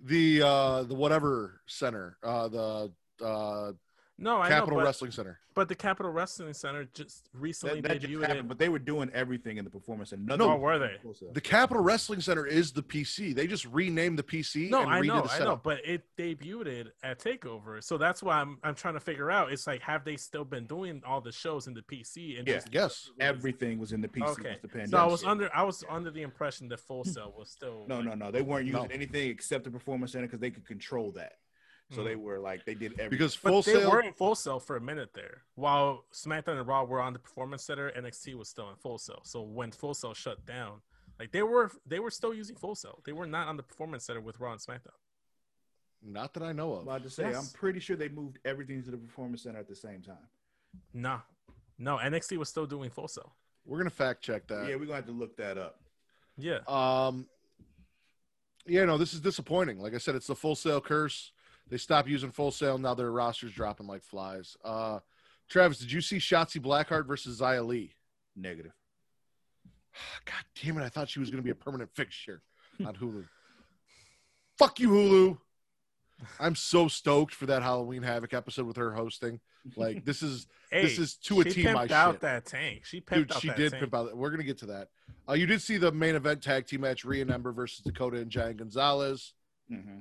[0.00, 2.16] the uh the whatever center.
[2.22, 2.92] Uh the
[3.22, 3.72] uh
[4.20, 5.38] No, I Capitol know, but, Wrestling Center.
[5.54, 8.48] but the Capitol Wrestling Center just recently That, that just debuted happened, it.
[8.48, 10.36] but they were doing everything in the performance center.
[10.36, 10.96] No, Or were they?
[11.32, 13.32] The Capitol Wrestling Center is the PC.
[13.32, 16.02] They just renamed the PC No, and I redid know, the I know, but it
[16.18, 19.52] debuted at Takeover, so that's why I'm I'm trying to figure out.
[19.52, 22.38] It's like, have they still been doing all the shows in the PC?
[22.40, 22.54] And Yeah.
[22.54, 23.10] just Yes.
[23.20, 24.26] Everything was in the PC.
[24.40, 24.56] okay.
[24.62, 24.90] the pandemic.
[24.90, 27.96] So I was under I was under the impression that Full Sail was still No,
[28.00, 28.30] like, no, no.
[28.32, 28.78] They weren't No.
[28.82, 31.34] using anything except the performance center because they could control that.
[31.90, 32.04] So Mhm.
[32.04, 33.10] they were like they did everything.
[33.10, 36.58] Because But Full they Sail were in Full Sail for a minute there, while SmackDown
[36.58, 37.90] and Raw were on the Performance Center.
[37.92, 39.22] NXT was still in Full Sail.
[39.24, 40.82] So when Full Sail shut down,
[41.18, 43.00] like they were they were still using Full Sail.
[43.06, 44.94] They were not on the Performance Center with Raw and SmackDown.
[46.02, 46.82] not that I know I'm of.
[46.84, 49.74] about to say, I'm pretty sure they moved everything to the performance center at the
[49.74, 50.28] same time.
[50.92, 51.22] Nah,
[51.76, 53.34] no, NXT was still doing Full Sail.
[53.64, 54.68] We're gonna fact check that.
[54.68, 55.80] yeah, we're gonna have to look that up.
[56.36, 57.28] Yeah, Um,
[58.66, 59.80] yeah, no, this is disappointing.
[59.80, 61.32] Like I said, it's the Full Sail curse.
[61.70, 62.78] They stopped using Full Sail.
[62.78, 64.56] Now their roster's dropping like flies.
[64.64, 65.00] Uh,
[65.48, 67.94] Travis, did you see Shotzi Blackheart versus Xia Li?
[68.36, 68.72] Negative.
[70.24, 70.84] God damn it!
[70.84, 72.42] I thought she was going to be a permanent fixture
[72.84, 73.24] on Hulu.
[74.58, 75.38] Fuck you, Hulu.
[76.40, 79.38] I'm so stoked for that Halloween Havoc episode with her hosting.
[79.76, 81.52] Like this is hey, this is to a team.
[81.52, 82.20] she T my pimped out shit.
[82.22, 82.84] that tank.
[82.84, 83.80] She pimped Dude, out she that did tank.
[83.82, 84.16] pimp out.
[84.16, 84.88] We're gonna get to that.
[85.28, 88.16] Uh, you did see the main event tag team match: Rhea and Ember versus Dakota
[88.18, 89.34] and Giant Gonzalez.
[89.68, 89.98] hmm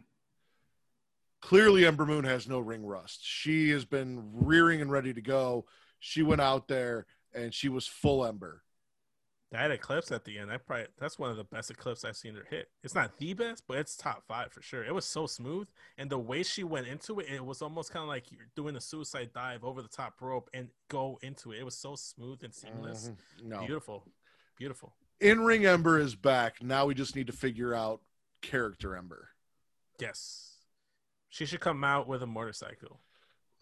[1.41, 3.19] clearly Ember Moon has no ring rust.
[3.23, 5.65] She has been rearing and ready to go.
[5.99, 8.63] She went out there and she was full Ember.
[9.51, 12.35] That eclipse at the end, that probably that's one of the best eclipses I've seen
[12.35, 12.69] her hit.
[12.83, 14.83] It's not the best, but it's top five for sure.
[14.83, 18.03] It was so smooth, and the way she went into it, it was almost kind
[18.03, 21.59] of like you're doing a suicide dive over the top rope and go into it.
[21.59, 23.47] It was so smooth and seamless, Mhm.
[23.47, 23.59] No.
[23.59, 24.03] beautiful,
[24.57, 24.93] beautiful.
[25.21, 26.61] In ring Ember is back.
[26.61, 28.01] Now we just need to figure out
[28.41, 29.29] character Ember.
[29.97, 30.56] Yes,
[31.29, 32.99] she should come out with a motorcycle.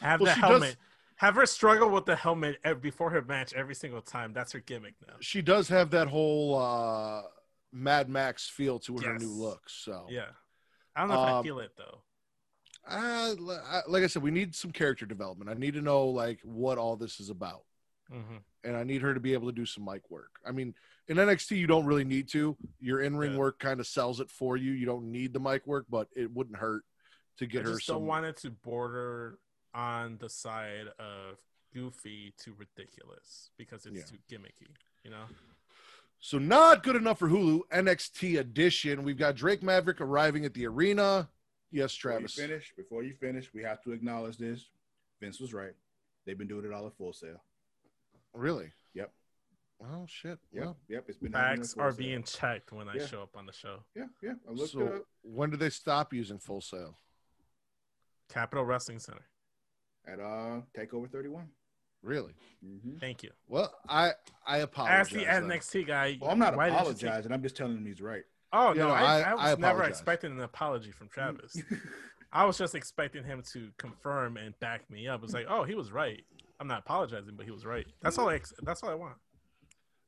[0.00, 0.76] Have Well, the she does- helmet.
[1.18, 4.34] Have her struggle with the helmet before her match every single time.
[4.34, 5.14] That's her gimmick now.
[5.20, 7.22] She does have that whole uh,
[7.72, 9.22] Mad Max feel to her Yes.
[9.22, 9.62] new look.
[9.70, 10.26] So, Yeah,
[10.94, 12.02] I don't know if I Um, feel it though.
[12.86, 13.34] uh,
[13.88, 15.48] like I said, we need some character development.
[15.48, 17.62] I need to know like what all this is about.
[18.10, 20.40] hmm and I need her to be able to do some mic work.
[20.44, 20.74] I mean,
[21.08, 22.56] in NXT, you don't really need to.
[22.80, 23.38] Your in ring Yeah.
[23.38, 24.72] work kind of sells it for you.
[24.72, 26.84] You don't need the mic work, but it wouldn't hurt
[27.38, 27.96] to get I her just some.
[27.96, 29.38] don't want it to border
[29.74, 31.38] on the side of
[31.72, 34.04] goofy to ridiculous because it's Yeah.
[34.04, 34.68] too gimmicky.
[35.04, 35.26] You know,
[36.18, 37.68] So not good enough for Hulu.
[37.70, 39.04] NXT edition.
[39.04, 41.28] We've got Drake Maverick arriving at the arena.
[41.70, 42.34] Yes, Before you Travis.
[42.34, 44.70] finish, before you finish, we have to acknowledge this.
[45.20, 45.74] Vince was right.
[46.24, 47.44] They've been doing it all at Full Sail.
[48.32, 48.72] Really?
[48.94, 49.12] Yep.
[49.82, 50.38] Oh shit.
[50.52, 51.04] Yep, Well, yep.
[51.08, 51.98] It's been happening facts are Sail.
[51.98, 53.80] being checked when I show up on the show.
[53.94, 54.32] Yeah, yeah.
[54.48, 56.96] I looked it so up when did they stop using Full Sail?
[58.32, 59.24] Capitol Wrestling Center.
[60.06, 61.48] at uh Takeover 31.
[62.02, 62.32] Really?
[62.64, 62.98] Mm-hmm.
[62.98, 63.30] Thank you.
[63.48, 64.12] Well, I
[64.46, 65.06] I apologize.
[65.08, 65.44] As the then.
[65.48, 67.32] NXT guy, Well, I'm not why take- apologizing.
[67.32, 68.22] I'm just telling him he's right.
[68.52, 69.88] Oh Yeah, no, no, I, I- I was I never apologize.
[69.90, 71.60] expecting an apology from Travis.
[72.32, 75.20] I was just expecting him to confirm and back me up.
[75.20, 76.22] It was like, oh, he was right.
[76.60, 77.86] I'm not apologizing, but he was right.
[78.02, 78.36] That's all I.
[78.36, 79.14] ex- That's all I want.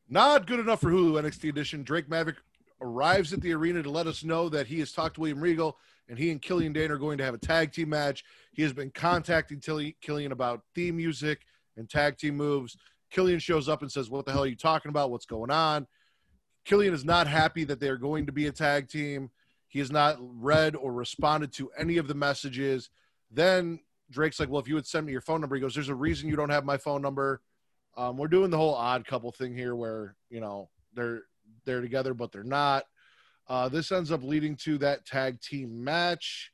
[0.09, 1.83] Not good enough for Hulu NXT edition.
[1.83, 2.37] Drake Maverick
[2.81, 5.77] arrives at the arena to let us know that he has talked to William Regal
[6.09, 8.25] and he and Killian Dain are going to have a tag team match.
[8.53, 11.41] He has been contacting Tilly, Killian about theme music
[11.77, 12.77] and tag team moves.
[13.11, 15.11] Killian shows up and says, What the hell are you talking about?
[15.11, 15.87] What's going on?
[16.65, 19.31] Killian is not happy that they're going to be a tag team.
[19.69, 22.89] He has not read or responded to any of the messages.
[23.31, 23.81] Then
[24.11, 25.95] Drake's like, Well, if you would send me your phone number, he goes, There's a
[25.95, 27.43] reason you don't have my phone number.
[27.99, 31.23] Um, we're doing the whole odd couple thing here where, you know, they're
[31.67, 32.85] they're together, but they're not.
[33.49, 36.53] Uh, this ends up leading to that tag team match.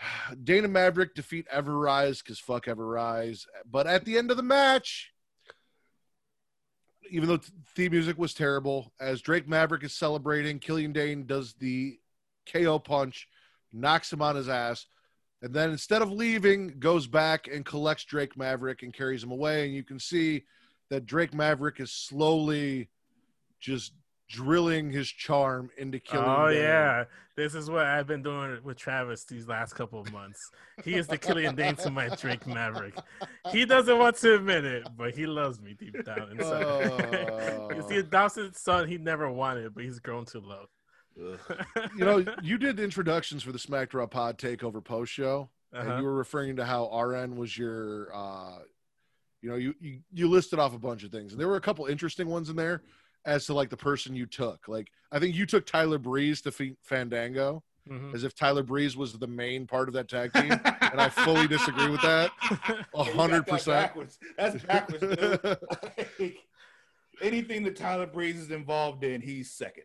[0.44, 3.44] Dana Maverick defeat Everrise because fuck Everrise.
[3.70, 5.12] But at the end of the match,
[7.08, 7.40] even though
[7.76, 12.00] theme music was terrible, as Drake Maverick is celebrating, Killian Dain does the
[12.52, 13.28] KO punch,
[13.72, 14.86] knocks him on his ass,
[15.42, 19.66] and then instead of leaving, goes back and collects Drake Maverick and carries him away.
[19.66, 20.44] And you can see
[20.90, 22.88] that Drake Maverick is slowly
[23.60, 23.92] just
[24.28, 26.28] drilling his charm into Killian.
[26.28, 26.62] oh Dain.
[26.62, 27.04] yeah,
[27.36, 30.50] this is what I've been doing with Travis these last couple of months.
[30.82, 32.96] He is the Killian Dain to my Drake Maverick.
[33.52, 36.66] He doesn't want to admit it, but he loves me deep down inside.
[37.46, 37.68] Oh.
[37.74, 40.68] He's the adopted son he never wanted, but he's grown to love.
[41.18, 41.66] Ugh.
[41.96, 45.98] you know, you did introductions for the Smack Raw Pod Takeover post show, and Uh-huh.
[45.98, 48.58] you were referring to how RN was your, uh,
[49.42, 51.60] you know, you, you you listed off a bunch of things, and there were a
[51.60, 52.82] couple interesting ones in there
[53.24, 54.68] as to like the person you took.
[54.68, 58.14] Like, I think you took Tyler Breeze to defeat Fandango, Mhm.
[58.14, 61.46] as if Tyler Breeze was the main part of that tag team, and I fully
[61.48, 62.30] disagree with that.
[62.50, 63.82] A You got hundred that percent.
[63.86, 64.18] backwards.
[64.36, 65.58] That's backwards, dude.
[66.20, 66.36] Like,
[67.22, 69.84] anything that Tyler Breeze is involved in, he's second.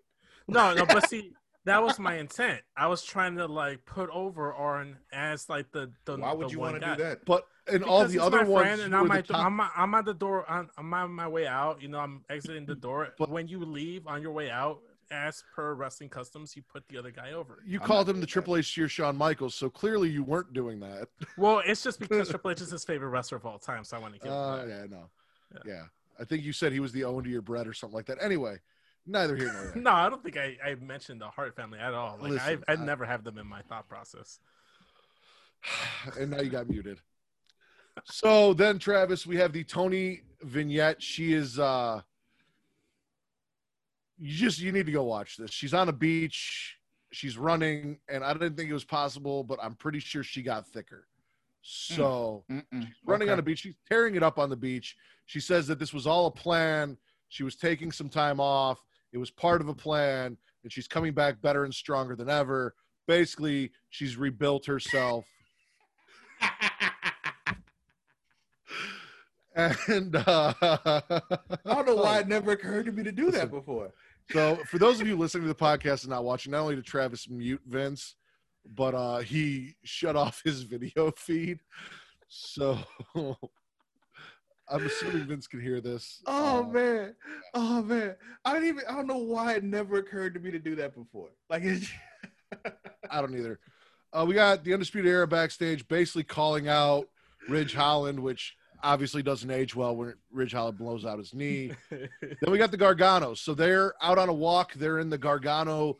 [0.51, 1.31] No, no, but see,
[1.65, 2.61] that was my intent.
[2.75, 6.17] I was trying to like put over Orton as like the the.
[6.17, 7.25] Why would the you want to do that?
[7.25, 9.33] But and all Because the he's other my ones, friend and I'm, the at the,
[9.33, 10.45] top- I'm, I'm at the door.
[10.49, 11.81] I'm, I'm on my way out.
[11.81, 13.09] You know, I'm exiting the door.
[13.17, 14.79] But- when you leave on your way out,
[15.11, 17.59] as per wrestling customs, you put the other guy over.
[17.65, 20.23] you I'm called him the doing Triple H to your Shawn Michaels, so clearly you
[20.23, 21.09] weren't doing that.
[21.37, 23.99] Well, it's just because Triple H is his favorite wrestler of all time, so I
[23.99, 25.09] want to give him Uh, yeah, no,
[25.53, 25.59] Yeah.
[25.65, 25.83] yeah.
[26.19, 28.19] I think you said he was the own to your bread or something like that.
[28.21, 28.57] Anyway,
[29.05, 29.81] neither here nor there.
[29.81, 32.17] No, I don't think I, I mentioned the Hart family at all.
[32.21, 34.39] Like Listen, I I I- never have them in my thought process.
[36.19, 36.99] and now you got muted.
[38.05, 41.01] So then, Travis, we have the Toni vignette.
[41.03, 42.01] She is uh
[44.17, 45.51] you just you need to go watch this.
[45.51, 46.77] She's on a beach,
[47.11, 50.67] she's running, and I didn't think it was possible, but I'm pretty sure she got
[50.67, 51.07] thicker.
[51.63, 52.87] So Mm-mm.
[53.05, 53.33] running Okay.
[53.33, 54.95] on a beach, she's tearing it up on the beach.
[55.25, 56.97] She says that this was all a plan.
[57.29, 58.79] She was taking some time off.
[59.13, 62.75] It was part of a plan, and she's coming back better and stronger than ever.
[63.07, 65.25] Basically, she's rebuilt herself.
[69.53, 71.01] And uh, I
[71.65, 73.41] don't know why it never occurred to me to do Listen.
[73.41, 73.91] that before.
[74.31, 76.85] So, for those of you listening to the podcast and not watching, not only did
[76.85, 78.15] Travis mute Vince,
[78.75, 81.59] but uh, he shut off his video feed.
[82.29, 82.77] So,
[83.15, 86.21] I'm assuming Vince can hear this.
[86.27, 87.15] Oh Uh, man,
[87.53, 88.83] oh man, I don't even.
[88.89, 91.29] I don't know why it never occurred to me to do that before.
[91.49, 91.89] Like, it's,
[93.11, 93.59] I don't either.
[94.13, 97.07] Uh, we got the Undisputed Era backstage basically calling out
[97.47, 101.71] Ridge Holland, which obviously doesn't age well when Ridge Holland blows out his knee.
[101.89, 103.37] then we got the Garganos.
[103.37, 104.73] So they're out on a walk.
[104.73, 105.97] They're in the Gargano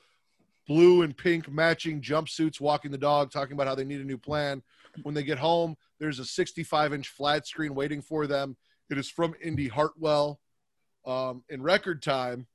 [0.67, 4.17] blue and pink matching jumpsuits, walking the dog, talking about how they need a new
[4.17, 4.61] plan.
[5.03, 8.57] When they get home, there's a 65 inch flat screen waiting for them.
[8.89, 10.39] It is from Indy Hartwell.
[11.05, 12.47] Um, in record time,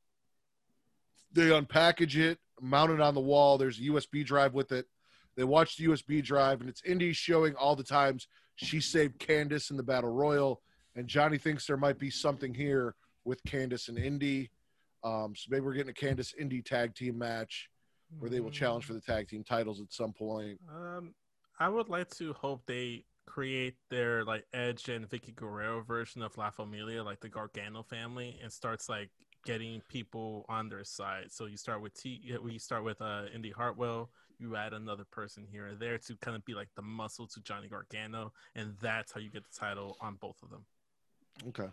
[1.33, 3.59] they unpackage it, mount it on the wall.
[3.59, 4.87] There's a USB drive with it.
[5.37, 9.71] They watch the USB drive, and it's Indy showing all the times she saved Candice
[9.71, 10.63] in the Battle Royal.
[10.95, 12.95] And Johnny thinks there might be something here
[13.25, 14.51] with Candice and Indy.
[15.05, 17.69] Um, so maybe we're getting a Candice Indy tag team match
[18.19, 20.59] where they will challenge for the tag team titles at some point.
[20.75, 21.15] Um,
[21.59, 26.37] I would like to hope they create their like Edge and Vickie Guerrero version of
[26.39, 29.11] La Familia, like the Gargano family, and starts like
[29.45, 31.27] getting people on their side.
[31.31, 34.11] So you start with T, you start with uh Indy Hartwell.
[34.39, 37.41] You add another person here or there to kind of be like the muscle to
[37.41, 40.65] Johnny Gargano, and that's how you get the title on both of them.
[41.49, 41.71] Okay.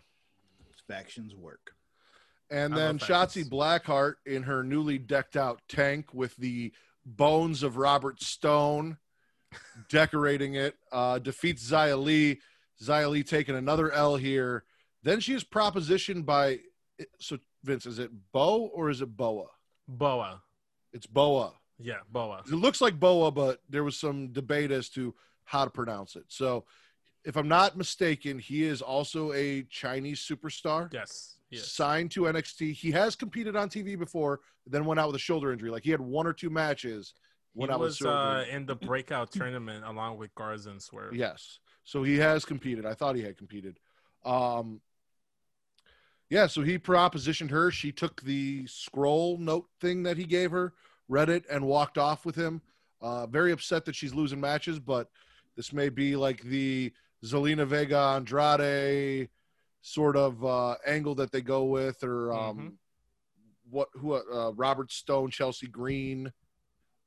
[0.86, 1.72] factions work.
[2.50, 3.48] And I then love Shotzi.
[3.48, 6.72] Blackheart in her newly decked out tank with the
[7.06, 8.98] bones of Robert Stone
[9.88, 12.40] decorating it, uh, defeats Xia Li.
[12.82, 14.64] Xia Li taking another L here.
[15.02, 16.60] Then she is propositioned by,
[17.20, 19.46] so Vince, is it Bo or is it Boa?
[19.86, 20.42] Boa,
[20.92, 21.52] It's Boa.
[21.78, 22.42] yeah, Boa.
[22.46, 25.14] It looks like Boa, but there was some debate as to
[25.44, 26.24] how to pronounce it.
[26.28, 26.64] So,
[27.24, 31.70] if I'm not mistaken, he is also a Chinese superstar Yes, yes.
[31.72, 32.72] signed to NXT.
[32.74, 35.70] He has competed on TV before, then went out with a shoulder injury.
[35.70, 37.14] Like he had one or two matches.
[37.54, 41.14] He Went out with was uh, in the breakout tournament along with Garza and Swerve.
[41.14, 41.60] Yes.
[41.84, 42.84] So he has competed.
[42.84, 43.78] I thought he had competed.
[44.24, 44.80] Um
[46.30, 47.70] yeah, so he propositioned her.
[47.70, 50.72] She took the scroll note thing that he gave her,
[51.06, 52.62] read it, and walked off with him.
[53.00, 55.10] Uh, very upset that she's losing matches, but
[55.54, 56.92] this may be like the
[57.24, 59.28] Zelina Vega Andrade
[59.82, 62.72] sort of uh, angle that they go with, or um, Mhm.
[63.70, 66.32] what who uh, Robert Stone, Chelsea Green,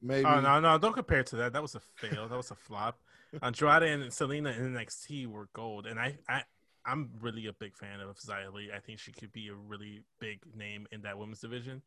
[0.01, 0.25] maybe.
[0.25, 1.53] Oh no, no, don't compare it to that.
[1.53, 2.27] That was a fail.
[2.27, 2.99] That was a flop.
[3.41, 6.43] Andrade and Zelina in NXT were gold, and I, I,
[6.85, 8.69] I'm really a big fan of Xia Li.
[8.75, 11.81] I think she could be a really big name in that women's division,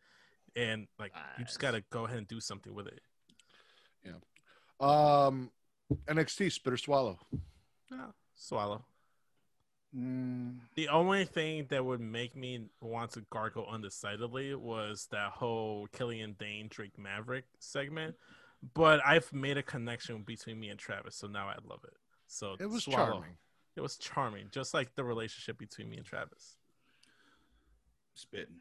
[0.54, 3.00] and like you just got to go ahead and do something with it.
[4.04, 4.12] Yeah.
[4.80, 5.50] Um,
[6.06, 7.18] NXT Spitter Swallow.
[7.90, 8.84] Yeah, swallow.
[9.96, 15.88] Mm, The only thing that would make me want to gargle undecidedly was that whole
[15.92, 18.14] Killian Dain Drake Maverick segment.
[18.74, 21.94] But I've made a connection between me and Travis, so now I love it.
[22.28, 23.12] So It was swallow.
[23.12, 23.36] charming.
[23.74, 26.56] It was charming, just like the relationship between me and Travis.
[28.14, 28.56] spitting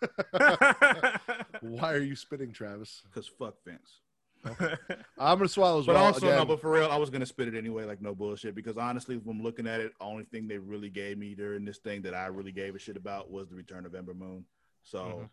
[1.60, 3.02] Why are you spitting, Travis?
[3.04, 4.00] because fuck Vince.
[5.18, 6.04] I'm gonna swallow as But well.
[6.06, 8.54] also, no, but for real, I was gonna spit it anyway, like no bullshit.
[8.54, 11.78] Because honestly, if I'm looking at it, only thing they really gave me during this
[11.78, 14.44] thing that I really gave a shit about was the return of Ember Moon.
[14.82, 15.30] So Mhm.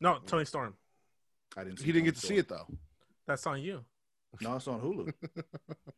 [0.00, 0.74] no, Toni Storm.
[1.56, 1.78] I didn't.
[1.78, 2.66] See he didn't get Toni to see it though.
[3.26, 3.84] That's on you.
[4.40, 5.12] No, it's on Hulu.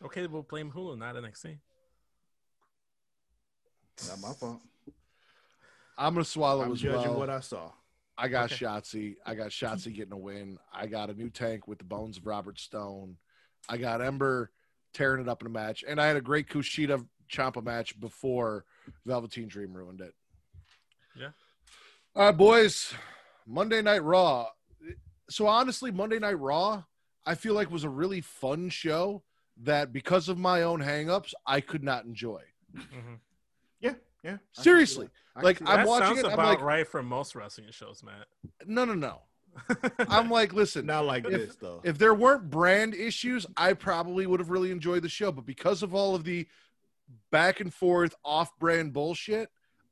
[0.00, 1.58] Okay, we'll blame Hulu, not NXT.
[4.06, 4.60] Not my fault.
[5.96, 7.18] I'm gonna swallow I'm as judging well.
[7.18, 7.72] what I saw.
[8.20, 8.64] I got Okay.
[8.64, 9.14] Shotzi.
[9.24, 10.58] I got Shotzi getting a win.
[10.72, 13.16] I got a new tank with the bones of Robert Stone.
[13.68, 14.50] I got Ember
[14.92, 18.64] tearing it up in a match, and I had a great Kushida Ciampa match before
[19.06, 20.14] Velveteen Dream ruined it.
[21.14, 21.30] Yeah.
[22.16, 22.92] All right, boys.
[23.46, 24.48] Monday Night Raw.
[25.30, 26.82] So honestly, Monday Night Raw,
[27.24, 29.22] I feel like was a really fun show
[29.62, 32.42] that because of my own hangups, I could not enjoy.
[32.74, 33.14] hmm
[33.80, 33.94] Yeah,
[34.28, 34.34] yeah.
[34.34, 35.06] I can see Seriously.
[35.06, 35.12] that.
[35.36, 35.76] I can Like, I'm that.
[35.76, 38.26] that watching sounds it, I'm about like- right for most wrestling shows, Matt.
[38.66, 39.22] No, no, no.
[40.08, 41.80] I'm like, listen, not like if- this though.
[41.84, 45.32] if there weren't brand issues, I probably would have really enjoyed the show.
[45.32, 46.46] But because of all of the
[47.30, 49.48] back and forth off brand bullshit,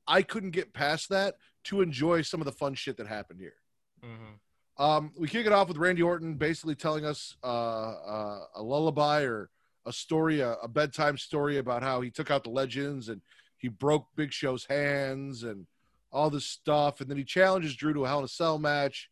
[0.06, 3.54] I couldn't get past that to enjoy some of the fun shit that happened here.
[4.02, 4.34] hmm
[4.82, 9.22] Um, we kick it off with Randy Orton basically telling us uh, uh, a lullaby
[9.22, 9.50] or
[9.86, 13.20] a story, a, a bedtime story about how he took out the legends and
[13.58, 15.66] he broke Big Show's hands and
[16.12, 17.00] all this stuff.
[17.00, 19.10] And then he challenges Drew to a Hell in a Cell match.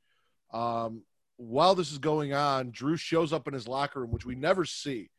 [0.52, 1.02] Um,
[1.36, 4.64] while this is going on, Drew shows up in his locker room, which we never
[4.64, 5.10] see.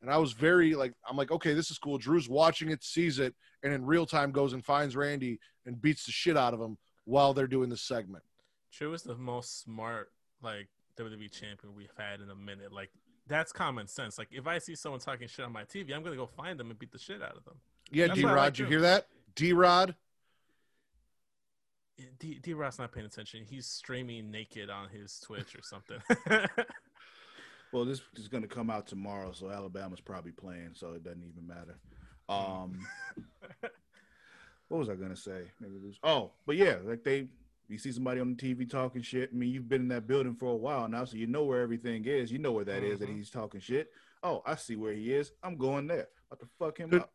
[0.00, 1.96] And I was very like, I'm like, okay, this is cool.
[1.96, 6.06] Drew's watching it, sees it, and in real time goes and finds Randy and beats
[6.06, 8.24] the shit out of him while they're doing this segment.
[8.72, 10.10] Drew is the most smart
[10.42, 10.68] like
[10.98, 12.72] WWE champion we've had in a minute.
[12.72, 12.90] Like
[13.28, 14.18] that's common sense.
[14.18, 16.70] Like if I see someone talking shit on my TV, I'm gonna go find them
[16.70, 17.56] and beat the shit out of them.
[17.92, 19.06] Yeah, D Rod, like you hear that?
[19.34, 19.94] D Rod,
[22.18, 23.44] D D Rod's not paying attention.
[23.48, 25.98] He's streaming naked on his Twitch or something.
[27.72, 31.24] Well, this is going to come out tomorrow, so Alabama's probably playing, so it doesn't
[31.24, 31.78] even matter.
[32.28, 32.86] Um,
[34.68, 35.44] what was I going to say?
[35.58, 35.98] Maybe lose.
[36.02, 37.28] Oh, but yeah, like they,
[37.68, 39.30] you see somebody on the TV talking shit.
[39.32, 41.62] I mean, you've been in that building for a while now, so you know where
[41.62, 42.30] everything is.
[42.30, 43.16] You know where that is that Mhm.
[43.16, 43.90] he's talking shit.
[44.22, 45.32] Oh, I see where he is.
[45.42, 46.08] I'm going there.
[46.30, 47.00] About to fuck him Good.
[47.00, 47.12] up.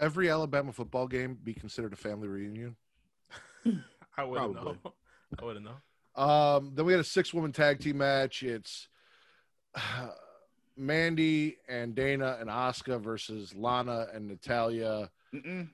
[0.00, 2.74] Every Alabama football game be considered a family reunion.
[4.16, 4.78] I wouldn't Probably.
[4.82, 4.94] know.
[5.40, 6.22] I wouldn't know.
[6.22, 8.42] Um, then we had a six woman tag team match.
[8.42, 8.88] It's
[10.76, 15.10] Mandy and Dana and Asuka versus Lana and Natalya.
[15.34, 15.68] Mm-mm.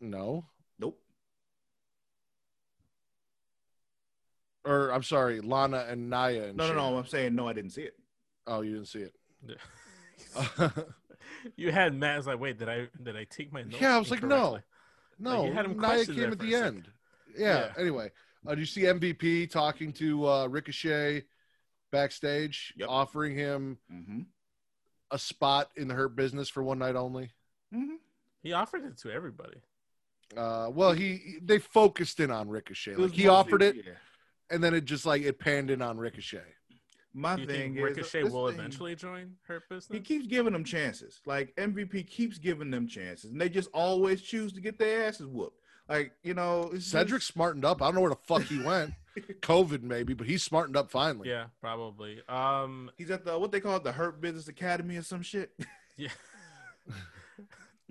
[0.00, 0.46] No.
[0.78, 0.98] Nope.
[4.64, 6.48] Or I'm sorry, Lana and Nia.
[6.48, 6.96] And No, no, no.
[6.98, 7.46] I'm saying no.
[7.46, 7.94] I didn't see it.
[8.46, 9.14] Oh, you didn't see it.
[9.46, 10.68] Yeah.
[11.56, 12.14] you had Matt.
[12.14, 13.76] I was like, wait, did I did I take my notes?
[13.80, 14.36] Yeah, I was like, no.
[14.56, 14.62] incorrectly?
[15.18, 16.88] no, you had him Nia came at the end.
[17.36, 17.66] Yeah.
[17.66, 17.72] Yeah.
[17.78, 18.10] Anyway,
[18.46, 21.24] uh, did you see MVP talking to uh, Ricochet
[21.92, 22.88] backstage, Yep.
[22.88, 24.20] offering him Mm-hmm.
[25.10, 27.30] a spot in the Hurt Business for one night only?
[27.74, 27.96] Mm-hmm.
[28.42, 29.58] He offered it to everybody.
[30.36, 32.96] Uh, well, he they focused in on Ricochet.
[32.96, 33.76] Like he offered it,
[34.50, 36.42] and then it just like it panned in on Ricochet.
[37.16, 39.96] My you thing think is, Ricochet this will thing- eventually join Hurt Business.
[39.96, 41.20] He keeps giving them chances.
[41.24, 45.26] Like MVP keeps giving them chances, and they just always choose to get their asses
[45.26, 45.60] whooped.
[45.88, 47.80] Like you know, Cedric just- smartened up.
[47.80, 48.94] I don't know where the fuck he went.
[49.42, 51.28] COVID maybe, but he's smartened up finally.
[51.28, 52.20] Yeah, probably.
[52.28, 55.52] Um, he's at the what they call it, the Hurt Business Academy or some shit.
[55.96, 56.08] yeah,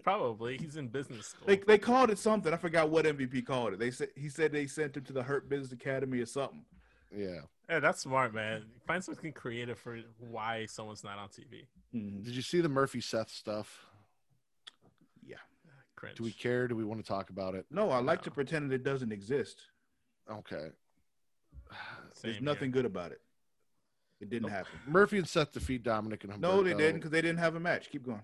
[0.04, 0.58] probably.
[0.58, 1.48] He's in business school.
[1.48, 2.54] they they called it something.
[2.54, 3.80] I forgot what MVP called it.
[3.80, 6.66] They said he said they sent him to the Hurt Business Academy or something.
[7.16, 7.42] Yeah.
[7.74, 8.66] Yeah, that's smart, man.
[8.86, 11.66] Find something creative for why someone's not on TV.
[11.96, 12.22] Mm-hmm.
[12.22, 13.86] Did you see the Murphy Seth stuff?
[15.26, 15.38] Yeah.
[15.96, 16.18] Cringe.
[16.18, 16.68] Do we care?
[16.68, 17.66] Do we want to talk about it?
[17.72, 19.62] No, I like to pretend that it doesn't exist.
[20.32, 20.68] Okay.
[22.22, 22.74] There's nothing here.
[22.82, 23.22] good about it.
[24.22, 24.52] It didn't Nope.
[24.52, 24.72] happen.
[24.88, 26.40] Murphy and Seth defeat Dominic and Humberto.
[26.42, 27.90] No, they didn't because they didn't have a match.
[27.90, 28.22] Keep going.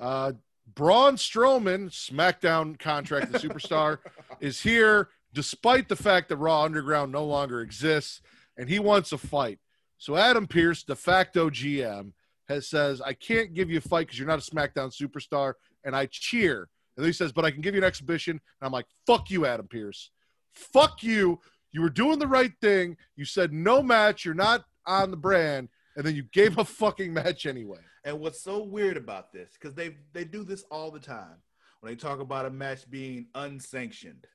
[0.00, 0.32] Uh,
[0.74, 3.98] Braun Strowman, SmackDown contract, the superstar,
[4.40, 8.20] is here despite the fact that Raw Underground no longer exists,
[8.56, 9.58] and he wants a fight.
[9.98, 12.12] So Adam Pearce, de facto GM,
[12.48, 15.54] has says, "I can't give you a fight because you're not a SmackDown superstar,"
[15.84, 16.68] and I cheer.
[16.96, 19.46] And he says, "But I can give you an exhibition." And I'm like, "Fuck you,
[19.46, 20.10] Adam Pearce.
[20.52, 21.40] Fuck you.
[21.70, 22.98] You were doing the right thing.
[23.16, 24.24] You said no match.
[24.24, 27.80] You're not on the brand." And then you gave a fucking match anyway.
[28.04, 31.42] And what's so weird about this, because they they do this all the time
[31.80, 34.26] when they talk about a match being unsanctioned.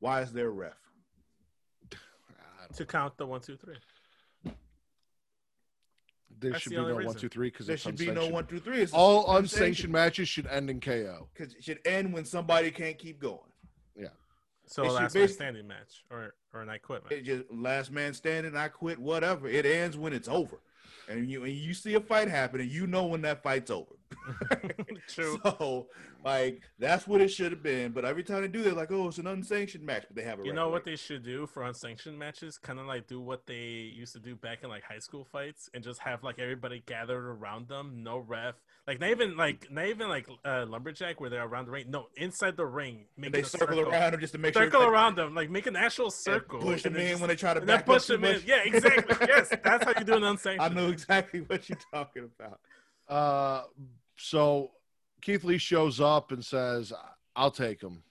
[0.00, 0.72] Why is there a ref?
[2.74, 3.76] to count the one, two, three.
[6.40, 7.20] There That's should the be only no one, reason.
[7.20, 8.34] two, three because There it's should be no unsanctioned.
[8.34, 8.80] one, two, three.
[8.82, 11.28] It's All unsanctioned matches should end in KO.
[11.34, 13.40] because it should end when somebody can't keep going.
[13.96, 14.08] Yeah.
[14.66, 17.12] So It should last man basi- standing match or or an I quit match.
[17.12, 19.48] It just last man standing, I quit, whatever.
[19.48, 20.60] It ends when it's over,
[21.08, 23.94] and you and you see a fight happen, and you know when that fight's over.
[25.08, 25.38] True.
[25.42, 25.86] So,
[26.24, 27.92] like, that's what it should have been.
[27.92, 30.40] But every time they do, they're like, "Oh, it's an unsanctioned match," but they have
[30.40, 30.44] a.
[30.44, 32.58] You know what they should do for unsanctioned matches?
[32.58, 35.68] Kind of like do what they used to do back in like high school fights,
[35.74, 38.54] and just have like everybody gathered around them, no ref,
[38.86, 41.86] like not even like not even like uh, lumberjack where they're around the ring.
[41.88, 44.80] No, inside the ring, And make they a circle around them just to make circle
[44.80, 47.28] sure around them, like make an actual and circle, push and them in just- when
[47.28, 48.42] they try to back push them in.
[48.44, 49.16] Yeah, exactly.
[49.28, 50.60] yes, that's how you do an unsanctioned.
[50.60, 52.60] I know exactly what you're talking about.
[53.08, 53.62] Uh,
[54.18, 54.72] so
[55.22, 56.92] Keith Lee shows up and says,
[57.34, 58.02] "I'll take him."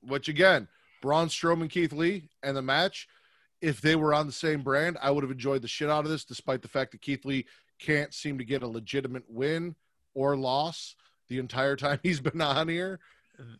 [0.00, 0.68] Which again,
[1.02, 3.08] Braun Strowman, Keith Lee, and the match.
[3.60, 6.10] If they were on the same brand, I would have enjoyed the shit out of
[6.10, 7.46] this, despite the fact that Keith Lee
[7.78, 9.74] can't seem to get a legitimate win
[10.14, 10.94] or loss
[11.28, 13.00] the entire time he's been on here.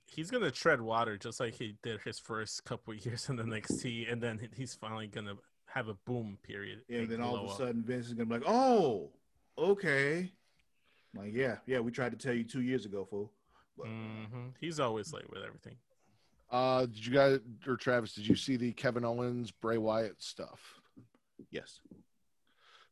[0.06, 3.42] He's gonna tread water just like he did his first couple of years in the
[3.42, 6.82] NXT, and then he's finally gonna have a boom period.
[6.88, 7.58] Yeah, and then all of blow a up.
[7.58, 9.12] sudden Vince is gonna be like, "Oh,
[9.58, 10.32] okay."
[11.16, 13.32] Like, yeah, yeah, we tried to tell you two years ago, fool.
[13.76, 14.54] But, Mhm.
[14.60, 15.76] he's always late with everything.
[16.50, 18.14] Uh, did you guys or Travis?
[18.14, 20.80] Did you see the Kevin Owens Bray Wyatt stuff?
[21.50, 21.80] Yes.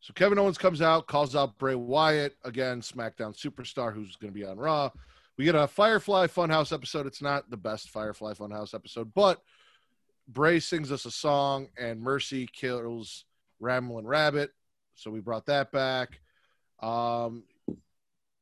[0.00, 4.38] So Kevin Owens comes out, calls out Bray Wyatt again, SmackDown superstar who's going to
[4.38, 4.90] be on Raw.
[5.38, 7.06] We get a Firefly Funhouse episode.
[7.06, 9.40] It's not the best Firefly Funhouse episode, but
[10.28, 13.24] Bray sings us a song and Mercy kills
[13.60, 14.50] Ramblin' Rabbit.
[14.94, 16.20] So we brought that back.
[16.80, 17.44] Um,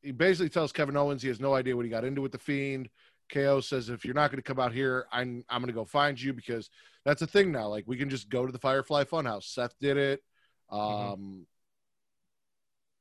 [0.02, 2.38] he basically tells Kevin Owens he has no idea what he got into with the
[2.38, 2.88] Fiend.
[3.32, 5.84] KO says, if you're not going to come out here, I'm I'm going to go
[5.84, 6.68] find you because
[7.04, 7.68] that's a thing now.
[7.68, 9.44] Like we can just go to the Firefly Funhouse.
[9.44, 10.22] Seth did it.
[10.70, 11.46] Um,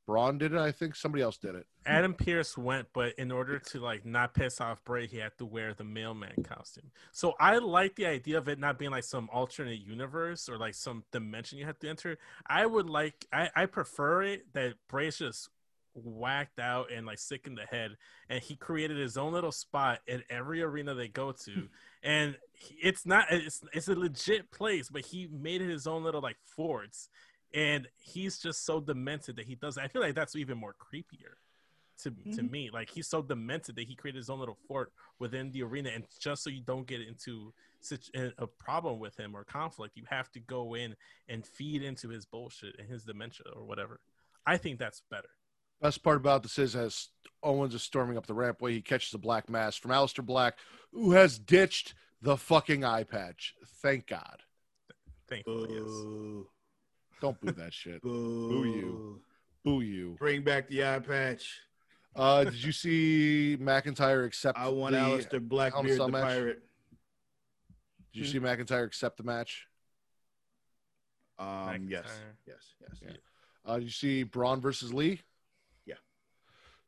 [0.07, 0.57] Braun did it.
[0.57, 1.65] I think somebody else did it.
[1.85, 5.45] Adam Pearce went, but in order to like not piss off Bray, he had to
[5.45, 6.91] wear the mailman costume.
[7.11, 10.75] So I like the idea of it not being like some alternate universe or like
[10.75, 12.17] some dimension you have to enter.
[12.45, 15.49] I would like, I, I prefer it that Bray's just
[15.93, 17.97] whacked out and like sick in the head,
[18.29, 21.67] and he created his own little spot in every arena they go to,
[22.03, 26.21] and he- it's not, it's it's a legit place, but he made his own little
[26.21, 27.09] like forts.
[27.53, 29.77] And he's just so demented that he does.
[29.77, 31.35] I feel like that's even more creepier
[32.01, 32.49] to to Mhm.
[32.49, 32.69] me.
[32.71, 36.05] Like he's so demented that he created his own little fort within the arena, and
[36.17, 40.31] just so you don't get into such a problem with him or conflict, you have
[40.31, 40.95] to go in
[41.27, 43.99] and feed into his bullshit and his dementia or whatever.
[44.45, 45.29] I think that's better.
[45.81, 47.07] Best part about this is as
[47.41, 50.57] Owens is storming up the rampway, he catches a black mass from Aleister Black,
[50.91, 53.55] who has ditched the fucking eye patch.
[53.81, 54.43] Thank God.
[55.27, 56.45] Thankfully, yes.
[57.19, 58.01] Don't boo that shit.
[58.01, 58.63] Boo.
[58.65, 59.21] you.
[59.63, 60.15] Boo you.
[60.19, 61.61] Bring back the eye patch.
[62.15, 66.23] Uh, did you see McIntyre accept I want the, Aleister Blackbeard the match?
[66.23, 66.61] pirate.
[68.13, 69.67] Did you see McIntyre accept the match?
[71.39, 72.05] Um, yes,
[72.45, 72.99] yes, yes.
[73.01, 73.11] Yeah.
[73.65, 75.21] Uh, did you see Braun versus Lee?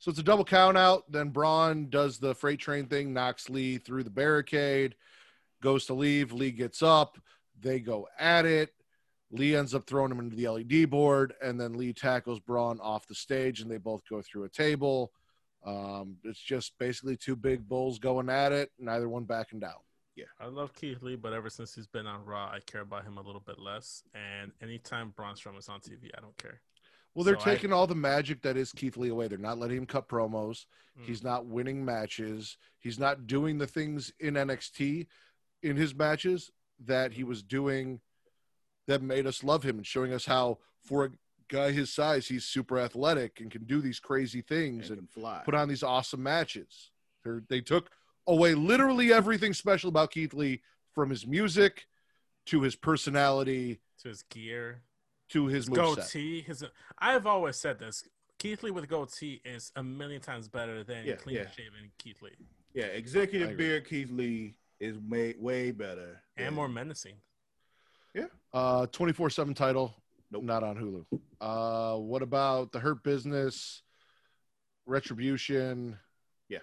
[0.04, 1.10] So it's a double count out.
[1.10, 4.96] Then Braun does the freight train thing, knocks Lee through the barricade,
[5.62, 6.34] goes to leave.
[6.34, 7.18] Lee gets up.
[7.62, 8.74] They go at it.
[9.32, 13.08] Lee ends up throwing him into the LED board, and then Lee tackles Braun off
[13.08, 15.14] the stage, and they both go through a table.
[15.66, 19.80] Um, it's just basically two big bulls going at it, neither one backing down.
[20.18, 20.26] Yeah.
[20.38, 23.18] I love Keith Lee, but ever since he's been on Raw, I care about him
[23.18, 24.04] a little bit less.
[24.14, 26.60] And anytime Braun Strowman's on TV, I don't care.
[27.16, 29.28] Well, they're So I- taking all the magic that is Keith Lee away.
[29.28, 30.66] They're not letting him cut promos.
[31.00, 31.06] Mm.
[31.06, 32.58] He's not winning matches.
[32.80, 35.08] He's not doing the things in NXT
[35.62, 36.52] in his matches
[36.86, 38.02] that he was doing
[38.88, 41.10] that made us love him and showing us how, for a
[41.48, 45.42] guy his size, he's super athletic and can do these crazy things And and fly.
[45.46, 46.92] put on these awesome matches.
[47.24, 47.92] They're, they took
[48.28, 50.62] away literally everything special about Keith Lee
[50.94, 51.86] from his music
[52.48, 54.82] to his personality to his gear,
[55.30, 55.96] to his his moveset.
[55.96, 56.42] goatee.
[56.42, 56.64] His
[57.00, 58.04] I've always said this.
[58.40, 61.50] Keith Lee with goatee is a million times better than Yeah, clean yeah.
[61.52, 62.32] shaven Keith Lee
[62.74, 63.66] yeah, executive agree.
[63.66, 67.16] beard Keith Lee is way way better and than- more menacing.
[68.14, 68.26] Yeah.
[68.52, 69.96] Uh, 24/7 title.
[70.30, 70.44] Nope.
[70.44, 71.20] Not on Hulu.
[71.40, 73.82] Uh, what about the Hurt Business,
[74.86, 75.98] Retribution?
[76.50, 76.60] Yeah.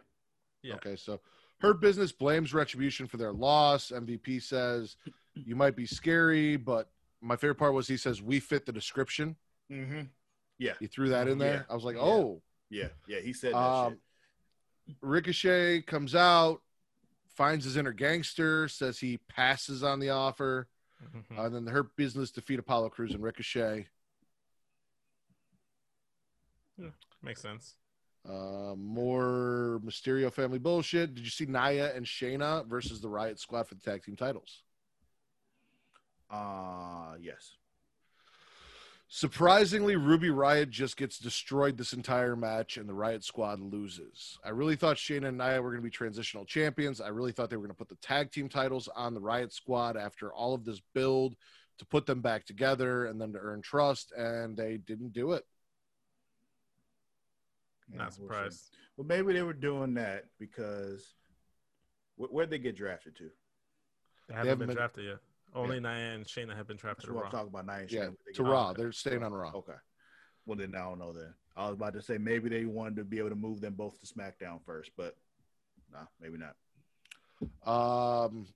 [0.62, 0.74] Yeah.
[0.74, 1.20] Okay, so
[1.60, 3.90] Hurt Business blames Retribution for their loss.
[3.90, 4.96] MVP says
[5.34, 6.90] you might be scary, but
[7.20, 9.36] my favorite part was he says we fit the description.
[9.70, 10.08] Mhm.
[10.58, 11.54] Yeah, He threw that in there.
[11.54, 11.62] Yeah.
[11.70, 12.42] I was like, oh.
[12.68, 13.20] yeah, yeah.
[13.20, 14.00] He said that Um,
[15.00, 16.60] Ricochet comes out,
[17.34, 20.68] finds his inner gangster, says he passes on the offer.
[21.02, 21.38] Mhm.
[21.38, 23.88] Uh, then the Hurt Business defeat Apollo Crews and Ricochet.
[27.22, 27.76] Makes sense.
[28.28, 31.14] Uh, more Mysterio family bullshit.
[31.14, 34.62] Did you see Nia and Shayna versus the Riot Squad for the tag team titles?
[36.30, 36.38] Shit.
[36.38, 37.56] Uh yes.
[39.12, 44.38] Surprisingly, Ruby Riott just gets destroyed this entire match, and the Riot Squad loses.
[44.44, 47.00] I really thought Shayna and Nia were going to be transitional champions.
[47.00, 49.52] I really thought they were going to put the tag team titles on the Riot
[49.52, 51.34] Squad after all of this build
[51.78, 55.44] to put them back together and them to earn trust, and they didn't do it.
[57.92, 58.76] Not surprised.
[58.96, 61.14] Well, maybe they were doing that because
[62.16, 63.28] where'd they get drafted to?
[64.28, 65.18] They haven't haven't been been- drafted yet.
[65.54, 67.26] Only Nia and Shayna have been trapped That's to what Raw.
[67.26, 67.66] I'm talking about.
[67.66, 68.72] Nine Yeah, Shane, they to get- Raw.
[68.72, 69.52] They're staying on Raw.
[69.54, 69.72] Okay.
[70.46, 71.12] Well, then I don't know.
[71.12, 73.74] Then I was about to say maybe they wanted to be able to move them
[73.74, 75.16] both to SmackDown first, but
[75.92, 76.54] nah, maybe not.
[77.66, 78.46] Um,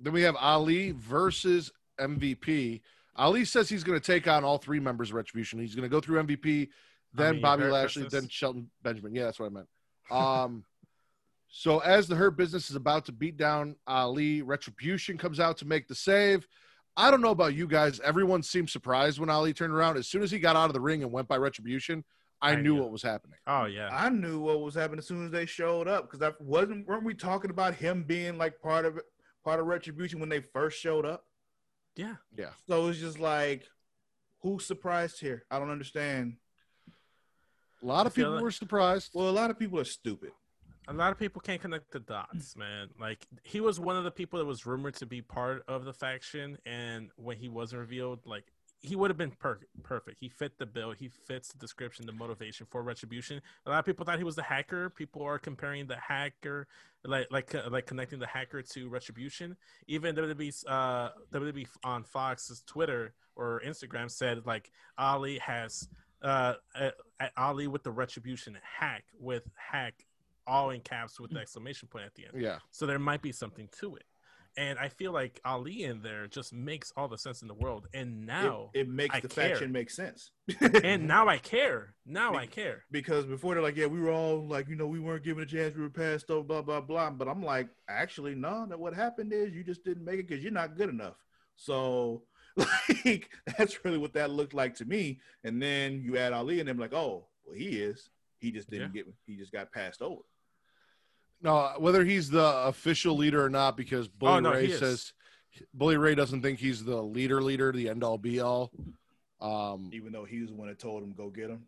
[0.00, 2.80] then we have Ali versus MVP.
[3.16, 5.58] Ali says he's going to take on all three members of Retribution.
[5.58, 6.68] He's going to go through MVP,
[7.14, 8.22] then mean, Bobby Lashley, Business?
[8.22, 9.14] then Shelton Benjamin.
[9.14, 9.68] Yeah, that's what I meant.
[10.10, 10.64] Um,
[11.48, 15.64] so as the Hurt Business is about to beat down Ali, Retribution comes out to
[15.64, 16.46] make the save.
[16.96, 18.00] I don't know about you guys.
[18.00, 19.96] Everyone seemed surprised when Ali turned around.
[19.98, 22.04] As soon as he got out of the ring and went by Retribution,
[22.42, 22.82] I, I knew knew.
[22.82, 23.38] what was happening.
[23.46, 23.88] Oh yeah.
[23.92, 26.86] I knew what was happening as soon as they showed up because I wasn't.
[26.86, 29.04] weren't we talking about him being like part of it,
[29.44, 31.24] part of Retribution when they first showed up?
[31.96, 32.16] yeah.
[32.36, 32.50] Yeah.
[32.66, 33.64] So it's just like,
[34.42, 35.44] who's surprised here?
[35.50, 36.36] I don't understand.
[37.82, 39.10] A lot of people like- were surprised.
[39.14, 40.32] Well, a lot of people are stupid.
[40.88, 42.88] A lot of people can't connect the dots, man.
[42.98, 45.92] Like he was one of the people that was rumored to be part of the
[45.92, 50.18] faction, and when he was revealed, like he would have been per- perfect.
[50.20, 50.92] He fit the bill.
[50.92, 53.40] He fits the description, the motivation for retribution.
[53.64, 54.90] A lot of people thought he was the hacker.
[54.90, 56.68] People are comparing the hacker,
[57.04, 59.56] like like uh, like connecting the hacker to retribution.
[59.88, 65.88] Even WWE's uh, WWE on Fox's Twitter or Instagram said like Ali has
[66.22, 66.90] uh, uh,
[67.36, 70.04] Ali with the retribution hack with hack
[70.46, 72.42] all in caps with the exclamation point at the end.
[72.42, 72.58] yeah.
[72.70, 74.04] So there might be something to it.
[74.58, 77.88] And I feel like Ali in there just makes all the sense in the world.
[77.92, 79.50] And now it, it makes I the care.
[79.50, 80.30] faction make sense.
[80.82, 81.92] and now I care.
[82.06, 82.84] Now Be- I care.
[82.90, 85.46] because before they're like, yeah, we were all like, you know, we weren't given a
[85.46, 87.10] chance, we were passed over, blah blah blah.
[87.10, 88.64] But I'm like, actually, no.
[88.66, 91.16] That what happened is you just didn't make it because you're not good enough.
[91.56, 92.22] So,
[93.04, 93.28] like,
[93.58, 95.20] that's really what that looked like to me.
[95.44, 98.08] And then you add Ali, and them like, oh, well, he is.
[98.38, 99.06] He just didn't get.
[99.26, 100.22] He just got passed over.
[101.42, 105.12] No, whether he's the official leader or not, because Bully Oh, no, Ray says
[105.74, 108.70] Bully Ray doesn't think he's the leader, leader, the end all be all.
[109.40, 111.66] Um, Even though he was the one that told him go get him.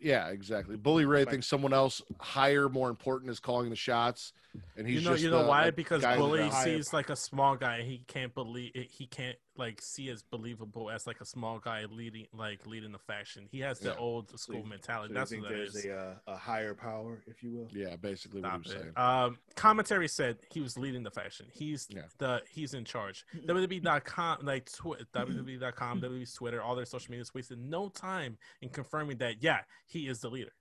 [0.00, 0.76] yeah, exactly.
[0.76, 4.32] Bully Ray Like- thinks someone else higher, more important, is calling the shots,
[4.76, 5.64] and he's you know, just you know the, why?
[5.66, 6.64] like, because guy in the Bully back.
[6.64, 7.82] sees like a small guy.
[7.82, 12.26] He can't believe he can't like see as believable as like a small guy leading
[12.32, 13.46] like leading the faction.
[13.52, 13.96] He has the Yeah.
[13.98, 15.14] old school you- mentality.
[15.14, 15.84] So That's you what think that there's is.
[15.86, 17.68] a uh, a higher power, if you will.
[17.70, 18.92] Yeah, basically what Stop he was saying.
[18.96, 18.98] it.
[18.98, 21.46] Um, commentary said he was leading the faction.
[21.52, 22.02] He's Yeah.
[22.18, 23.24] the he's in charge.
[23.46, 29.18] WWE.com, like tw- WWE.com, WWE's Twitter, all their social medias wasted no time in confirming
[29.18, 29.42] that.
[29.42, 30.52] Yeah, he is the leader.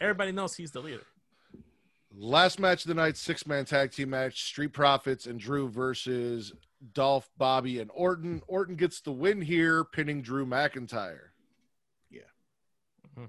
[0.00, 1.02] Everybody knows he's the leader.
[2.18, 6.54] Last match of the night, six man tag team match: Street Profits and Drew versus
[6.94, 8.40] Dolph, Bobby, and Orton.
[8.46, 11.28] Orton gets the win here, pinning Drew McIntyre.
[12.10, 12.22] Yeah.
[13.18, 13.28] Mhm.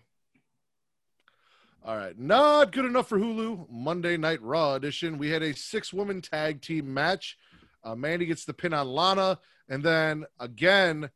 [1.84, 3.70] All right, not good enough for Hulu.
[3.70, 5.18] Monday Night Raw edition.
[5.18, 7.38] We had a six woman tag team match.
[7.84, 11.10] Uh, Mandy gets the pin on Lana, and then again,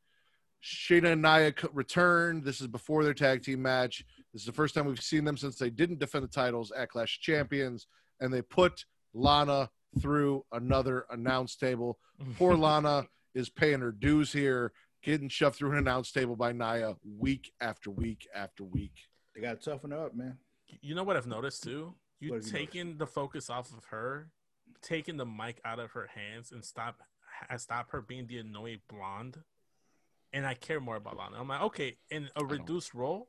[0.62, 2.42] Shayna and Nia co- return.
[2.44, 4.06] This is before their tag team match.
[4.34, 6.90] This is the first time we've seen them since they didn't defend the titles at
[6.90, 7.88] Clash of Champions,
[8.20, 12.00] and they put Lana through another announce table.
[12.38, 13.06] Poor Lana
[13.36, 14.72] is paying her dues here,
[15.04, 18.94] getting shoved through an announce table by Nia week after week after week.
[19.36, 20.38] They got to toughen up, man.
[20.82, 21.96] You know what I've noticed too?
[22.20, 24.30] You taking have the focus off of her,
[24.82, 27.02] taking the mic out of her hands, and stop
[27.50, 29.40] ha- stop her being the annoying blonde.
[30.32, 31.38] And I care more about Lana.
[31.40, 33.28] I'm like, okay, in a reduced role,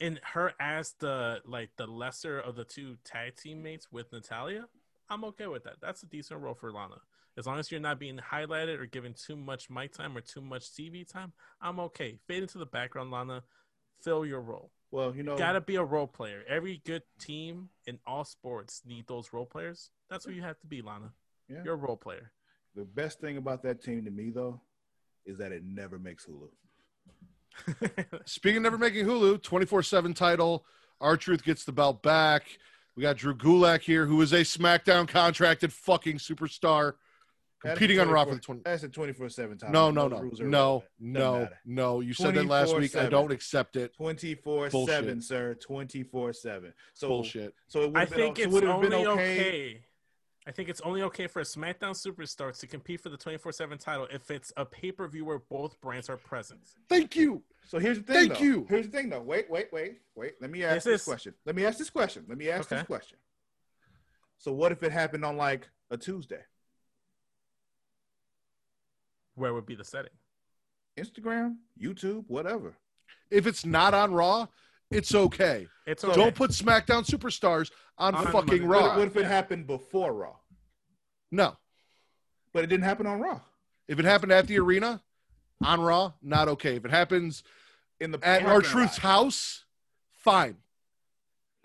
[0.00, 4.66] in her as the like the lesser of the two tag teammates with Natalya,
[5.08, 5.76] I'm okay with that.
[5.80, 6.96] That's a decent role for Lana.
[7.38, 10.40] As long as you're not being highlighted or given too much mic time or too
[10.40, 12.18] much TV time, I'm okay.
[12.26, 13.42] Fade into the background, Lana.
[14.02, 16.42] Fill your role Well, you know, gotta be a role player.
[16.48, 19.90] Every good team in all sports need those role players.
[20.10, 21.12] That's who you have to be, Lana.
[21.48, 21.62] Yeah.
[21.64, 22.32] You're a role player.
[22.74, 24.60] the best thing about that team to me though
[25.24, 26.48] is that it never makes Hulu.
[28.24, 30.64] Speaking of never making Hulu, 24 7 title.
[31.00, 32.58] R-Truth gets the belt back.
[32.96, 36.94] We got Drew Gulak here, who is a SmackDown contracted fucking superstar,
[37.60, 38.62] competing on Raw for the 20.
[38.64, 39.72] That's a 24 7 time.
[39.72, 41.58] No, no, no, no, no, matter.
[41.66, 42.00] no.
[42.00, 42.96] You said that last week.
[42.96, 43.94] I don't accept it.
[43.96, 45.54] 24 7, sir.
[45.54, 46.72] 24 7.
[46.94, 47.54] So, Bullshit.
[47.68, 49.40] so it would I have been, think so it's would have only been okay.
[49.40, 49.80] okay.
[50.48, 53.78] I think it's only okay for a SmackDown superstar to compete for the 24 7
[53.78, 56.60] title if it's a pay per view where both brands are present.
[56.88, 57.42] Thank you.
[57.66, 58.28] So here's the thing.
[58.28, 58.44] Thank though.
[58.44, 58.66] you.
[58.68, 59.22] Here's the thing, though.
[59.22, 60.34] Wait, wait, wait, wait.
[60.40, 61.34] Let me ask This this is- question.
[61.44, 62.24] Let me ask this question.
[62.28, 62.86] Let me ask this Okay.
[62.86, 63.18] question.
[64.38, 66.42] So what if it happened on like a Tuesday?
[69.34, 70.12] Where would be the setting?
[70.96, 72.76] Instagram, YouTube, whatever.
[73.30, 74.46] If it's not on Raw,
[74.90, 75.66] it's okay.
[75.86, 76.14] It's okay.
[76.14, 78.60] Don't put SmackDown superstars on, On fucking Monday.
[78.66, 78.96] What, Raw.
[78.98, 79.28] what if it Yeah.
[79.28, 80.36] happened before Raw?
[81.30, 81.56] No.
[82.52, 83.40] But it didn't happen on Raw.
[83.88, 85.02] If it happened at the arena
[85.62, 86.76] on Raw, not okay.
[86.76, 87.42] If it happens
[88.00, 89.64] In the at R-Truth's house,
[90.10, 90.56] fine.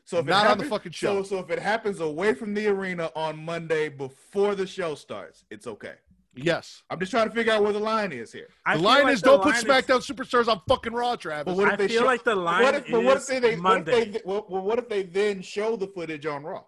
[0.06, 1.24] So if it not on the fucking show.
[1.24, 5.46] So, so if it happens away from the arena on Monday before the show starts,
[5.50, 5.96] it's okay.
[6.34, 6.82] Yes.
[6.90, 8.48] I'm just trying to figure out where the line is here.
[8.66, 10.94] I The feel line like is the don't put line is- SmackDown superstars on fucking
[10.94, 11.46] Raw, Travis.
[11.46, 13.24] But what if I they feel show- like the line What if, but what if
[13.24, 14.06] is they, they what if Monday.
[14.12, 16.64] they well, well, what if they then show the footage on Raw?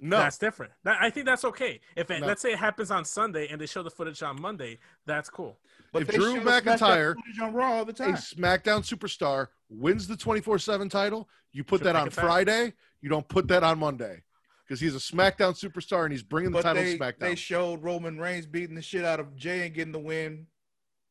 [0.00, 0.18] no.
[0.18, 0.72] That's different.
[0.82, 1.80] That, I think that's okay.
[1.96, 2.26] If it, No.
[2.26, 5.58] let's say it happens on Sunday and they show the footage on Monday, that's cool.
[5.92, 8.08] But If Drew McIntyre- on Raw all the a.
[8.12, 12.12] SmackDown superstar wins the 24 7 title, you put Drew that on McIntyre?
[12.20, 12.72] Friday.
[13.00, 14.24] You don't put that on Monday
[14.66, 17.18] because he's a SmackDown superstar and he's bringing the But title they, to SmackDown.
[17.18, 20.46] they showed Roman Reigns beating the shit out of Jey and getting the win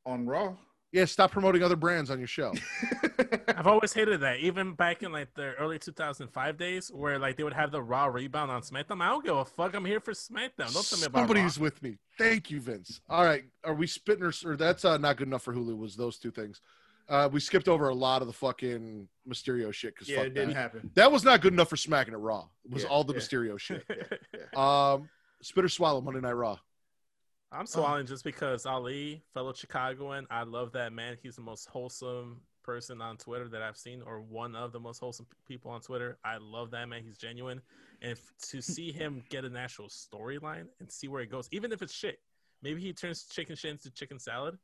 [0.06, 0.54] on Raw.
[0.92, 2.54] yeah, stop promoting other brands on your show.
[3.48, 4.40] I've always hated that.
[4.40, 8.06] Even back in like the early 2005 days, where like they would have the Raw
[8.08, 9.02] rebound on SmackDown.
[9.02, 9.76] I don't give a fuck.
[9.76, 10.74] I'm here for SmackDown.
[10.74, 11.50] Don't tell me about Raw.
[11.60, 11.98] With me.
[12.18, 13.02] Thank you, Vince.
[13.10, 15.78] All right, are we spitting or, or that's uh, not good enough for Hulu?
[15.78, 16.60] Was those two things?
[17.10, 20.34] Uh, we skipped over a lot of the fucking Mysterio shit because yeah, fuck it
[20.34, 20.56] didn't that.
[20.56, 20.92] happen.
[20.96, 22.46] That was not good enough for smacking it raw.
[22.66, 23.20] It was Yeah, all the yeah.
[23.20, 23.86] Mysterio shit.
[24.58, 25.10] Um,
[25.42, 26.58] spit or swallow Monday Night Raw.
[27.52, 31.18] I'm swallowing just because Ali, fellow Chicagoan, I love that man.
[31.22, 35.00] He's the most wholesome person on Twitter that I've seen, or one of the most
[35.00, 36.18] wholesome p- people on Twitter.
[36.24, 37.04] I love that man.
[37.04, 37.62] He's genuine,
[38.02, 41.72] and if, to see him get an actual storyline and see where it goes, even
[41.72, 42.20] if it's shit,
[42.62, 44.58] maybe he turns chicken shit into chicken salad.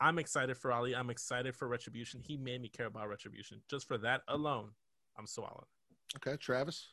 [0.00, 0.94] I'm excited for Ali.
[0.94, 2.20] I'm excited for Retribution.
[2.20, 4.70] He made me care about Retribution just for that alone.
[5.18, 5.66] I'm swallowing.
[6.16, 6.92] Okay, Travis.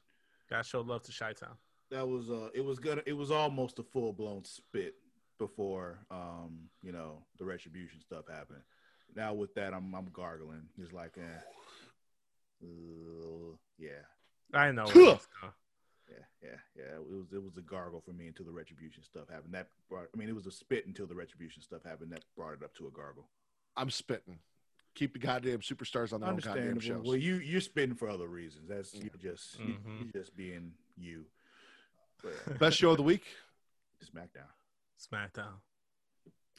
[0.49, 1.55] Guys showed love to Chi Town.
[1.89, 4.95] That was uh it was gonna it was almost a full blown spit
[5.39, 8.61] before um, you know, the retribution stuff happened.
[9.15, 10.63] Now with that I'm I'm gargling.
[10.77, 11.39] It's like eh,
[12.63, 14.03] uh, yeah.
[14.53, 14.85] I know.
[16.09, 16.13] Huh.
[16.15, 16.95] it is, uh, Yeah, yeah, yeah.
[16.95, 19.53] It was it was a gargle for me until the retribution stuff happened.
[19.53, 22.11] That brought I mean it was a spit until the retribution stuff happened.
[22.11, 23.27] That brought it up to a gargle.
[23.75, 24.39] I'm spitting.
[24.95, 27.03] Keep the goddamn superstars on their own goddamn Understandable.
[27.03, 27.07] shows.
[27.07, 28.67] Well, you you're spitting for other reasons.
[28.67, 29.03] That's Yeah.
[29.03, 30.03] you just you, Mhm.
[30.13, 31.25] you're just being you.
[32.23, 33.23] But yeah, Best show of the week?
[34.03, 34.49] SmackDown.
[34.99, 35.59] SmackDown.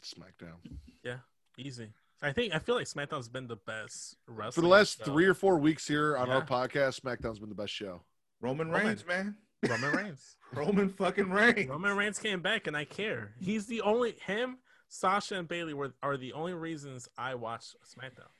[0.02, 0.78] SmackDown.
[1.02, 1.18] Yeah,
[1.56, 1.92] easy.
[2.22, 5.04] I think I feel like SmackDown's been the best wrestling For the last show.
[5.04, 8.02] three or four weeks here on our podcast, SmackDown's been the best show.
[8.40, 8.86] Roman Roman.
[8.88, 9.36] Reigns, man.
[9.68, 10.36] Roman Reigns.
[10.54, 11.68] Roman fucking Reigns.
[11.68, 13.32] Roman Reigns came back, and I care.
[13.40, 14.58] He's the only him,
[14.88, 18.30] Sasha, and Bayley were are the only reasons I watch SmackDown,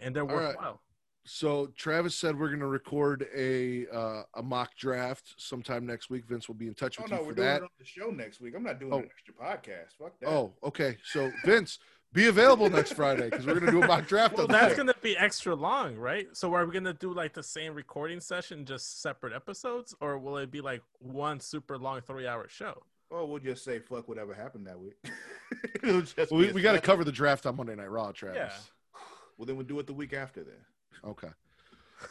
[0.00, 0.46] and they're All right.
[0.48, 0.80] worthwhile.
[1.24, 6.24] So Travis said we're going to record a uh, a mock draft sometime next week.
[6.26, 7.84] Vince will be in touch Oh with no, you we're for doing it on the
[7.84, 8.54] show next week.
[8.56, 8.98] I'm not doing Oh.
[9.00, 9.96] an extra podcast.
[9.98, 10.28] Fuck that.
[10.28, 10.96] Oh, okay.
[11.04, 11.78] So Vince,
[12.12, 14.34] be available next Friday because we're going to do a mock draft.
[14.34, 14.76] Well, on that's that.
[14.76, 16.26] gonna be extra long, right?
[16.32, 20.38] So are we gonna do like the same recording session, just separate episodes, or will
[20.38, 22.82] it be like one super long three hour show?
[23.10, 24.94] Oh, we'll just say fuck whatever happened that week.
[25.82, 28.36] Just Well, we we got to cover the draft on Monday Night Raw, Travis.
[28.36, 29.00] Yeah.
[29.38, 30.60] Well, then we'll do it the week after then.
[31.02, 31.28] Okay.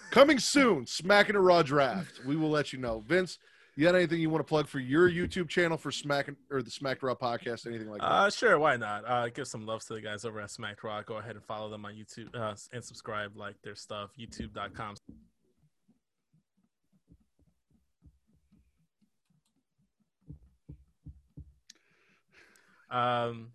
[0.10, 2.22] Coming soon, Smacking a Raw draft.
[2.26, 3.04] We will let you know.
[3.06, 3.38] Vince,
[3.78, 6.72] you got anything you want to plug for your YouTube channel for Smacking or the
[6.72, 7.68] Smack Raw podcast?
[7.68, 8.12] Anything like that?
[8.12, 9.04] Uh, sure, why not?
[9.08, 11.06] Uh, give some love to the guys over at Smack Rock.
[11.06, 14.10] Go ahead and follow them on YouTube uh, and subscribe, like their stuff.
[14.20, 14.96] YouTube.com.
[22.90, 23.50] Um,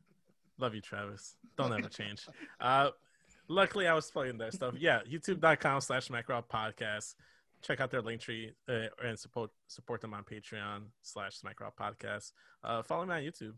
[0.57, 1.35] love you, Travis.
[1.57, 2.27] Don't ever change.
[2.61, 2.91] Uh,
[3.49, 4.75] luckily, I was plugging their stuff.
[4.79, 7.17] Yeah, YouTube.com slash Smack Rock podcast.
[7.63, 12.33] Check out their link tree uh, and support support them on Patreon slash Smack podcast.
[12.65, 13.55] Uh, follow me on YouTube.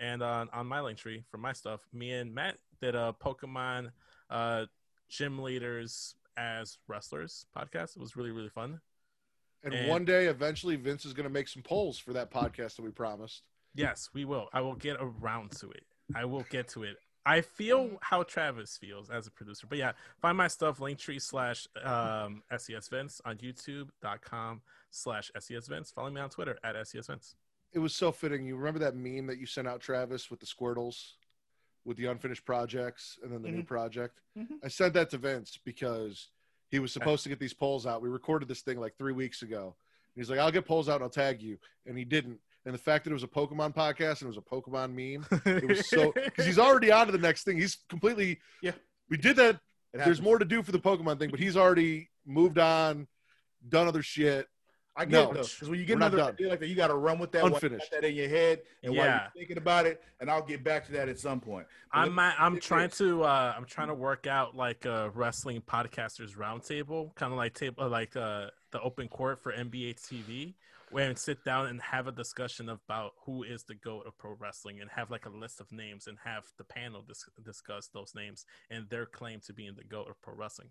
[0.00, 3.90] And on, on my link tree for my stuff, me and Matt did a Pokemon
[4.30, 4.66] uh,
[5.08, 7.96] gym leaders as wrestlers podcast.
[7.96, 8.80] It was really, really fun.
[9.64, 12.76] and and- one day, eventually, Vince is going to make some polls for that podcast
[12.76, 13.42] that we promised.
[13.74, 14.48] Yes, we will.
[14.52, 15.82] I will get around to it.
[16.14, 16.96] I will get to it.
[17.28, 19.66] I feel how Travis feels as a producer.
[19.68, 25.90] But yeah, find my stuff, linktree slash um, SES Vince on youtube.com slash SES Vince.
[25.90, 27.36] Follow me on Twitter at SES Vince.
[27.74, 28.46] It was so fitting.
[28.46, 31.12] You remember that meme that you sent out, Travis, with the Squirtles,
[31.84, 34.20] with the unfinished projects, and then the new project?
[34.36, 34.58] Mhm.
[34.64, 36.30] I sent that to Vince because
[36.70, 38.00] he was supposed to get these polls out.
[38.00, 39.76] We recorded this thing like three weeks ago.
[40.14, 41.58] And he's like, I'll get polls out and I'll tag you.
[41.86, 42.40] And he didn't.
[42.68, 45.26] And the fact that it was a Pokemon podcast and it was a Pokemon meme,
[45.46, 47.56] it was so because he's already on to the next thing.
[47.58, 48.72] He's completely Yeah.
[49.08, 49.58] We did that.
[49.94, 53.06] There's more to do for the Pokemon thing, but he's already moved on,
[53.66, 54.46] done other shit.
[54.94, 55.22] I get No.
[55.30, 56.28] it though, because when you get another done.
[56.32, 57.90] idea like that, you got to run with that, while you got Unfinished.
[57.92, 59.22] that in your head, and while Yeah.
[59.22, 61.66] you're thinking about it, and I'll get back to that at some point.
[61.92, 62.98] But I'm let I'm trying this.
[62.98, 67.54] to uh I'm trying to work out like a wrestling podcasters roundtable, kind of like
[67.54, 70.54] table like uh the open court for NBA TV, where
[70.96, 74.80] and sit down and have a discussion about who is the goat of pro wrestling,
[74.80, 78.44] and have like a list of names, and have the panel dis- discuss those names
[78.70, 80.70] and their claim to being the goat of pro wrestling.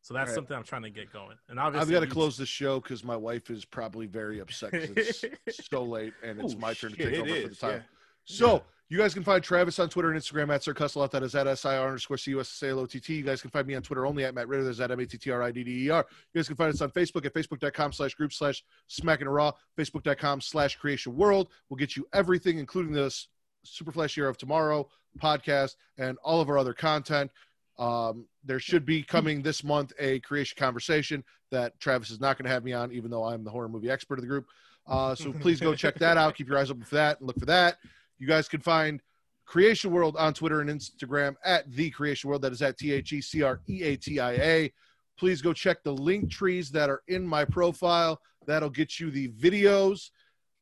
[0.00, 0.34] So that's Alright.
[0.36, 1.36] something I'm trying to get going.
[1.48, 4.38] And obviously, I've got to you- close the show because my wife is probably very
[4.40, 4.70] upset.
[4.72, 5.24] it's
[5.70, 7.70] so late and it's Ooh, my turn to shit, take it over for the time.
[7.72, 7.80] yeah.
[8.24, 11.10] So you guys can find Travis on Twitter and Instagram at Sir Cussalott.
[11.10, 13.08] That is at SIR underscore CUSSALOTT.
[13.08, 14.64] You guys can find me on Twitter only at Matt Ridder.
[14.64, 16.06] There's at M-A-T-T-R-I-D-D-E-R.
[16.32, 19.52] You guys can find us on Facebook at Facebook.com slash group slash Smacking Raw.
[19.78, 21.48] Facebook.com slash Creation World.
[21.68, 23.28] We'll get you everything, including this
[23.62, 24.88] Super Flash Year of Tomorrow
[25.20, 27.30] podcast and all of our other content.
[27.78, 32.44] Um, there should be coming this month a creation conversation that Travis is not going
[32.44, 34.46] to have me on, even though I'm the horror movie expert of the group.
[34.86, 36.34] Uh, so please go check that out.
[36.34, 37.76] Keep your eyes open for that and look for that.
[38.18, 39.00] You guys can find
[39.46, 42.42] Creation World on Twitter and Instagram at the Creation World.
[42.42, 44.72] That is at T H E C R E A T I A.
[45.18, 48.20] Please go check the link trees that are in my profile.
[48.46, 50.10] That'll get you the videos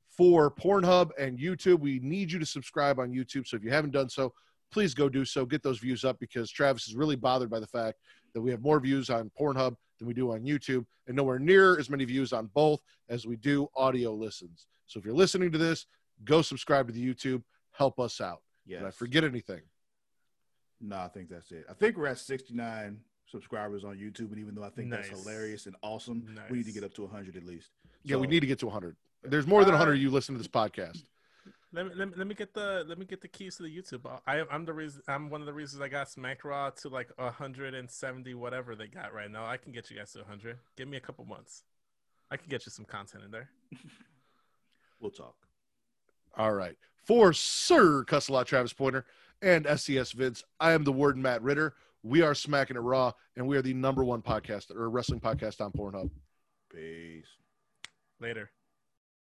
[0.09, 1.81] for Pornhub and YouTube.
[1.81, 3.47] We need you to subscribe on YouTube.
[3.47, 4.33] So if you haven't done so,
[4.71, 5.45] please go do so.
[5.45, 7.99] Get those views up because Travis is really bothered by the fact
[8.35, 11.79] that we have more views on Pornhub than we do on YouTube and nowhere near
[11.79, 14.67] as many views on both as we do audio listens.
[14.87, 15.87] So if you're listening to this,
[16.25, 17.43] go subscribe to the YouTube.
[17.73, 18.43] Help us out.
[18.67, 18.81] Yes.
[18.81, 19.61] Did I forget anything?
[20.81, 21.65] No, I think that's it.
[21.71, 25.09] I think we're at 69 subscribers on YouTube, and even though I think Nice.
[25.09, 27.71] that's hilarious and awesome, we need to get up to 100 at least.
[28.03, 28.97] Yeah, we need to get to 100.
[29.25, 31.05] There's more than 100 Uh, of you listen to this podcast.
[31.73, 33.77] Let me, let me let me get the let me get the keys to the
[33.77, 34.07] YouTube.
[34.27, 37.11] I I'm the reason I'm one of the reasons I got Smack Raw to like
[37.19, 39.45] 170 whatever they got right now.
[39.45, 40.59] I can get you guys to 100.
[40.77, 41.65] Give me a couple months.
[42.31, 43.51] I can get you some content in there.
[45.01, 45.35] We'll talk.
[46.37, 46.77] All right.
[47.07, 49.07] For Sir Cussalott Travis Pointer
[49.41, 51.75] and SCS Vince, I am the warden Matt Ridder.
[52.03, 55.61] We are Smacking It Raw, and we are the number one podcast or wrestling podcast
[55.61, 56.11] on Pornhub.
[56.73, 57.27] Peace.
[58.21, 58.51] Later.